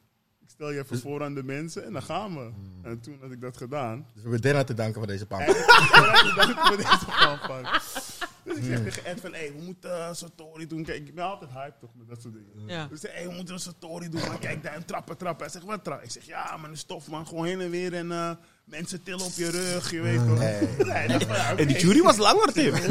stel 0.60 0.72
je 0.72 0.80
even 0.80 1.00
voor 1.00 1.24
aan 1.24 1.34
de 1.34 1.44
mensen 1.44 1.86
en 1.86 1.94
dan 1.94 2.02
gaan 2.02 2.34
we. 2.36 2.52
En 2.82 3.00
toen 3.00 3.18
had 3.22 3.32
ik 3.32 3.42
dat 3.42 3.58
gedaan. 3.58 3.98
Dus 3.98 4.08
we 4.14 4.22
hebben 4.22 4.42
Denna 4.42 4.64
te 4.64 4.74
danken 4.74 4.94
voor 4.94 5.08
deze. 5.08 5.26
Eigenlijk 5.30 6.36
dacht 6.36 6.50
ik 6.50 6.70
met 6.70 6.78
deze. 6.78 7.08
Dus 8.44 8.58
ik 8.58 8.64
zeg 8.64 8.84
tegen 8.84 9.06
Ed 9.06 9.20
van, 9.20 9.34
hé, 9.34 9.52
we 9.52 9.62
moeten 9.64 9.90
uh, 9.90 10.14
Satori 10.14 10.68
doen. 10.68 10.84
Kijk, 10.84 11.08
ik 11.08 11.16
ben 11.16 11.24
altijd 11.24 11.52
hype 11.52 11.80
toch 11.80 11.90
met 11.96 12.08
dat 12.08 12.22
soort 12.22 12.34
dingen. 12.34 12.68
Ja. 12.68 12.88
Dus 12.88 13.04
ik 13.04 13.10
zeg, 13.10 13.20
hé, 13.20 13.28
we 13.28 13.34
moeten 13.34 13.54
een 13.54 13.60
Satori 13.60 14.10
doen. 14.10 14.22
Maar 14.22 14.40
kijk, 14.40 14.64
daar 14.64 14.76
een 14.76 14.86
trappen, 14.86 15.18
trappen. 15.18 15.44
Hij 15.44 15.54
zegt, 15.54 15.66
wat 15.66 15.84
trappen? 15.84 16.06
Ik 16.06 16.12
zeg, 16.12 16.26
ja, 16.26 16.58
maar 16.58 16.70
een 16.70 16.78
stof, 16.78 17.08
man. 17.08 17.28
Gewoon 17.28 17.46
heen 17.46 17.62
en 17.62 17.70
weer 17.70 17.94
en 17.94 18.12
eh, 18.12 18.32
mensen 18.70 19.04
tillen 19.04 19.26
op 19.26 19.32
je 19.36 19.50
rug, 19.50 19.92
je 19.92 20.02
weet 20.02 20.28
toch. 20.28 20.38
Nee. 20.40 20.68
Nee, 20.78 21.08
dat 21.08 21.24
van, 21.24 21.36
ja, 21.36 21.52
oké. 21.52 21.62
En 21.62 21.68
die 21.68 21.78
jury 21.78 22.02
was 22.02 22.18
langer, 22.18 22.54
Tim. 22.54 22.74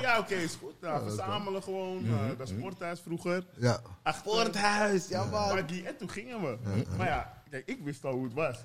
Ja, 0.00 0.18
oké, 0.18 0.34
is 0.34 0.56
goed. 0.60 0.80
Nou, 0.80 1.02
verzamelen 1.08 1.62
gewoon. 1.62 2.04
eh, 2.06 2.38
dat 2.38 2.48
sporthuis 2.48 3.00
vroeger. 3.00 3.44
Ja. 3.58 3.80
Achter 4.02 4.20
Sporthuis, 4.32 5.08
ja 5.08 5.24
man. 5.24 5.54
Maggie. 5.54 5.86
En 5.86 5.96
toen 5.96 6.10
gingen 6.10 6.40
we. 6.40 6.56
Maar 6.96 7.06
ja, 7.06 7.32
kijk, 7.62 7.68
ik 7.78 7.84
wist 7.84 8.04
al 8.04 8.12
hoe 8.12 8.24
het 8.24 8.32
was. 8.34 8.56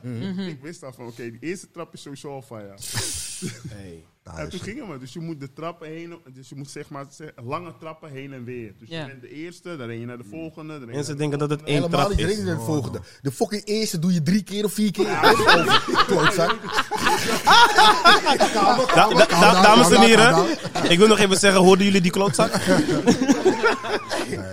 Ik 0.47 0.61
wist 0.61 0.83
al 0.83 0.93
van, 0.93 1.05
oké, 1.07 1.23
die 1.31 1.37
eerste 1.39 1.71
trap 1.71 1.93
is 1.93 2.01
sowieso 2.01 2.29
al 2.31 2.41
van 2.41 2.61
ja. 2.65 2.73
Hey. 3.69 4.03
En 4.35 4.49
toen 4.49 4.59
gingen 4.59 4.89
we. 4.91 4.97
Dus 4.97 5.13
je 5.13 5.19
moet 5.19 5.39
de 5.39 5.53
trappen 5.53 5.87
heen, 5.87 6.13
dus 6.33 6.49
je 6.49 6.55
moet 6.55 6.69
zeg 6.69 6.89
maar 6.89 7.05
zeg- 7.09 7.31
lange 7.43 7.73
trappen 7.79 8.11
heen 8.11 8.33
en 8.33 8.43
weer. 8.43 8.73
Dus 8.79 8.89
Ja. 8.89 9.01
je 9.01 9.07
bent 9.07 9.21
de 9.21 9.29
eerste, 9.29 9.75
dan 9.77 9.87
ren 9.87 9.99
je 9.99 10.05
naar 10.05 10.17
de 10.17 10.23
volgende. 10.23 10.67
Dan 10.73 10.79
ren 10.79 10.87
je 10.89 10.95
Mensen 10.95 11.17
naar 11.17 11.29
de 11.29 11.29
denken 11.29 11.39
dat 11.39 11.49
het 11.49 11.59
volgende. 11.59 11.71
één 11.71 11.81
Helemaal 11.83 11.99
trap 12.07 12.17
niet 12.17 12.27
is. 12.27 12.33
drinken 12.35 12.57
de 12.57 12.65
volgende. 12.65 13.01
De 13.21 13.31
fucking 13.31 13.65
eerste 13.65 13.99
doe 13.99 14.13
je 14.13 14.21
drie 14.23 14.43
keer 14.43 14.63
of 14.65 14.73
vier 14.73 14.91
keer. 14.91 15.05
Klootzak. 16.07 16.57
Da- 18.95 19.07
da- 19.09 19.25
da- 19.25 19.61
dames 19.61 19.89
en 19.91 20.01
heren, 20.01 20.47
ik 20.89 20.97
wil 20.97 21.07
nog 21.07 21.19
even 21.19 21.37
zeggen, 21.37 21.61
hoorden 21.61 21.85
jullie 21.85 22.01
die 22.01 22.11
klootzak? 22.11 22.53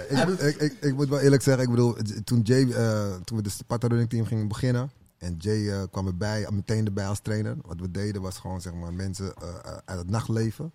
ik, 0.09 0.29
ik, 0.41 0.57
ik, 0.61 0.77
ik 0.81 0.95
moet 0.95 1.09
wel 1.09 1.19
eerlijk 1.21 1.43
zeggen, 1.43 1.63
ik 1.63 1.71
bedoel, 1.71 1.97
toen, 2.25 2.41
Jay, 2.41 2.71
eh, 2.71 3.15
toen 3.25 3.37
we 3.37 3.43
de 3.43 3.51
Sparta 3.51 3.87
Running 3.87 4.11
Team 4.11 4.27
gingen 4.27 4.49
beginnen. 4.49 4.91
En 5.19 5.37
Jay 5.39 5.71
eh, 5.71 5.83
kwam 5.91 6.07
erbij, 6.07 6.47
meteen 6.51 6.87
erbij 6.87 7.07
als 7.07 7.21
trainer. 7.21 7.57
Wat 7.63 7.81
we 7.81 7.91
deden 7.91 8.23
was 8.23 8.39
gewoon 8.39 8.61
zeg 8.61 8.73
maar, 8.75 8.93
mensen 8.93 9.35
eh, 9.35 9.49
uit 9.85 9.99
het 9.99 10.11
nachtleven, 10.11 10.73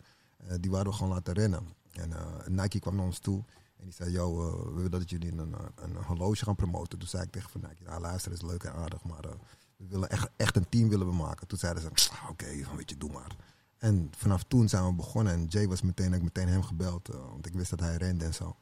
die 0.59 0.71
waren 0.71 0.87
we 0.87 0.93
gewoon 0.93 1.13
laten 1.13 1.33
rennen. 1.33 1.67
En 1.91 2.13
Nike 2.47 2.79
kwam 2.79 2.95
naar 2.95 3.05
ons 3.05 3.19
toe 3.19 3.43
en 3.79 3.83
die 3.87 3.93
zei, 3.93 4.11
yo, 4.11 4.35
we 4.65 4.73
willen 4.75 4.91
dat 4.91 5.09
jullie 5.09 5.31
een, 5.31 5.55
een 5.75 5.95
horloge 6.05 6.43
gaan 6.45 6.55
promoten. 6.55 6.99
Toen 6.99 7.07
zei 7.07 7.23
ik 7.23 7.31
tegen 7.31 7.49
van 7.49 7.61
Nike, 7.61 7.83
nou 7.89 8.01
luister, 8.01 8.31
is 8.31 8.41
leuk 8.41 8.63
en 8.63 8.73
aardig, 8.73 9.03
maar 9.03 9.23
we 9.81 9.87
willen 9.89 10.09
echt, 10.09 10.29
echt 10.35 10.55
een 10.55 10.69
team 10.69 10.89
willen 10.89 11.07
we 11.07 11.13
maken. 11.13 11.47
Toen 11.47 11.57
zeiden 11.57 11.81
ze, 11.83 12.09
"Ah, 12.11 12.29
oké, 12.29 12.45
weet 12.75 12.89
je, 12.89 12.97
doe 12.97 13.11
maar. 13.11 13.35
En 13.77 14.11
vanaf 14.17 14.43
toen 14.47 14.69
zijn 14.69 14.85
we 14.85 14.93
begonnen 14.93 15.33
en 15.33 15.45
Jay 15.45 15.67
was 15.67 15.81
meteen, 15.81 16.13
ik 16.13 16.21
meteen 16.23 16.47
hem 16.47 16.63
gebeld, 16.63 17.09
eh, 17.09 17.15
want 17.29 17.45
ik 17.45 17.53
wist 17.53 17.69
dat 17.69 17.79
hij 17.79 17.95
rende 17.95 18.25
en 18.25 18.33
zo. 18.33 18.55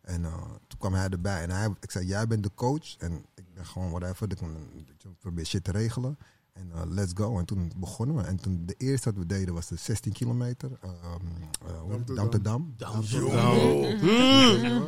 En 0.00 0.24
eh, 0.24 0.32
toen 0.66 0.78
kwam 0.78 0.94
hij 0.94 1.08
erbij 1.08 1.42
en 1.42 1.50
hij, 1.50 1.70
ik 1.80 1.90
zei, 1.90 2.06
jij 2.06 2.26
bent 2.26 2.42
de 2.42 2.50
coach 2.54 2.96
en 2.98 3.24
ik 3.34 3.44
ben 3.54 3.66
gewoon 3.66 3.90
whatever, 3.90 4.30
ik 4.30 4.40
ik 4.40 5.18
probeer 5.18 5.46
shit 5.46 5.64
te 5.64 5.70
regelen. 5.70 6.18
En 6.52 6.70
eh, 6.74 6.80
let's 6.84 7.12
go. 7.14 7.38
En 7.38 7.44
toen 7.44 7.72
begonnen 7.76 8.16
we. 8.16 8.22
En 8.22 8.36
toen 8.40 8.62
de 8.66 8.74
eerste 8.78 9.10
wat 9.10 9.18
we 9.18 9.26
deden 9.26 9.54
was 9.54 9.66
de 9.66 9.76
16 9.76 10.12
kilometer. 10.12 10.70
eh, 10.80 10.90
ehm, 11.02 11.26
eh? 11.66 12.18
Amsterdam. 12.18 12.74
Amsterdam. 12.78 13.54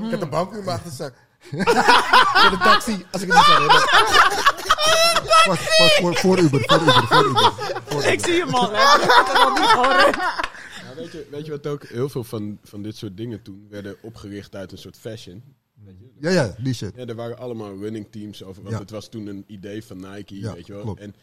Ik 0.04 0.10
heb 0.10 0.20
de 0.20 0.28
bank 0.30 0.52
in 0.54 0.64
mijn 0.64 0.76
achterzak. 0.76 1.14
Voor 1.50 2.50
de 2.50 2.58
taxi, 2.62 3.06
als 3.12 3.22
ik 3.22 3.32
het 3.32 3.36
niet 3.36 3.46
zou 3.46 4.67
Was, 5.46 5.78
was 5.78 5.94
voor, 6.00 6.16
voor 6.16 6.38
Uber, 6.38 6.60
voor 6.66 6.80
Uber, 6.80 7.06
voor 7.06 7.24
Uber. 7.28 7.52
Voor 7.84 8.04
Ik 8.04 8.20
zie 8.24 8.34
hem 8.44 8.54
al, 8.54 8.70
hè. 8.72 9.02
Ik 9.02 9.26
heb 9.26 9.36
al 9.36 9.50
niet 9.50 9.68
gehoord. 9.68 10.14
Ja, 10.82 10.94
weet, 10.96 11.12
je, 11.12 11.26
weet 11.30 11.44
je 11.44 11.50
wat 11.50 11.66
ook 11.66 11.84
heel 11.86 12.08
veel 12.08 12.24
van, 12.24 12.58
van 12.62 12.82
dit 12.82 12.96
soort 12.96 13.16
dingen 13.16 13.42
toen 13.42 13.66
werden 13.70 13.96
opgericht 14.02 14.54
uit 14.54 14.72
een 14.72 14.78
soort 14.78 14.96
fashion? 14.96 15.42
Weet 15.84 15.98
je? 15.98 16.10
Ja, 16.20 16.30
ja, 16.30 16.54
die 16.58 16.74
shit. 16.74 16.92
Ja, 16.96 17.04
er 17.06 17.14
waren 17.14 17.38
allemaal 17.38 17.78
running 17.78 18.06
teams 18.10 18.42
over, 18.42 18.62
want 18.62 18.74
Ja. 18.74 18.80
het 18.80 18.90
was 18.90 19.08
toen 19.08 19.26
een 19.26 19.44
idee 19.46 19.84
van 19.84 19.96
Nike, 19.96 20.38
Ja, 20.38 20.54
weet 20.54 20.66
je 20.66 20.72
wel. 20.72 20.82
klopt. 20.82 21.00
En 21.00 21.14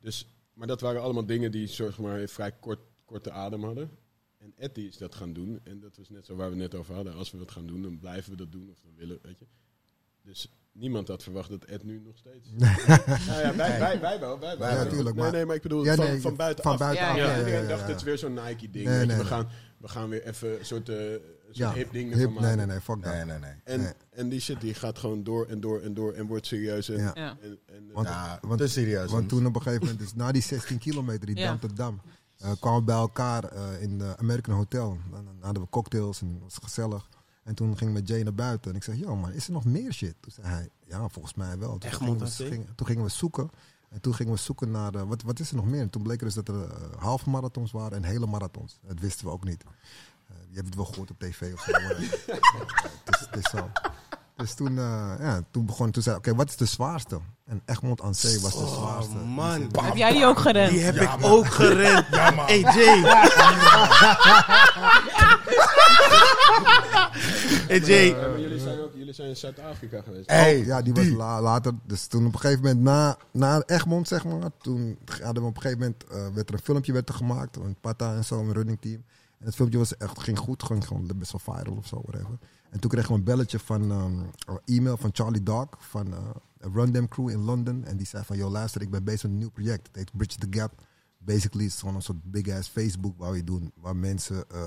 dus, 0.00 0.26
maar 0.54 0.66
dat 0.66 0.80
waren 0.80 1.02
allemaal 1.02 1.26
dingen 1.26 1.50
die 1.50 1.66
zeg 1.66 1.98
maar 1.98 2.28
vrij 2.28 2.52
kort, 2.60 2.80
korte 3.04 3.30
adem 3.30 3.64
hadden. 3.64 3.90
En 4.38 4.52
Etty 4.56 4.80
is 4.80 4.96
dat 4.96 5.14
gaan 5.14 5.32
doen. 5.32 5.60
En 5.64 5.80
dat 5.80 5.96
was 5.96 6.08
net 6.08 6.26
zo 6.26 6.34
waar 6.36 6.46
we 6.50 6.60
het 6.62 6.70
net 6.72 6.80
over 6.80 6.94
hadden. 6.94 7.14
Als 7.14 7.30
we 7.30 7.38
wat 7.38 7.50
gaan 7.50 7.66
doen, 7.66 7.82
dan 7.82 7.98
blijven 7.98 8.30
we 8.30 8.36
dat 8.36 8.52
doen. 8.52 8.68
Of 8.70 8.80
dan 8.82 8.92
willen, 8.96 9.18
weet 9.22 9.38
je. 9.38 9.46
Dus 10.22 10.48
niemand 10.72 11.08
had 11.08 11.22
verwacht 11.22 11.48
dat 11.50 11.64
Ed 11.64 11.84
nu 11.84 12.00
nog 12.04 12.16
steeds... 12.18 12.48
nou 13.28 13.40
ja, 13.40 13.54
wij, 13.56 13.78
wij, 13.78 14.00
wij 14.00 14.20
wel. 14.20 14.38
Wij, 14.38 14.58
wij 14.58 14.70
Ja, 14.70 14.76
wel. 14.76 14.86
tuurlijk, 14.88 15.14
Nee, 15.14 15.24
maar- 15.24 15.32
nee, 15.32 15.46
maar 15.46 15.56
ik 15.56 15.62
bedoel 15.62 15.84
Ja, 15.84 15.94
van, 15.94 16.04
nee, 16.04 16.20
van 16.20 16.36
buitenaf. 16.36 16.76
van 16.78 16.86
buitenaf, 16.86 17.16
Ja, 17.16 17.22
Ja, 17.24 17.30
ja, 17.36 17.40
ja, 17.40 17.46
ja, 17.46 17.56
ik 17.58 17.62
ja, 17.62 17.68
dacht, 17.68 17.86
het 17.88 17.96
is 17.96 18.02
weer 18.02 18.18
zo'n 18.18 18.34
Nike-ding. 18.34 18.84
Nee, 18.86 19.06
nee, 19.06 19.16
we, 19.16 19.24
gaan, 19.24 19.48
we 19.78 19.88
gaan 19.88 20.08
weer 20.08 20.24
even 20.26 20.58
een 20.58 20.64
soort, 20.64 20.88
een 20.88 21.20
soort 21.44 21.56
Ja, 21.56 21.72
hip 21.72 21.92
maken. 21.92 22.42
nee, 22.42 22.56
nee, 22.56 22.66
nee, 22.66 22.80
fuck 22.80 23.02
dat. 23.02 23.12
Nee, 23.12 23.24
nee, 23.24 23.38
nee. 23.38 23.52
En, 23.64 23.80
Nee. 23.80 23.92
en 24.10 24.28
die 24.28 24.40
shit 24.40 24.60
die 24.60 24.74
gaat 24.74 24.98
gewoon 24.98 25.22
door 25.22 25.46
en 25.46 25.60
door 25.60 25.80
en 25.80 25.94
door 25.94 26.12
en 26.12 26.26
wordt 26.26 26.46
serieus. 26.46 26.88
En, 26.88 26.96
Ja. 26.98 27.14
En, 27.14 27.58
en, 27.66 27.90
Want, 27.92 28.08
Ja, 28.08 28.38
want, 28.42 28.60
te 28.60 28.68
serieus. 28.68 29.10
want 29.10 29.28
toen 29.28 29.46
op 29.46 29.54
een 29.56 29.62
gegeven 29.62 29.82
moment, 29.84 30.02
dus 30.02 30.14
na 30.14 30.32
die 30.32 30.42
16 30.42 30.78
kilometer, 30.88 31.26
die 31.26 31.36
Ja. 31.36 31.46
Dam 31.46 31.58
tot 31.60 31.76
Dam, 31.76 32.00
eh, 32.38 32.50
kwamen 32.60 32.78
we 32.78 32.84
bij 32.84 32.94
elkaar 32.94 33.44
eh, 33.44 33.82
in 33.82 33.98
de 33.98 34.16
American 34.16 34.54
Hotel. 34.54 34.98
Dan, 35.10 35.24
dan 35.24 35.36
hadden 35.40 35.62
we 35.62 35.68
cocktails 35.68 36.20
en 36.20 36.28
het 36.28 36.42
was 36.42 36.58
gezellig. 36.62 37.08
En 37.42 37.54
toen 37.54 37.76
ging 37.76 37.90
ik 37.90 37.96
met 37.96 38.08
Jay 38.08 38.22
naar 38.22 38.34
buiten 38.34 38.70
en 38.70 38.76
ik 38.76 38.82
zei, 38.82 38.98
yo 38.98 39.16
man, 39.16 39.32
is 39.32 39.46
er 39.46 39.52
nog 39.52 39.64
meer 39.64 39.92
shit? 39.92 40.14
Toen 40.20 40.32
zei 40.32 40.46
hij, 40.46 40.68
ja, 40.86 41.08
volgens 41.08 41.34
mij 41.34 41.58
wel. 41.58 41.78
Toen, 41.78 41.92
gingen 41.92 42.18
we, 42.18 42.26
gingen- 42.30 42.74
toen 42.74 42.86
gingen 42.86 43.04
we 43.04 43.10
zoeken. 43.10 43.50
En 43.88 44.00
toen 44.00 44.14
gingen 44.14 44.32
we 44.32 44.38
zoeken 44.38 44.70
naar, 44.70 44.94
eh, 44.94 45.02
wat, 45.02 45.22
wat 45.22 45.40
is 45.40 45.50
er 45.50 45.56
nog 45.56 45.64
meer? 45.66 45.80
En 45.80 45.90
toen 45.90 46.02
bleek 46.02 46.18
er 46.18 46.24
dus 46.24 46.34
dat 46.34 46.48
er 46.48 46.62
eh, 46.64 46.70
halve 46.98 47.30
marathons 47.30 47.72
waren 47.72 47.96
en 47.96 48.04
hele 48.04 48.26
marathons. 48.26 48.78
Dat 48.86 48.98
wisten 49.00 49.26
we 49.26 49.32
ook 49.32 49.44
niet. 49.44 49.62
Eh, 50.28 50.36
je 50.48 50.54
hebt 50.54 50.66
het 50.66 50.74
wel 50.76 50.84
gehoord 50.84 51.10
op 51.10 51.18
tv 51.18 51.52
of 51.54 51.60
zo. 51.60 51.72
maar, 51.72 51.90
het, 53.04 53.14
is, 53.14 53.20
het 53.30 53.36
is 53.44 53.50
zo. 53.50 53.70
Dus 54.36 54.54
toen, 54.54 54.78
eh, 54.78 55.12
ja, 55.18 55.42
toen 55.50 55.66
begon, 55.66 55.90
toen 55.90 56.02
zei 56.02 56.16
oké, 56.16 56.34
wat 56.34 56.48
is 56.48 56.56
de 56.56 56.64
zwaarste? 56.64 57.20
En 57.44 57.62
Egmond 57.64 58.00
aan 58.02 58.14
Zee 58.14 58.40
was 58.40 58.52
de 58.58 58.66
zwaarste. 58.66 59.16
Oh 59.16 59.34
man, 59.36 59.60
Heb 59.82 59.96
jij 59.96 60.12
die 60.12 60.24
ook 60.26 60.38
gerend? 60.38 60.70
die 60.70 60.80
heb 60.80 60.94
ik 60.96 61.10
ook 61.20 61.46
gerend. 61.46 62.06
Hey 62.46 62.60
Jay. 62.60 63.02
Hey 67.68 67.78
Jay. 67.80 68.12
Maar 68.12 68.40
jullie 68.40 68.58
zijn 68.60 68.80
ook 68.80 68.94
jullie 68.94 69.12
zijn 69.12 69.28
in 69.28 69.36
Zuid-Afrika 69.36 70.02
geweest. 70.02 70.30
Hey, 70.30 70.58
Oh, 70.60 70.66
ja, 70.66 70.82
die 70.82 70.92
was 70.92 71.08
la- 71.08 71.40
later. 71.42 71.72
Dus 71.86 72.06
toen 72.06 72.26
op 72.26 72.32
een 72.32 72.38
gegeven 72.40 72.62
moment 72.62 72.80
na, 72.80 73.16
na 73.30 73.62
Egmond, 73.66 74.08
zeg 74.08 74.24
maar. 74.24 74.50
Toen 74.58 74.98
hadden 75.22 75.42
we 75.42 75.48
op 75.48 75.56
een 75.56 75.62
gegeven 75.62 75.78
moment, 75.78 76.04
eh, 76.04 76.34
werd 76.34 76.48
er 76.48 76.54
een 76.54 76.60
filmpje 76.62 76.92
werd 76.92 77.08
er 77.08 77.14
gemaakt. 77.14 77.56
Een 77.56 77.76
Pata 77.80 78.14
en 78.14 78.24
zo, 78.24 78.40
een 78.40 78.52
running 78.52 78.78
team. 78.80 79.04
En 79.38 79.46
het 79.46 79.54
filmpje 79.54 79.78
was 79.78 79.96
echt, 79.96 80.20
ging 80.22 80.38
goed, 80.38 80.62
ging 80.62 80.86
gewoon 80.86 81.10
best 81.16 81.32
wel 81.32 81.54
viral 81.54 81.76
of 81.76 81.86
zo, 81.86 82.00
whatever. 82.06 82.38
En 82.70 82.80
toen 82.80 82.90
kregen 82.90 83.10
we 83.12 83.14
een 83.18 83.24
belletje 83.24 83.58
van, 83.58 83.90
ehm, 83.90 84.18
een 84.54 84.60
e-mail 84.76 84.96
van 84.96 85.10
Charlie 85.12 85.42
Dog 85.42 85.66
van 85.78 86.12
eh 86.12 86.18
Run 86.74 86.92
Them 86.92 87.08
Crew 87.08 87.28
in 87.28 87.44
London. 87.44 87.84
En 87.84 87.96
die 87.96 88.06
zei 88.06 88.24
van, 88.24 88.36
yo 88.36 88.50
luister, 88.50 88.82
ik 88.82 88.90
ben 88.90 89.04
bezig 89.04 89.22
met 89.22 89.30
een 89.32 89.38
nieuw 89.38 89.50
project. 89.50 89.86
Het 89.86 89.96
heet 89.96 90.10
Bridge 90.16 90.38
the 90.38 90.46
Gap. 90.58 90.72
Basically 91.18 91.64
is 91.64 91.70
het 91.72 91.80
gewoon 91.80 91.94
een 91.94 92.02
soort 92.02 92.22
big 92.30 92.48
ass 92.48 92.68
Facebook 92.68 93.18
waar 93.18 93.32
we 93.32 93.44
doen. 93.44 93.72
Waar 93.80 93.96
mensen, 93.96 94.44
eh, 94.50 94.60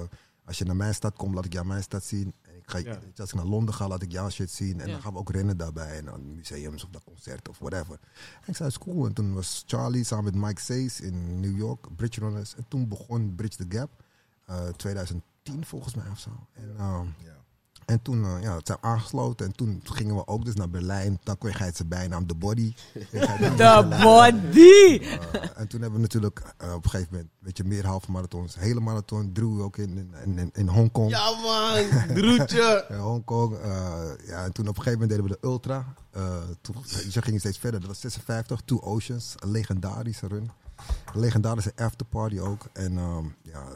als 0.46 0.58
je 0.58 0.66
naar 0.66 0.76
mijn 0.76 0.94
stad 0.94 1.16
komt, 1.16 1.36
laat 1.36 1.46
ik 1.46 1.54
jou 1.54 1.66
mijn 1.66 1.84
stad 1.84 2.04
zien. 2.04 2.34
En 2.42 2.56
ik 2.56 2.70
ga, 2.70 2.78
Ja. 2.78 3.00
als 3.18 3.30
ik 3.30 3.36
naar 3.36 3.46
Londen 3.46 3.74
ga, 3.74 3.88
laat 3.88 4.02
ik 4.02 4.12
jouw 4.12 4.30
shit 4.30 4.52
zien. 4.52 4.80
En 4.82 4.88
Ja. 4.88 4.94
dan 4.94 5.02
gaan 5.02 5.14
we 5.14 5.20
ook 5.20 5.30
rennen 5.32 5.58
daarbij. 5.58 5.98
En 5.98 6.06
dan 6.06 6.36
museums 6.36 6.84
of 6.84 6.90
dat 6.90 7.04
concert 7.04 7.50
of 7.50 7.58
whatever. 7.60 8.00
En 8.42 8.48
ik 8.48 8.56
zei, 8.56 8.70
is 8.70 8.78
cool. 8.78 9.06
En 9.06 9.14
toen 9.14 9.34
was 9.34 9.64
Charlie 9.68 10.04
samen 10.04 10.24
met 10.24 10.36
Mike 10.36 10.62
Says 10.62 11.02
in 11.02 11.40
New 11.40 11.58
York, 11.58 11.96
Bridge 11.96 12.20
Runners. 12.20 12.56
En 12.56 12.66
toen 12.68 12.88
begon 12.88 13.36
Bridge 13.36 13.66
the 13.68 13.78
Gap. 13.78 13.90
eh, 14.46 14.68
2010 14.68 15.66
volgens 15.66 15.96
mij 15.96 16.10
of 16.10 16.20
zo. 16.20 16.30
En, 16.54 16.74
ehm, 16.78 17.06
Ja. 17.18 17.43
En 17.86 18.02
toen 18.02 18.24
uh, 18.24 18.42
ja, 18.42 18.56
het 18.56 18.68
zijn 18.68 18.78
we 18.82 18.88
aangesloten. 18.88 19.46
En 19.46 19.56
toen 19.56 19.82
gingen 19.84 20.16
we 20.16 20.28
ook 20.28 20.46
dus 20.46 20.56
naar 20.56 20.70
Berlijn. 20.70 21.20
Dan 21.24 21.38
kreeg 21.38 21.58
hij 21.58 21.72
zijn 21.74 21.88
bijnaam 21.88 22.28
The 22.28 22.36
Body. 22.36 22.74
Berlijn. 23.12 23.90
body! 23.90 25.00
Eh, 25.02 25.42
en 25.56 25.68
toen 25.68 25.82
hebben 25.82 25.94
we 26.00 26.00
natuurlijk 26.00 26.42
eh, 26.58 26.74
op 26.74 26.84
een 26.84 26.90
gegeven 26.90 27.12
moment, 27.12 27.30
weet 27.40 27.58
je, 27.58 27.64
meer 27.64 27.86
halve 27.86 28.12
marathons. 28.12 28.56
Hele 28.56 28.80
marathon, 28.80 29.32
Drew 29.34 29.62
ook 29.62 29.78
in, 29.78 30.12
in, 30.26 30.38
in, 30.38 30.50
in 30.54 30.68
Hongkong. 30.68 31.10
Ja 31.10 31.32
man, 31.32 32.16
Droetje. 32.16 32.86
In 32.90 32.98
Hongkong. 33.10 33.58
eh, 33.58 34.02
ja, 34.28 34.44
en 34.44 34.52
toen 34.52 34.68
op 34.68 34.78
een 34.78 34.84
gegeven 34.84 34.92
moment 34.92 35.10
deden 35.10 35.24
we 35.26 35.38
de 35.42 35.48
Ultra. 35.48 35.86
Eh 36.12 36.38
toen 36.62 36.76
ze 37.10 37.22
gingen 37.22 37.40
steeds 37.40 37.58
verder. 37.58 37.80
Dat 37.80 37.90
was 37.90 38.00
56, 38.00 38.62
Two 38.66 38.80
Oceans. 38.82 39.34
Een 39.40 39.52
legendarische 39.52 40.28
run. 40.28 40.52
Een 41.14 41.20
legendarische 41.20 41.72
afterparty 41.76 42.40
ook. 42.40 42.66
En 42.74 42.98
ehm, 42.98 43.26
ja, 43.42 43.68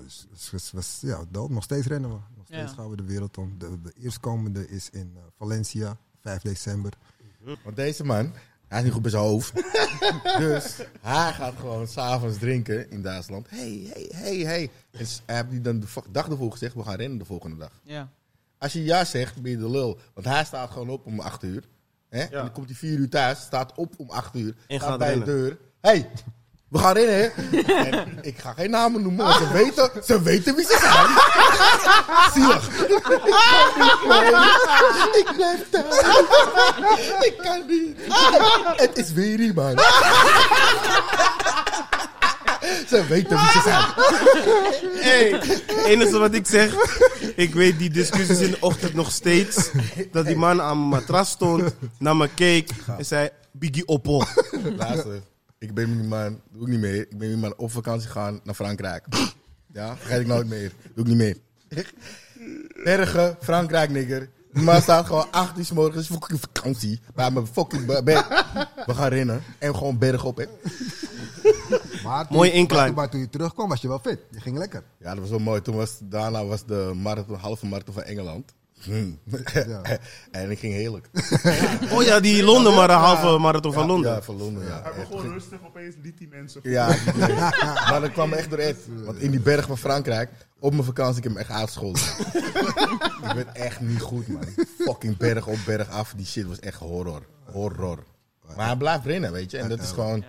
het 0.51 0.71
was, 0.71 0.97
ja, 1.01 1.23
dood. 1.29 1.49
Nog 1.49 1.63
steeds 1.63 1.87
rennen 1.87 2.09
we. 2.09 2.15
Nog 2.35 2.45
steeds 2.45 2.71
Ja. 2.71 2.75
gaan 2.77 2.89
we 2.89 2.95
de 2.95 3.03
wereld 3.03 3.37
om. 3.37 3.55
De, 3.57 3.81
de 3.81 3.93
eerstkomende 3.99 4.69
is 4.69 4.89
in 4.89 5.11
eh, 5.15 5.21
Valencia, 5.37 5.97
5 6.21 6.41
december. 6.41 6.91
Want 7.63 7.75
deze 7.75 8.03
man, 8.03 8.33
hij 8.67 8.77
is 8.77 8.83
niet 8.83 8.93
goed 8.93 9.01
bij 9.01 9.11
zijn 9.11 9.23
hoofd. 9.23 9.53
dus 10.37 10.77
hij 11.01 11.33
gaat 11.33 11.53
gewoon 11.59 11.87
s'avonds 11.87 12.37
drinken 12.37 12.89
in 12.91 13.01
Duitsland. 13.01 13.49
Hey, 13.49 13.89
hey, 13.93 14.09
hey, 14.13 14.37
hey. 14.37 14.71
En 14.91 15.05
hij 15.25 15.35
heeft 15.35 15.49
die 15.49 15.61
dan 15.61 15.79
de 15.79 15.87
dag 16.11 16.29
ervoor 16.29 16.51
gezegd, 16.51 16.73
we 16.73 16.83
gaan 16.83 16.95
rennen 16.95 17.17
de 17.17 17.25
volgende 17.25 17.57
dag. 17.57 17.71
Ja. 17.83 18.09
Als 18.57 18.73
je 18.73 18.83
ja 18.83 19.05
zegt, 19.05 19.41
ben 19.41 19.51
je 19.51 19.57
de 19.57 19.69
lul. 19.69 19.99
Want 20.13 20.25
hij 20.27 20.43
staat 20.45 20.71
gewoon 20.71 20.89
op 20.89 21.05
om 21.05 21.19
8 21.19 21.43
uur. 21.43 21.63
Hè? 22.09 22.19
En 22.21 22.31
dan 22.31 22.51
komt 22.51 22.67
hij 22.67 22.75
4 22.75 22.97
uur 22.97 23.09
thuis, 23.09 23.39
staat 23.41 23.75
op 23.75 23.93
om 23.97 24.09
8 24.09 24.35
uur. 24.35 24.55
En 24.67 24.79
gaat 24.79 24.97
bij 24.99 25.07
rennen. 25.09 25.27
de 25.27 25.33
deur. 25.33 25.57
hey, 25.81 26.09
we 26.67 26.77
gaan 26.77 26.93
rennen, 26.93 27.15
hè? 27.15 27.59
en 27.73 28.17
ik 28.21 28.37
ga 28.39 28.53
geen 28.53 28.69
namen 28.69 29.01
noemen, 29.01 29.25
want 29.25 29.37
ze 29.37 29.51
weten, 29.51 29.91
ze 30.05 30.21
weten 30.21 30.55
wie 30.55 30.65
ze 30.65 30.77
zijn. 30.79 31.07
Zielig. 32.33 32.67
ik 35.21 35.31
blijf 35.35 35.69
thuis. 35.69 35.99
ik 37.29 37.37
kan 37.37 37.63
niet. 37.67 37.97
Het 38.75 38.97
is 38.97 39.11
weer 39.11 39.39
iemand. 39.39 39.79
ze 42.87 43.05
weten 43.07 43.37
wie 43.37 43.49
ze 43.51 43.61
zijn. 43.63 43.83
Hey, 45.03 45.29
het 45.29 45.85
enige 45.85 46.17
wat 46.17 46.33
ik 46.33 46.47
zeg, 46.47 46.73
ik 47.35 47.53
weet 47.53 47.79
die 47.79 47.89
discussies 47.89 48.39
in 48.39 48.51
de 48.51 48.57
ochtend 48.59 48.93
nog 48.93 49.11
steeds. 49.11 49.69
Dat 50.11 50.25
die 50.25 50.35
man 50.35 50.61
aan 50.61 50.77
mijn 50.77 50.89
matras 50.89 51.29
stond, 51.29 51.75
naar 51.99 52.15
me 52.15 52.29
keek 52.35 52.69
en 52.97 53.05
zei, 53.05 53.29
Biggie 53.51 53.87
Oppo. 53.87 54.23
Luister, 54.77 55.21
ik 55.59 55.73
ben 55.73 55.89
met 55.89 55.99
die 55.99 56.07
man, 56.07 56.41
doe 56.51 56.61
ik 56.61 56.67
niet 56.67 56.79
meer. 56.79 56.95
Ik 56.95 57.09
ben 57.09 57.17
met 57.19 57.27
die 57.29 57.37
man 57.37 57.53
op 57.57 57.71
vakantie 57.71 58.07
gegaan 58.07 58.39
naar 58.43 58.55
Frankrijk. 58.55 59.05
Ja, 59.73 59.95
vergeet 59.97 60.19
ik 60.21 60.27
nooit 60.27 60.47
meer. 60.47 60.71
Doe 60.95 61.03
ik 61.05 61.09
niet 61.15 61.17
meer. 61.17 61.37
Bergen, 62.83 63.37
Frankrijk, 63.41 63.89
nigger. 63.89 64.29
Die 64.53 64.63
man 64.63 64.81
staat 64.81 65.05
gewoon 65.05 65.31
8 65.31 65.57
uur 65.57 65.65
's 65.65 65.71
morgens, 65.71 66.07
fucking 66.07 66.39
vakantie. 66.39 66.99
Bij 67.15 67.31
mijn 67.31 67.47
fucking 67.47 67.85
be- 67.85 68.03
bed. 68.03 68.25
We 68.85 68.93
gaan 68.93 69.07
rennen. 69.09 69.43
En 69.59 69.75
gewoon 69.75 69.97
berg 69.97 70.23
op, 70.25 70.37
hè. 70.37 70.45
Maar 72.03 72.27
toen- 72.27 72.37
Mooie 72.37 72.51
incline. 72.51 72.81
Maar, 72.81 72.93
maar 72.93 73.09
toen 73.09 73.19
je 73.19 73.29
terugkwam 73.29 73.69
was 73.69 73.81
je 73.81 73.87
wel 73.87 73.99
fit. 73.99 74.19
Je 74.31 74.39
ging 74.39 74.57
lekker. 74.57 74.83
Ja, 74.99 75.09
dat 75.09 75.19
was 75.19 75.29
wel 75.29 75.39
mooi. 75.39 75.61
Toen 75.61 75.75
was, 75.75 75.97
daarna 76.03 76.45
was 76.45 76.65
de 76.65 76.91
marathon, 76.95 77.35
halve 77.37 77.65
marathon 77.65 77.93
van 77.93 78.03
Engeland. 78.03 78.53
Hmm. 78.83 79.19
en 80.31 80.51
ik 80.51 80.59
ging 80.59 80.73
heerlijk. 80.73 81.09
Oh 81.93 82.03
ja, 82.03 82.19
die 82.19 82.43
Londen, 82.43 82.73
maar 82.73 82.89
een 82.89 82.97
halve 82.97 83.37
marathon 83.37 83.73
van 83.73 83.81
Ja, 83.81 83.87
Londen. 83.87 84.11
Ja, 84.11 84.21
van 84.21 84.37
Londen, 84.37 84.65
ja. 84.65 84.81
Hij 84.83 84.91
Echt. 84.91 85.09
begon 85.09 85.31
rustig, 85.31 85.59
opeens 85.65 85.95
liet 86.01 86.17
die 86.17 86.27
mensen. 86.27 86.61
Ja, 86.63 86.95
maar 87.89 88.01
dat 88.01 88.11
kwam 88.11 88.33
echt 88.33 88.49
door 88.49 88.59
Ed. 88.59 88.77
Want 89.05 89.17
in 89.17 89.31
die 89.31 89.39
berg 89.39 89.65
van 89.65 89.77
Frankrijk, 89.77 90.31
op 90.59 90.71
mijn 90.71 90.83
vakantie, 90.83 91.17
ik 91.17 91.23
heb 91.23 91.31
hem 91.31 91.41
echt 91.41 91.51
uitgescholden. 91.51 92.01
ik 93.23 93.31
werd 93.35 93.51
echt 93.51 93.81
niet 93.81 94.01
goed, 94.01 94.27
man. 94.27 94.43
Fucking 94.79 95.17
berg 95.17 95.47
op, 95.47 95.57
berg 95.65 95.89
af. 95.89 96.13
Die 96.15 96.25
shit 96.25 96.45
was 96.45 96.59
echt 96.59 96.79
horror. 96.79 97.25
Horror. 97.43 98.03
Maar 98.55 98.65
hij 98.67 98.77
blijft 98.77 99.05
rennen, 99.05 99.31
weet 99.31 99.51
je. 99.51 99.57
En 99.57 99.69
dat 99.69 99.81
is 99.81 99.91
gewoon... 99.91 100.23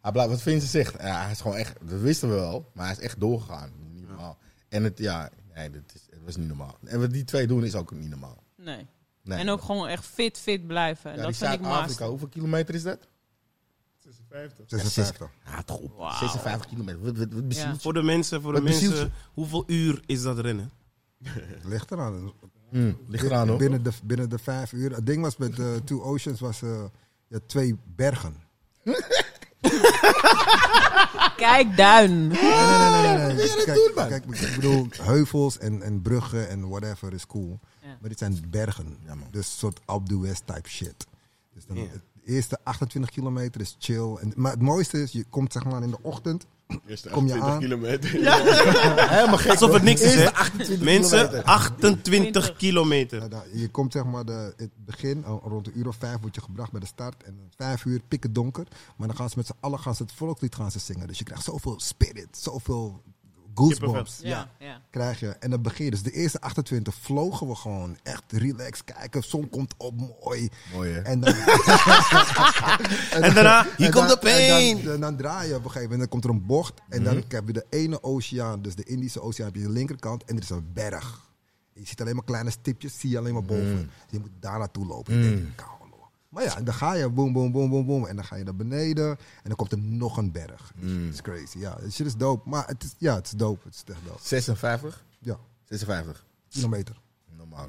Hij 0.00 0.12
blijft, 0.12 0.30
wat 0.30 0.42
Vincent 0.42 0.70
zegt, 0.70 0.94
ja, 1.00 1.22
hij 1.22 1.30
is 1.30 1.40
gewoon 1.40 1.56
echt... 1.56 1.72
Dat 1.80 2.00
wisten 2.00 2.28
we 2.28 2.34
wel, 2.34 2.70
maar 2.74 2.84
hij 2.86 2.94
is 2.94 3.00
echt 3.00 3.20
doorgegaan. 3.20 3.70
En 4.68 4.84
het, 4.84 4.98
ja... 4.98 5.30
Nee, 5.54 5.70
dat 5.70 5.82
is, 5.94 6.03
het 6.24 6.34
was 6.34 6.36
niet 6.36 6.56
normaal. 6.56 6.78
En 6.84 7.00
wat 7.00 7.12
die 7.12 7.24
twee 7.24 7.46
doen 7.46 7.64
is 7.64 7.74
ook 7.74 7.90
niet 7.90 8.08
normaal. 8.08 8.42
Nee. 8.56 8.86
Nee. 9.22 9.38
En 9.38 9.50
ook 9.50 9.62
gewoon 9.62 9.88
echt 9.88 10.04
fit, 10.06 10.38
fit 10.38 10.66
blijven. 10.66 11.10
En 11.10 11.16
ja, 11.16 11.22
dat 11.22 11.30
die 11.30 11.40
vind 11.40 11.52
ik 11.52 11.58
Zuid-Afrika, 11.58 11.86
master. 11.88 12.06
hoeveel 12.06 12.28
kilometer 12.28 12.74
is 12.74 12.82
dat? 12.82 12.98
56. 13.98 14.64
56. 14.66 15.30
Ja, 15.44 15.62
toch 15.62 15.78
op. 15.78 15.96
Wauw. 15.96 16.18
56 16.18 16.66
kilometer. 16.66 17.00
Wat? 17.00 17.80
Voor 17.80 17.92
de 17.92 18.02
mensen, 18.02 18.42
voor 18.42 18.52
de 18.52 18.60
mensen, 18.60 19.12
hoeveel 19.32 19.64
uur 19.66 20.02
is 20.06 20.22
dat 20.22 20.38
rennen? 20.38 20.70
Ligt 21.64 21.90
eraan. 21.90 22.32
Hmm, 22.70 22.98
ligt 23.08 23.24
eraan 23.24 23.48
hoor. 23.48 23.58
Binnen 23.58 23.82
de, 23.82 23.90
binnen 24.04 24.30
de 24.30 24.38
vijf 24.38 24.72
uur. 24.72 24.94
Het 24.94 25.06
ding 25.06 25.22
was 25.22 25.36
met 25.36 25.56
de 25.56 25.80
Two 25.84 26.02
Oceans 26.02 26.40
was 26.40 26.62
eh, 26.62 26.84
ja, 27.28 27.38
twee 27.46 27.76
bergen. 27.84 28.36
Kijk, 31.44 31.76
duin. 31.76 32.30
Kijk, 34.08 34.24
ik 34.24 34.54
bedoel, 34.54 34.86
heuvels 34.90 35.58
en, 35.58 35.82
en 35.82 36.02
bruggen 36.02 36.48
en 36.48 36.68
whatever 36.68 37.12
is 37.12 37.26
cool. 37.26 37.60
Ja. 37.82 37.96
Maar 38.00 38.08
dit 38.08 38.18
zijn 38.18 38.44
bergen. 38.50 38.98
Ja, 39.06 39.14
man. 39.14 39.28
dus 39.30 39.46
een 39.46 39.58
soort 39.58 39.80
Alpe 39.84 40.08
d'Huez 40.08 40.38
type 40.44 40.68
shit. 40.68 41.06
Dus 41.54 41.66
dan. 41.66 41.76
Het 41.76 42.02
eerste 42.24 42.58
28 42.62 43.10
kilometer 43.10 43.60
is 43.60 43.76
chill. 43.78 44.16
En, 44.16 44.32
maar 44.36 44.52
het 44.52 44.62
mooiste 44.62 45.02
is, 45.02 45.12
je 45.12 45.24
komt 45.30 45.52
zeg 45.52 45.64
maar 45.64 45.82
in 45.82 45.90
de 45.90 46.02
ochtend. 46.02 46.46
Eerste 46.86 47.08
Kom 47.08 47.26
je 47.26 47.32
28 47.32 47.54
aan? 47.54 47.58
kilometer. 47.60 48.10
Helemaal 49.16 49.38
gek. 49.38 49.50
Alsof 49.50 49.72
het 49.72 49.82
niks 49.82 50.00
is, 50.00 50.14
hè? 50.14 50.20
Eerste 50.20 50.36
28 50.36 50.84
Mensen, 50.84 51.18
kilometer. 51.18 51.42
28 51.44 52.56
kilometer. 52.56 53.18
Nou, 53.18 53.30
nou, 53.30 53.42
je 53.58 53.68
komt 53.68 53.92
zeg 53.92 54.04
maar 54.04 54.24
de, 54.24 54.52
het 54.56 54.70
begin, 54.74 55.24
rond 55.24 55.66
een 55.66 55.78
uur 55.78 55.88
of 55.88 55.96
vijf 55.96 56.20
word 56.20 56.34
je 56.34 56.40
gebracht 56.40 56.70
bij 56.70 56.80
de 56.80 56.86
start. 56.86 57.22
En 57.22 57.32
om 57.32 57.48
vijf 57.56 57.84
uur 57.84 58.00
pikken 58.08 58.32
donker. 58.32 58.66
Maar 58.96 59.06
dan 59.06 59.16
gaan 59.16 59.28
ze 59.30 59.34
met 59.36 59.46
z'n 59.46 59.56
allen 59.60 59.78
gaan 59.78 59.94
ze 59.94 60.02
het 60.02 60.12
volkslied 60.12 60.54
gaan 60.54 60.70
ze 60.70 60.78
zingen. 60.78 61.06
Dus 61.06 61.18
je 61.18 61.24
krijgt 61.24 61.44
zoveel 61.44 61.80
spirit, 61.80 62.28
zoveel 62.38 63.02
goosebumps. 63.54 64.18
Ja, 64.22 64.48
ja. 64.58 64.80
krijg 64.90 65.20
je. 65.20 65.28
En 65.28 65.50
dan 65.50 65.62
begin 65.62 65.84
je. 65.84 65.90
Dus 65.90 66.02
de 66.02 66.10
eerste 66.10 66.40
28 66.40 66.94
vlogen 66.94 67.46
we 67.48 67.54
gewoon. 67.54 67.96
Echt 68.02 68.22
relax 68.28 68.84
kijken. 68.84 69.22
Zon 69.22 69.48
komt 69.48 69.74
op, 69.78 69.94
mooi. 69.96 70.48
Mooi, 70.72 70.92
hè? 70.92 71.00
En, 71.00 71.20
dan, 71.20 71.34
En 73.22 73.34
daarna, 73.34 73.66
hier 73.76 73.86
en 73.86 73.92
komt 73.92 74.08
dan- 74.08 74.08
de 74.08 74.18
pain. 74.20 74.78
En 74.78 74.84
dan, 74.84 75.00
dan 75.00 75.16
draai 75.16 75.48
je 75.48 75.54
op 75.54 75.64
een 75.64 75.70
gegeven 75.70 75.90
moment. 75.90 75.98
Dan 76.00 76.08
komt 76.20 76.24
er 76.24 76.30
een 76.30 76.46
bocht. 76.46 76.80
En 76.88 77.02
Mhm. 77.02 77.14
dan 77.14 77.24
heb 77.28 77.46
je 77.46 77.52
de 77.52 77.66
ene 77.70 78.02
oceaan. 78.02 78.62
Dus 78.62 78.74
de 78.74 78.84
Indische 78.84 79.20
oceaan 79.22 79.46
heb 79.46 79.56
je 79.56 79.62
de 79.62 79.70
linkerkant. 79.72 80.24
En 80.24 80.36
er 80.36 80.42
is 80.42 80.50
een 80.50 80.70
berg. 80.72 81.22
Je 81.72 81.86
ziet 81.86 82.00
alleen 82.00 82.14
maar 82.14 82.24
kleine 82.24 82.50
stipjes. 82.50 82.98
Zie 83.00 83.10
je 83.10 83.18
alleen 83.18 83.32
maar 83.32 83.44
boven. 83.44 83.72
Mhm. 83.74 83.76
Dus 83.82 83.86
je 84.10 84.18
moet 84.18 84.30
daar 84.40 84.58
naartoe 84.58 84.86
lopen. 84.86 85.14
Ik 85.14 85.22
denk, 85.22 85.56
"Kauw, 85.56 85.66
hoor." 85.78 85.83
Maar 86.34 86.42
ja, 86.44 86.56
en 86.56 86.64
dan 86.64 86.74
ga 86.74 86.92
je 86.94 87.08
boom, 87.08 87.32
boom, 87.32 87.52
boom, 87.52 87.70
boom, 87.70 87.86
boom. 87.86 88.06
En 88.06 88.16
dan 88.16 88.24
ga 88.24 88.36
je 88.36 88.44
naar 88.44 88.56
beneden. 88.56 89.08
En 89.08 89.16
dan 89.42 89.56
komt 89.56 89.72
er 89.72 89.78
nog 89.78 90.16
een 90.16 90.32
berg. 90.32 90.72
Mhm. 90.76 91.04
Het 91.04 91.14
is 91.14 91.22
crazy. 91.22 91.58
Ja, 91.58 91.76
het 91.80 91.92
shit 91.94 92.06
is 92.06 92.16
dope. 92.16 92.48
Maar 92.48 92.66
het 92.66 92.82
is, 92.84 92.94
ja, 92.98 93.14
het 93.14 93.26
is 93.26 93.32
dope. 93.32 93.60
Het 93.64 93.74
is 93.74 93.82
echt 93.94 94.04
dope. 94.06 94.18
56? 94.22 95.04
Ja, 95.18 95.38
56. 95.68 96.24
kilometer. 96.48 97.00
Normaal. 97.36 97.68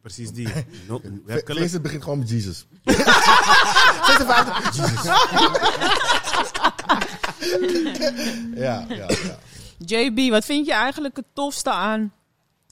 Precies 0.00 0.30
die. 0.32 0.48
No, 0.88 0.98
Ve- 0.98 1.20
werkelijk. 1.24 1.60
Vincent 1.60 1.82
begint 1.82 2.02
gewoon 2.02 2.18
met 2.18 2.28
Jesus. 2.30 2.66
56. 4.06 4.76
Jesus. 4.76 5.04
ja, 8.54 8.84
ja, 8.88 9.08
ja. 9.08 9.38
JB, 9.78 10.30
wat 10.30 10.44
vind 10.44 10.66
je 10.66 10.72
eigenlijk 10.72 11.16
het 11.16 11.26
tofste 11.32 11.70
aan 11.70 12.12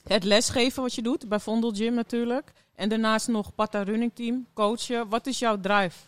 het 0.03 0.23
lesgeven 0.23 0.81
wat 0.81 0.95
je 0.95 1.01
doet? 1.01 1.29
Bij 1.29 1.39
Vondel 1.39 1.71
Gym 1.71 1.93
natuurlijk. 1.93 2.51
En 2.75 2.89
daarnaast 2.89 3.27
nog 3.27 3.55
Pata 3.55 3.83
Running 3.83 4.11
Team, 4.15 4.47
coachen. 4.53 5.09
Wat 5.09 5.27
is 5.27 5.39
jouw 5.39 5.59
drive? 5.59 5.99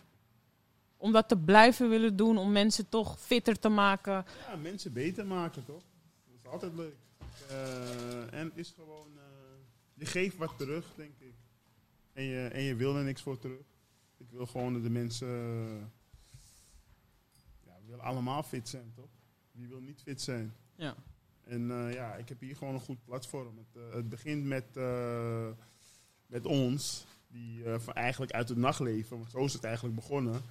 Om 0.97 1.11
dat 1.11 1.28
te 1.28 1.38
blijven 1.38 1.89
willen 1.89 2.15
doen, 2.15 2.38
om 2.38 2.51
mensen 2.51 2.89
toch 2.89 3.20
fitter 3.20 3.59
te 3.59 3.70
maken. 3.70 4.26
Ja, 4.49 4.55
mensen 4.55 4.93
beter 4.93 5.26
maken, 5.26 5.65
toch? 5.65 5.84
Dat 6.26 6.36
is 6.43 6.49
altijd 6.51 6.74
leuk. 6.74 6.95
Eh, 7.49 8.34
en 8.34 8.45
het 8.47 8.57
is 8.57 8.72
gewoon... 8.76 9.07
eh, 9.15 9.24
je 9.93 10.05
geeft 10.05 10.38
wat 10.38 10.57
terug, 10.57 10.93
denk 10.95 11.13
ik. 11.20 11.34
En 12.13 12.24
je, 12.24 12.47
en 12.47 12.61
je 12.61 12.76
wil 12.76 12.95
er 12.95 13.03
niks 13.03 13.22
voor 13.22 13.38
terug. 13.39 13.65
Ik 14.18 14.28
wil 14.30 14.45
gewoon 14.45 14.74
dat 14.74 14.84
de 14.84 14.89
mensen... 14.89 15.28
eh, 15.28 15.86
ja, 17.65 17.74
we 17.82 17.88
willen 17.89 18.03
allemaal 18.03 18.43
fit 18.43 18.70
zijn, 18.70 18.91
toch? 18.95 19.09
Wie 19.51 19.68
wil 19.68 19.80
niet 19.80 20.01
fit 20.01 20.22
zijn? 20.22 20.55
Ja. 20.76 20.95
En 21.43 21.68
ja, 21.91 22.15
ik 22.15 22.30
heb 22.30 22.39
hier 22.39 22.55
gewoon 22.55 22.74
een 22.74 22.80
goed 22.80 23.03
platform. 23.05 23.57
Het, 23.57 23.93
het 23.93 24.09
begint 24.09 24.43
met, 24.43 24.65
met 26.28 26.45
ons, 26.45 27.05
die 27.28 27.63
eh, 27.63 27.80
van 27.80 27.93
eigenlijk 27.93 28.32
uit 28.32 28.49
het 28.49 28.57
nachtleven, 28.57 29.17
want 29.17 29.32
zo 29.32 29.45
is 29.45 29.53
het 29.53 29.63
eigenlijk 29.63 29.95
begonnen. 29.95 30.41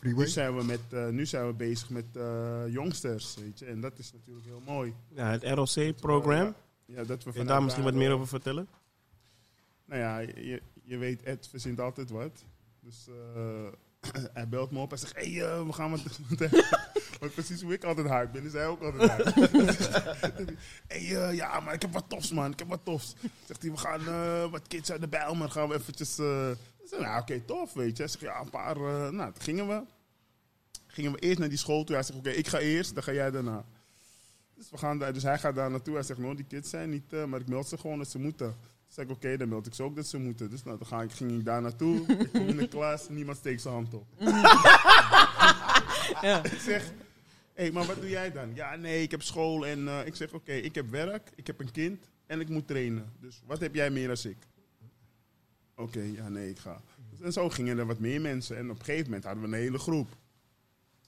Nu 0.00 0.28
zijn 0.28 0.56
we, 0.56 0.64
met, 0.64 0.80
eh, 0.90 1.08
nu 1.08 1.26
zijn 1.26 1.46
we 1.46 1.52
bezig 1.52 1.90
met 1.90 2.16
eh 2.16 2.62
jongsters, 2.68 3.36
weet 3.36 3.58
je. 3.58 3.64
En 3.64 3.80
dat 3.80 3.98
is 3.98 4.12
natuurlijk 4.12 4.46
heel 4.46 4.62
mooi. 4.66 4.94
Ja, 5.08 5.30
het 5.30 5.44
ROC-program. 5.44 6.54
Ja, 6.86 7.04
dat 7.04 7.24
we 7.24 7.30
Kun 7.30 7.40
je 7.40 7.46
daar 7.46 7.62
misschien 7.62 7.84
wat 7.84 7.94
meer 7.94 8.08
eh, 8.08 8.14
over 8.14 8.26
vertellen? 8.28 8.68
Nou 9.84 10.00
ja, 10.00 10.18
je, 10.18 10.62
je 10.82 10.96
weet, 10.96 11.22
Ed 11.22 11.48
verzint 11.48 11.80
altijd 11.80 12.10
wat. 12.10 12.44
Dus 12.80 13.08
eh, 13.08 13.66
hij 14.34 14.48
belt 14.48 14.70
me 14.70 14.78
op 14.78 14.92
en 14.92 14.98
zegt, 14.98 15.16
hé, 15.16 15.32
hey, 15.32 15.50
eh, 15.50 15.66
we 15.66 15.72
gaan 15.72 15.90
wat 15.90 16.00
Want 17.22 17.34
precies 17.34 17.62
hoe 17.62 17.72
ik 17.72 17.84
altijd 17.84 18.06
hard 18.06 18.32
ben, 18.32 18.44
is 18.44 18.52
hij 18.52 18.66
ook 18.66 18.82
altijd 18.82 19.10
hard. 19.10 19.34
Hé, 19.34 20.44
hey, 20.98 21.16
eh, 21.16 21.34
ja, 21.34 21.60
maar 21.60 21.74
ik 21.74 21.82
heb 21.82 21.92
wat 21.92 22.08
tofs, 22.08 22.32
man. 22.32 22.52
Ik 22.52 22.58
heb 22.58 22.68
wat 22.68 22.84
tofs. 22.84 23.14
Zegt 23.46 23.62
hij, 23.62 23.70
we 23.70 23.76
gaan 23.76 24.08
eh, 24.08 24.50
wat 24.50 24.68
kids 24.68 24.90
uit 24.90 25.00
de 25.00 25.08
Bijlmer 25.08 25.50
gaan 25.50 25.68
we 25.68 25.74
eventjes... 25.74 26.18
ik 26.18 26.88
zeg, 26.88 27.00
nou, 27.00 27.20
oké, 27.20 27.40
tof, 27.40 27.72
weet 27.72 27.96
je. 27.96 28.02
Hij 28.02 28.12
zegt, 28.12 28.24
ja, 28.24 28.40
een 28.40 28.50
paar... 28.50 28.76
nou, 29.12 29.32
gingen 29.38 29.68
we. 29.68 29.82
Gingen 30.86 31.12
we 31.12 31.18
eerst 31.18 31.38
naar 31.38 31.48
die 31.48 31.58
school 31.58 31.84
toe. 31.84 31.94
Hij 31.94 32.04
zegt, 32.04 32.18
oké, 32.18 32.30
ik 32.30 32.48
ga 32.48 32.58
eerst, 32.58 32.94
dan 32.94 33.02
ga 33.02 33.12
jij 33.12 33.30
daarna. 33.30 33.64
Dus, 34.54 34.70
we 34.70 34.78
gaan 34.78 34.98
daar, 34.98 35.12
dus 35.12 35.22
hij 35.22 35.38
gaat 35.38 35.54
daar 35.54 35.70
naartoe. 35.70 35.94
Hij 35.94 36.02
zegt, 36.02 36.20
no, 36.20 36.34
die 36.34 36.44
kids 36.44 36.70
zijn 36.70 36.90
niet... 36.90 37.26
maar 37.26 37.40
ik 37.40 37.48
meld 37.48 37.68
ze 37.68 37.78
gewoon 37.78 37.98
dat 37.98 38.10
ze 38.10 38.18
moeten. 38.18 38.56
Zei 38.88 39.06
ik, 39.06 39.12
oké, 39.12 39.36
dan 39.36 39.48
meld 39.48 39.66
ik 39.66 39.74
ze 39.74 39.82
ook 39.82 39.96
dat 39.96 40.06
ze 40.06 40.18
moeten. 40.18 40.50
Dus 40.50 40.62
nou, 40.62 40.78
dan 40.78 40.86
ga 40.86 41.02
ik, 41.02 41.12
ging 41.12 41.30
ik 41.30 41.44
daar 41.44 41.62
naartoe. 41.62 42.06
ik 42.06 42.32
kom 42.32 42.48
in 42.48 42.56
de 42.56 42.68
klas, 42.76 43.08
niemand 43.08 43.36
steekt 43.36 43.62
zijn 43.62 43.74
hand 43.74 43.94
op. 43.94 44.06
Ja. 46.20 46.44
Ik 46.44 46.60
zeg, 46.60 46.92
hey, 47.54 47.72
maar 47.72 47.86
wat 47.86 48.00
doe 48.00 48.08
jij 48.08 48.32
dan? 48.32 48.54
Ja, 48.54 48.76
nee, 48.76 49.02
ik 49.02 49.10
heb 49.10 49.22
school 49.22 49.66
en 49.66 49.88
eh, 49.88 50.06
ik 50.06 50.14
zeg, 50.14 50.32
oké, 50.32 50.52
ik 50.52 50.74
heb 50.74 50.90
werk, 50.90 51.30
ik 51.34 51.46
heb 51.46 51.60
een 51.60 51.70
kind 51.70 52.10
en 52.26 52.40
ik 52.40 52.48
moet 52.48 52.66
trainen. 52.66 53.12
Dus 53.20 53.42
wat 53.46 53.60
heb 53.60 53.74
jij 53.74 53.90
meer 53.90 54.06
dan 54.06 54.30
ik? 54.30 54.36
Oké, 55.74 56.00
ja, 56.00 56.28
nee, 56.28 56.50
ik 56.50 56.58
ga. 56.58 56.80
En 57.20 57.32
zo 57.32 57.48
gingen 57.48 57.78
er 57.78 57.86
wat 57.86 57.98
meer 57.98 58.20
mensen 58.20 58.56
en 58.56 58.70
op 58.70 58.78
een 58.78 58.84
gegeven 58.84 59.04
moment 59.04 59.24
hadden 59.24 59.42
we 59.42 59.48
een 59.48 59.62
hele 59.62 59.78
groep. 59.78 60.08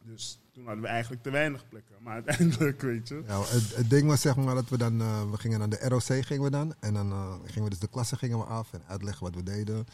Dus 0.02 0.38
toen 0.52 0.64
hadden 0.66 0.82
we 0.82 0.88
eigenlijk 0.88 1.22
te 1.22 1.30
weinig 1.30 1.68
plekken. 1.68 1.94
Maar 2.00 2.14
uiteindelijk, 2.24 2.80
weet 2.80 3.08
je. 3.08 3.22
Ja, 3.26 3.42
het, 3.44 3.90
ding 3.90 4.06
was 4.06 4.20
zeg 4.20 4.36
maar 4.36 4.54
dat 4.54 4.68
we 4.68 4.78
dan, 4.78 5.00
eh, 5.00 5.30
we 5.30 5.36
gingen 5.36 5.58
naar 5.58 5.68
de 5.68 5.88
ROC 5.88 6.02
gingen 6.02 6.42
we 6.42 6.50
dan. 6.50 6.74
En 6.80 6.94
dan 6.94 7.10
eh, 7.10 7.34
gingen 7.44 7.64
we 7.64 7.70
dus 7.70 7.78
de 7.78 7.88
klasse 7.88 8.16
gingen 8.16 8.38
we 8.38 8.44
af 8.44 8.72
en 8.72 8.82
uitleggen 8.86 9.24
wat 9.24 9.34
we 9.34 9.42
deden. 9.42 9.86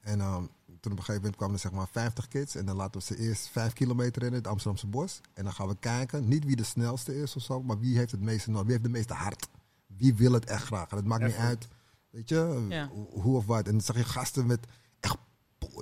En 0.00 0.20
ehm, 0.20 0.44
toen 0.80 0.92
op 0.92 0.98
een 0.98 1.04
gegeven 1.04 1.14
moment 1.20 1.36
kwamen 1.36 1.54
er 1.54 1.60
zeg 1.60 1.72
maar 1.72 1.88
50 1.90 2.28
kids. 2.28 2.54
En 2.54 2.66
dan 2.66 2.76
laten 2.76 3.00
we 3.00 3.06
ze 3.06 3.18
eerst 3.18 3.48
5 3.48 3.72
kilometer 3.72 4.22
in 4.22 4.32
het 4.32 4.46
Amsterdamse 4.46 4.86
bos. 4.86 5.20
En 5.34 5.44
dan 5.44 5.52
gaan 5.52 5.68
we 5.68 5.76
kijken, 5.80 6.28
niet 6.28 6.44
wie 6.44 6.56
de 6.56 6.64
snelste 6.64 7.20
is 7.22 7.36
of 7.36 7.42
zo, 7.42 7.62
maar 7.62 7.78
wie 7.78 7.96
heeft 7.96 8.10
het 8.10 8.20
meeste 8.20 8.50
nodig, 8.50 8.62
wie 8.66 8.72
heeft 8.72 8.84
de 8.86 8.90
meeste 8.92 9.14
hart. 9.14 9.48
Wie 9.86 10.14
wil 10.14 10.32
het 10.32 10.44
echt 10.44 10.64
graag. 10.64 10.88
En 10.90 10.96
het 10.96 11.06
maakt 11.06 11.24
niet 11.24 11.34
uit, 11.34 11.68
weet 12.10 12.28
je, 12.28 12.66
Ja. 12.68 12.88
hoe- 13.12 13.34
of 13.36 13.46
wat. 13.46 13.66
En 13.66 13.72
dan 13.72 13.80
zag 13.80 13.96
je 13.96 14.04
gasten 14.04 14.46
met 14.46 14.66
echt 15.00 15.16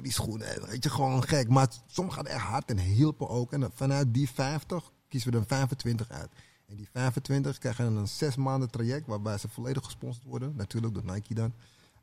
die 0.03 0.13
schoenen, 0.13 0.67
weet 0.67 0.83
je, 0.85 0.91
gewoon 0.91 1.23
gek. 1.23 1.49
Maar 1.49 1.69
sommigen 1.87 2.25
gaan 2.25 2.33
echt 2.35 2.45
hard 2.45 2.71
en 2.71 2.79
hielpen 2.79 3.29
ook. 3.29 3.53
En 3.53 3.61
dan 3.61 3.71
vanuit 3.75 4.15
die 4.15 4.31
50 4.31 4.93
kiezen 5.09 5.33
we 5.33 5.39
er 5.39 5.45
25 5.47 6.11
uit. 6.11 6.31
En 6.67 6.77
die 6.77 6.89
25 6.93 7.59
krijgen 7.59 7.85
dan 7.85 7.97
een 7.97 8.09
zes 8.09 8.37
maanden 8.37 8.71
traject 8.71 9.07
waarbij 9.07 9.39
ze 9.39 9.49
volledig 9.49 9.85
gesponsord 9.85 10.25
worden. 10.27 10.53
Natuurlijk 10.57 10.95
door 10.95 11.05
Nike 11.05 11.35
dan. 11.35 11.53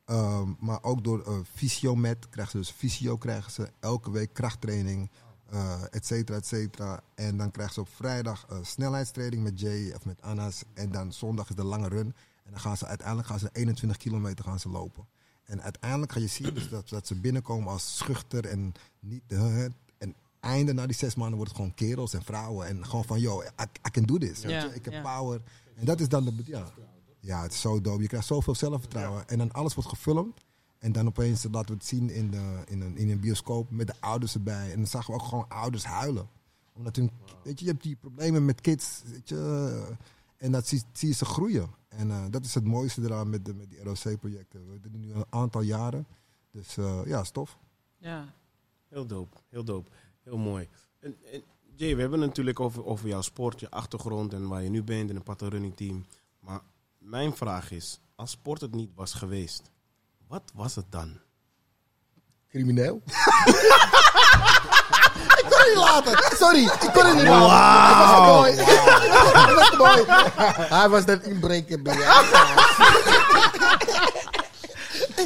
Ehm, 0.06 0.52
maar 0.60 0.84
ook 0.84 1.04
door 1.04 1.22
eh 1.22 1.40
Fysiomet 1.54 2.30
krijgen 2.30 2.52
ze 2.52 2.58
dus 2.58 2.70
fysio 2.70 3.18
krijgen 3.18 3.52
ze 3.52 3.72
elke 3.80 4.12
week 4.12 4.34
krachttraining, 4.34 5.10
eh 5.50 5.82
et 5.92 6.06
cetera, 6.06 6.38
et 6.38 6.46
cetera. 6.46 7.04
En 7.16 7.38
dan 7.38 7.52
krijgen 7.52 7.74
ze 7.74 7.80
op 7.80 7.90
vrijdag 7.96 8.46
eh, 8.50 8.58
snelheidstraining 8.62 9.44
met 9.44 9.60
Jay 9.60 9.94
of 9.94 10.06
met 10.06 10.22
Anas. 10.22 10.64
En 10.74 10.92
dan 10.92 11.14
zondag 11.14 11.50
is 11.50 11.56
de 11.56 11.64
lange 11.64 11.88
run. 11.88 12.16
En 12.44 12.52
dan 12.52 12.60
gaan 12.60 12.78
ze 12.78 12.86
uiteindelijk 12.86 13.28
gaan 13.28 13.40
ze 13.40 13.50
21 13.52 13.98
kilometer 13.98 14.46
gaan 14.46 14.60
ze 14.60 14.70
lopen. 14.70 15.06
En 15.44 15.62
uiteindelijk 15.62 16.12
ga 16.12 16.20
je 16.20 16.28
zien 16.28 16.54
dus 16.54 16.70
dat, 16.70 16.90
dat 16.90 17.08
ze 17.08 17.16
binnenkomen 17.16 17.72
als 17.72 17.98
schuchter 17.98 18.46
en 18.46 18.74
niet... 19.00 19.24
en 19.98 20.16
einde 20.40 20.74
na 20.74 20.86
die 20.86 20.96
zes 20.96 21.16
maanden 21.16 21.36
wordt 21.36 21.52
het 21.52 21.60
gewoon 21.60 21.76
kerels 21.76 22.14
en 22.14 22.24
vrouwen. 22.24 22.68
En 22.68 22.86
gewoon 22.86 23.06
van, 23.06 23.20
yo, 23.20 23.42
I, 23.42 23.64
I 23.88 23.92
can 23.92 24.04
do 24.04 24.18
this. 24.18 24.42
Ja. 24.42 24.72
Ik 24.72 24.86
heb 24.86 24.94
ja. 24.94 25.02
power. 25.02 25.42
En 25.76 25.86
dat 25.86 26.00
is 26.00 26.10
dan 26.10 26.26
de... 26.26 26.34
Ja, 26.46 26.72
ja, 27.24 27.42
het 27.42 27.52
is 27.52 27.62
zo 27.62 27.82
dope. 27.82 28.02
Je 28.02 28.08
krijgt 28.08 28.28
zoveel 28.28 28.56
zelfvertrouwen. 28.56 29.28
En 29.28 29.38
dan 29.38 29.52
alles 29.52 29.74
wordt 29.74 29.90
gefilmd. 29.90 30.44
En 30.80 30.92
dan 30.92 31.08
opeens 31.08 31.44
laten 31.52 31.70
we 31.70 31.74
het 31.74 31.86
zien 31.86 32.10
in, 32.10 32.32
de, 32.32 32.64
in, 32.68 32.82
een, 32.82 32.98
in 32.98 33.10
een 33.10 33.20
bioscoop 33.20 33.70
met 33.70 33.88
de 33.88 33.94
ouders 34.00 34.34
erbij. 34.34 34.72
En 34.72 34.78
dan 34.78 34.88
zagen 34.88 35.14
we 35.14 35.20
ook 35.20 35.28
gewoon 35.28 35.50
ouders 35.50 35.84
huilen. 35.84 36.28
Omdat 36.74 36.96
hun, 36.96 37.12
weet 37.44 37.60
je, 37.60 37.66
je 37.66 37.72
hebt 37.72 37.84
die 37.84 37.96
problemen 37.96 38.46
met 38.46 38.62
kids. 38.62 39.02
Weet 39.06 39.30
je, 39.30 39.96
en 40.38 40.52
dat 40.52 40.68
zie, 40.68 40.84
zie 40.92 41.08
je 41.08 41.14
ze 41.14 41.26
groeien. 41.26 41.70
En 41.88 42.12
eh, 42.12 42.24
dat 42.30 42.46
is 42.46 42.54
het 42.54 42.64
mooiste 42.64 43.02
eraan 43.02 43.30
met, 43.30 43.46
de, 43.46 43.54
met 43.54 43.70
die 43.70 43.84
ROC-projecten. 43.84 44.72
We 44.72 44.80
doen 44.80 44.92
het 44.92 45.02
nu 45.02 45.14
een 45.14 45.26
aantal 45.30 45.62
jaren. 45.62 46.08
Dus 46.52 46.78
eh, 46.78 47.06
ja, 47.06 47.24
stof. 47.24 47.58
Ja. 47.98 48.34
Heel 48.88 49.06
dope, 49.06 49.38
heel 49.50 49.64
dope. 49.64 49.90
Heel 50.24 50.38
mooi. 50.38 50.68
En, 51.00 51.16
en 51.32 51.44
Jay, 51.76 51.96
we 51.96 52.02
hebben 52.02 52.20
het 52.20 52.30
natuurlijk 52.30 52.60
over, 52.60 52.86
over 52.86 53.08
jouw 53.08 53.22
sport, 53.22 53.60
je 53.60 53.70
achtergrond 53.70 54.34
en 54.34 54.48
waar 54.48 54.64
je 54.64 54.70
nu 54.70 54.84
bent 54.84 55.10
in 55.10 55.22
een 55.26 55.50
Running 55.50 55.76
Team. 55.76 56.06
Maar 56.40 56.62
mijn 57.04 57.36
vraag 57.36 57.72
is, 57.72 58.00
als 58.16 58.32
sport 58.32 58.62
het 58.62 58.72
niet 58.76 58.92
was 58.96 59.14
geweest, 59.14 59.62
wat 60.28 60.52
was 60.54 60.76
het 60.76 60.86
dan? 60.90 61.20
Crimineel? 62.50 63.02
ik 65.40 65.46
kon 65.50 65.58
het 65.60 65.68
niet 65.68 65.78
laten. 65.78 66.38
Sorry, 66.38 66.64
ik 66.64 66.90
kon 66.94 67.06
het 67.06 67.16
niet 67.16 67.24
laten. 67.28 67.88
Het 67.88 68.10
was 68.10 68.28
mooi. 68.28 68.52
Het 68.52 69.54
was 69.56 69.70
te 69.70 69.78
mooi. 69.78 70.04
Hij 70.70 70.90
was 70.90 71.06
dat 71.06 71.22
inbreker 71.24 71.82
bij 71.82 71.98
jou. 71.98 72.26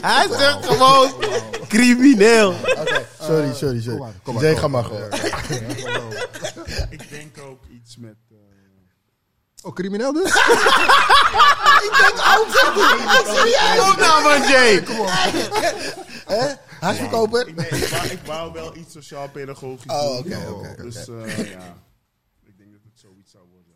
Hij 0.01 0.27
zegt 0.37 0.65
gewoon 0.65 1.11
crimineel. 1.67 2.49
Oké, 2.51 3.07
sorry, 3.21 3.53
sorry, 3.53 3.81
Kom 3.83 3.97
maar, 3.99 4.11
sorry. 4.13 4.13
kom 4.23 4.33
maar, 4.33 4.43
Jay, 4.43 4.53
kom 4.59 4.71
maar 4.71 4.83
maar. 4.89 5.09
gewoon. 5.11 6.13
Ik 6.89 7.09
denk 7.09 7.37
ook 7.41 7.63
iets 7.69 7.97
met... 7.97 8.15
eh, 8.29 8.37
Oh, 9.67 9.73
crimineel 9.73 10.13
dus? 10.13 10.31
Kom 13.77 13.97
nou 13.99 14.23
man 14.23 14.41
Jay. 14.49 14.83
Hè? 16.25 16.53
Huisverkoper? 16.79 17.47
ik, 17.47 17.55
nee, 17.55 17.67
ik, 17.81 17.87
wou, 17.89 18.07
ik 18.07 18.19
wou 18.25 18.53
wel 18.53 18.75
iets 18.75 18.91
sociaal-pedagogisch 18.91 19.91
Oh, 19.91 20.23
doen. 20.23 20.33
oké, 20.35 20.47
oké, 20.49 20.69
oké. 20.71 20.81
Dus 20.83 21.07
eh, 21.07 21.51
ja, 21.51 21.77
ik 22.43 22.57
denk 22.57 22.71
dat 22.71 22.81
het 22.83 22.99
zoiets 22.99 23.31
zou 23.31 23.43
worden. 23.51 23.73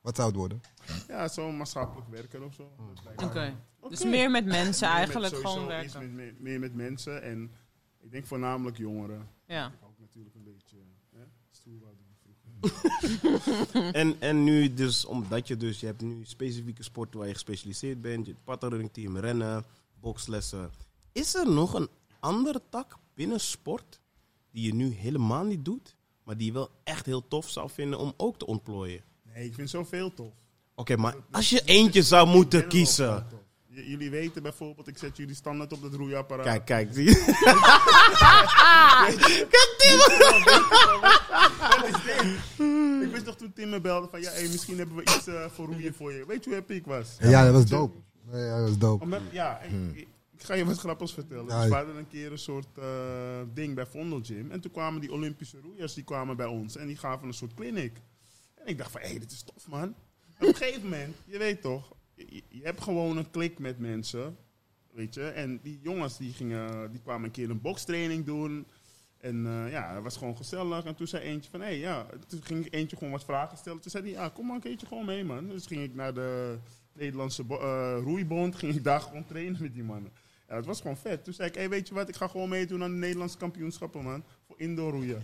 Wat 0.00 0.16
zou 0.16 0.28
het 0.28 0.36
worden? 0.36 0.60
Ja, 1.08 1.28
zo'n 1.28 1.56
maatschappelijk 1.56 2.08
werker 2.08 2.42
of 2.42 2.54
zo. 2.54 2.72
Dat 2.94 3.04
lijkt 3.04 3.20
me- 3.20 3.26
Oké. 3.26 3.54
Dus 3.88 4.00
Oké. 4.00 4.08
meer 4.08 4.30
met 4.30 4.44
mensen 4.44 4.88
Meer 4.88 4.96
met 4.98 5.08
eigenlijk 5.08 5.34
sowieso 5.34 5.52
gewoon 5.60 5.82
iets 5.84 5.92
werken. 5.94 6.14
Met, 6.14 6.40
meer 6.40 6.58
met 6.60 6.74
mensen 6.74 7.22
en 7.22 7.50
ik 8.00 8.10
denk 8.10 8.26
voornamelijk 8.26 8.76
jongeren. 8.76 9.28
Ja. 9.46 9.66
Ik 9.66 9.72
ook 9.82 9.98
natuurlijk 9.98 10.34
een 10.34 10.44
beetje 10.44 10.76
hè, 11.16 11.22
stoer 11.50 11.80
wou 11.80 11.92
doen 11.96 12.16
vroeger. 12.22 12.50
En, 13.92 14.20
en 14.20 14.44
nu 14.44 14.74
dus, 14.74 15.04
omdat 15.04 15.48
je 15.48 15.56
dus, 15.56 15.80
je 15.80 15.86
hebt 15.86 16.00
nu 16.00 16.20
specifieke 16.24 16.82
sporten 16.82 17.18
waar 17.18 17.28
je 17.28 17.34
gespecialiseerd 17.34 18.00
bent. 18.00 18.26
Je 18.26 18.34
hebt 18.44 18.92
Team, 18.92 19.16
rennen, 19.16 19.64
bokslessen. 20.00 20.70
Is 21.12 21.34
er 21.34 21.50
nog 21.50 21.74
een 21.74 21.88
andere 22.20 22.62
tak 22.68 22.98
binnen 23.14 23.40
sport 23.40 24.00
die 24.50 24.66
je 24.66 24.74
nu 24.74 24.94
helemaal 24.94 25.44
niet 25.44 25.64
doet, 25.64 25.96
maar 26.22 26.36
die 26.36 26.46
je 26.46 26.52
wel 26.52 26.70
echt 26.84 27.06
heel 27.06 27.28
tof 27.28 27.50
zou 27.50 27.70
vinden 27.70 27.98
om 27.98 28.14
ook 28.16 28.38
te 28.38 28.46
ontplooien? 28.46 29.02
Nee, 29.22 29.44
ik 29.44 29.54
vind 29.54 29.70
zoveel 29.70 30.14
tof. 30.14 30.32
Oké, 30.74 30.96
maar 30.96 31.16
als 31.30 31.50
je 31.50 31.62
eentje 31.64 32.02
zou 32.02 32.28
moeten 32.28 32.68
kiezen. 32.68 33.26
J- 33.74 33.80
jullie 33.90 34.10
weten 34.10 34.42
bijvoorbeeld, 34.42 34.88
ik 34.88 34.98
zet 34.98 35.16
jullie 35.16 35.34
standaard 35.34 35.72
op 35.72 35.82
dat 35.82 35.94
roeiapparaat. 35.94 36.44
Kijk, 36.44 36.64
kijk, 36.64 36.88
zie 36.94 37.04
je? 37.04 37.32
Ik 43.04 43.10
wist 43.12 43.24
nog 43.24 43.36
toen 43.36 43.52
Tim 43.52 43.68
me 43.68 43.80
belde 43.80 44.08
van, 44.10 44.20
ja, 44.20 44.30
hey, 44.30 44.42
misschien 44.48 44.78
hebben 44.78 44.96
we 44.96 45.02
iets 45.02 45.26
eh, 45.26 45.44
voor 45.50 45.66
roeien 45.66 45.94
voor 45.94 46.12
je. 46.12 46.26
Weet 46.26 46.44
je 46.44 46.50
hoe 46.50 46.58
happy 46.58 46.72
ik 46.74 46.84
was? 46.86 47.16
Ja, 47.20 47.44
dat 47.44 47.52
was 47.52 47.66
dope. 47.66 47.96
Nee, 48.30 48.42
ja, 48.44 48.58
dat 48.58 48.68
was 48.68 48.78
dope. 48.78 49.04
Omdat, 49.04 49.20
ja, 49.32 49.60
ik, 49.60 49.70
ik, 49.96 50.08
ik 50.38 50.42
ga 50.42 50.54
je 50.54 50.64
wat 50.64 50.78
grappigs 50.78 51.12
vertellen. 51.12 51.46
Ja, 51.46 51.60
Dus 51.60 51.68
we 51.68 51.74
hadden 51.74 51.96
een 51.96 52.08
keer 52.08 52.32
een 52.32 52.38
soort 52.38 52.78
eh, 52.78 52.84
ding 53.54 53.74
bij 53.74 53.86
Vondel 53.86 54.20
Gym. 54.22 54.50
En 54.50 54.60
toen 54.60 54.70
kwamen 54.70 55.00
die 55.00 55.12
Olympische 55.12 55.60
roeiers 55.62 55.94
die 55.94 56.04
kwamen 56.04 56.36
bij 56.36 56.46
ons. 56.46 56.76
En 56.76 56.86
die 56.86 56.96
gaven 56.96 57.26
een 57.28 57.34
soort 57.34 57.54
clinic. 57.54 57.92
En 58.54 58.66
ik 58.66 58.78
dacht 58.78 58.90
van, 58.90 59.00
hé, 59.00 59.08
hey, 59.08 59.18
dit 59.18 59.32
is 59.32 59.42
tof, 59.42 59.68
man. 59.68 59.80
En 59.82 59.94
op 60.38 60.48
een 60.48 60.54
gegeven 60.54 60.82
moment, 60.82 61.16
je 61.24 61.38
weet 61.38 61.60
toch, 61.62 61.92
je, 62.14 62.42
je 62.48 62.62
hebt 62.62 62.80
gewoon 62.80 63.16
een 63.16 63.30
klik 63.30 63.58
met 63.58 63.78
mensen. 63.78 64.36
Weet 64.92 65.14
je, 65.14 65.22
en 65.22 65.60
die 65.62 65.78
jongens 65.82 66.16
die, 66.16 66.32
gingen, 66.32 66.90
die 66.90 67.00
kwamen 67.00 67.24
een 67.24 67.30
keer 67.30 67.50
een 67.50 67.60
bokstraining 67.60 68.24
doen. 68.24 68.66
En 69.18 69.46
eh, 69.46 69.70
ja, 69.70 69.94
dat 69.94 70.02
was 70.02 70.16
gewoon 70.16 70.36
gezellig. 70.36 70.84
En 70.84 70.94
toen 70.94 71.06
zei 71.06 71.22
eentje 71.22 71.50
van, 71.50 71.60
hé, 71.60 71.66
hey, 71.66 71.78
ja. 71.78 72.06
Toen 72.26 72.42
ging 72.42 72.66
ik 72.66 72.74
eentje 72.74 72.96
gewoon 72.96 73.12
wat 73.12 73.24
vragen 73.24 73.58
stellen. 73.58 73.80
Toen 73.80 73.90
zei 73.90 74.04
hij, 74.04 74.12
ja, 74.12 74.28
kom 74.28 74.46
maar 74.46 74.54
een 74.54 74.60
keertje 74.60 74.86
gewoon 74.86 75.04
mee, 75.04 75.24
man. 75.24 75.48
Dus 75.48 75.66
ging 75.66 75.82
ik 75.82 75.94
naar 75.94 76.14
de 76.14 76.58
Nederlandse 76.92 77.44
eh, 77.48 77.98
roeibond. 78.02 78.54
Ging 78.60 78.74
ik 78.74 78.84
daar 78.84 79.00
gewoon 79.00 79.26
trainen 79.26 79.62
met 79.62 79.74
die 79.74 79.82
mannen. 79.82 80.12
Ja, 80.48 80.56
het 80.56 80.66
was 80.66 80.80
gewoon 80.80 80.96
vet. 80.96 81.24
Toen 81.24 81.34
zei 81.34 81.48
ik, 81.48 81.54
hé, 81.54 81.60
hey, 81.60 81.70
weet 81.70 81.88
je 81.88 81.94
wat? 81.94 82.08
Ik 82.08 82.16
ga 82.16 82.28
gewoon 82.28 82.48
meedoen 82.48 82.82
aan 82.82 82.90
de 82.90 82.96
Nederlandse 82.96 83.38
kampioenschappen, 83.38 84.02
man. 84.02 84.24
Voor 84.46 84.58
indoor 84.58 84.92
roeien. 84.92 85.22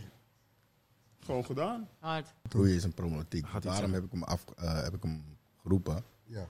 Gewoon 1.20 1.44
gedaan. 1.44 1.88
Hard. 1.98 2.34
Roeien 2.48 2.74
is 2.74 2.84
een 2.84 2.94
problematiek. 2.94 3.46
Daarom 3.60 3.92
heb 3.92 4.04
ik 4.04 4.10
hem, 4.10 4.22
af, 4.22 4.44
eh, 4.56 4.82
heb 4.82 4.94
ik 4.94 5.02
hem 5.02 5.24
geroepen. 5.62 6.04
Ja. 6.24 6.46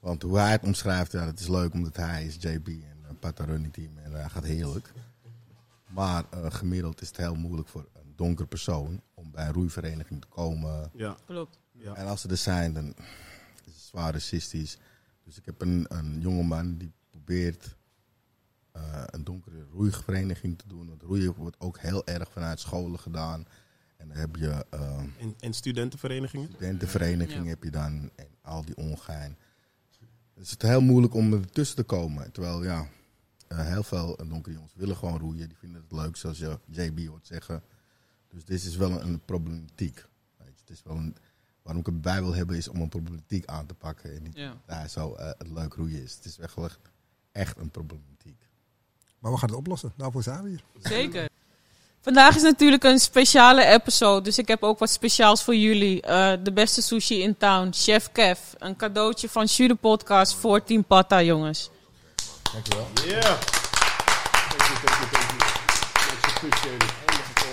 Want 0.00 0.22
hoe 0.22 0.38
hij 0.38 0.50
het 0.50 0.62
omschrijft, 0.62 1.12
ja, 1.12 1.26
het 1.26 1.40
is 1.40 1.48
leuk 1.48 1.72
omdat 1.72 1.96
hij 1.96 2.24
is 2.24 2.34
JB 2.34 2.66
en 2.68 3.04
een 3.08 3.18
Pata 3.18 3.44
running 3.44 3.72
team 3.72 3.98
en 3.98 4.12
hij 4.12 4.28
gaat 4.28 4.44
heerlijk. 4.44 4.92
Maar 5.88 6.24
eh, 6.30 6.46
gemiddeld 6.48 7.00
is 7.00 7.08
het 7.08 7.16
heel 7.16 7.34
moeilijk 7.34 7.68
voor 7.68 7.88
een 7.92 8.12
donker 8.16 8.46
persoon 8.46 9.02
om 9.14 9.30
bij 9.30 9.46
een 9.46 9.52
roeivereniging 9.52 10.20
te 10.20 10.26
komen. 10.26 10.90
Ja, 10.92 11.16
Klopt. 11.26 11.58
ja. 11.72 11.94
En 11.94 12.06
als 12.06 12.20
ze 12.20 12.28
er 12.28 12.36
zijn, 12.36 12.72
dan 12.74 12.86
is 13.64 13.74
het 13.74 13.82
zwaar 13.82 14.12
racistisch. 14.12 14.78
Dus 15.24 15.38
ik 15.38 15.44
heb 15.44 15.60
een, 15.60 15.84
een 15.88 16.20
jongeman 16.20 16.76
die 16.76 16.92
probeert 17.10 17.76
eh, 18.72 19.02
een 19.06 19.24
donkere 19.24 19.66
roeivereniging 19.72 20.58
te 20.58 20.68
doen. 20.68 20.88
Want 20.88 21.02
roeien 21.02 21.34
wordt 21.34 21.56
ook 21.60 21.78
heel 21.78 22.06
erg 22.06 22.30
vanuit 22.32 22.60
scholen 22.60 22.98
gedaan. 22.98 23.46
En 23.96 24.08
dan 24.08 24.16
heb 24.16 24.36
je 24.36 24.66
eh, 24.70 24.98
En, 25.18 25.34
en 25.40 25.52
studentenverenigingen? 25.54 26.48
studentenvereniging 26.48 27.42
Ja. 27.42 27.48
heb 27.48 27.62
je 27.62 27.70
dan 27.70 28.10
en 28.16 28.28
al 28.42 28.64
die 28.64 28.76
ongein. 28.76 29.36
Het 30.40 30.48
is 30.48 30.50
het 30.54 30.62
heel 30.62 30.80
moeilijk 30.80 31.14
om 31.14 31.32
er 31.32 31.50
tussen 31.50 31.76
te 31.76 31.82
komen. 31.82 32.32
Terwijl 32.32 32.62
ja, 32.64 32.88
eh, 33.48 33.66
heel 33.66 33.82
veel 33.82 34.16
donkere 34.28 34.54
jongens 34.54 34.74
willen 34.74 34.96
gewoon 34.96 35.18
roeien. 35.18 35.48
Die 35.48 35.56
vinden 35.58 35.82
het 35.82 35.92
leuk, 35.92 36.16
zoals 36.16 36.38
je 36.38 36.58
JB 36.66 37.06
hoort 37.06 37.26
zeggen. 37.26 37.62
Dus 38.28 38.44
dit 38.44 38.64
is 38.64 38.76
wel 38.76 38.90
een, 38.90 39.06
een 39.06 39.20
problematiek. 39.24 39.94
Weet 40.36 40.48
je, 40.54 40.60
het 40.60 40.70
is 40.70 40.82
wel 40.82 40.96
een, 40.96 41.16
waarom 41.62 41.80
ik 41.80 41.86
het 41.86 42.00
bij 42.02 42.22
wil 42.22 42.34
hebben 42.34 42.56
is 42.56 42.68
om 42.68 42.80
een 42.80 42.88
problematiek 42.88 43.46
aan 43.46 43.66
te 43.66 43.74
pakken. 43.74 44.16
En 44.16 44.22
niet 44.22 44.36
Ja. 44.36 44.60
daar 44.66 44.88
zo 44.88 45.14
eh, 45.14 45.26
het 45.38 45.48
leuk 45.48 45.74
roeien 45.74 46.02
is. 46.02 46.14
Het 46.14 46.24
is 46.24 46.38
echt, 46.38 46.54
wel 46.54 46.64
echt- 46.64 46.78
echt 47.32 47.56
een 47.58 47.70
problematiek. 47.70 48.48
Maar 49.18 49.32
we 49.32 49.38
gaan 49.38 49.48
het 49.48 49.58
oplossen. 49.58 49.92
Daarvoor 49.96 50.22
zijn 50.22 50.42
we 50.42 50.48
hier. 50.48 50.64
Zeker. 50.78 51.29
Vandaag 52.02 52.36
is 52.36 52.42
natuurlijk 52.42 52.84
een 52.84 52.98
speciale 52.98 53.64
episode, 53.64 54.22
dus 54.22 54.38
ik 54.38 54.48
heb 54.48 54.62
ook 54.62 54.78
wat 54.78 54.90
speciaals 54.90 55.42
voor 55.42 55.54
jullie. 55.54 56.02
Eh, 56.02 56.32
de 56.42 56.52
beste 56.52 56.82
sushi 56.82 57.22
in 57.22 57.36
town, 57.36 57.70
Chef 57.72 58.12
Kev. 58.12 58.38
Een 58.58 58.76
cadeautje 58.76 59.28
van 59.28 59.44
Jude 59.44 59.74
Podcast 59.74 60.34
voor 60.34 60.64
Team 60.64 60.84
Pata, 60.84 61.22
jongens. 61.22 61.70
Dankjewel. 62.52 62.86
Ja. 63.06 63.38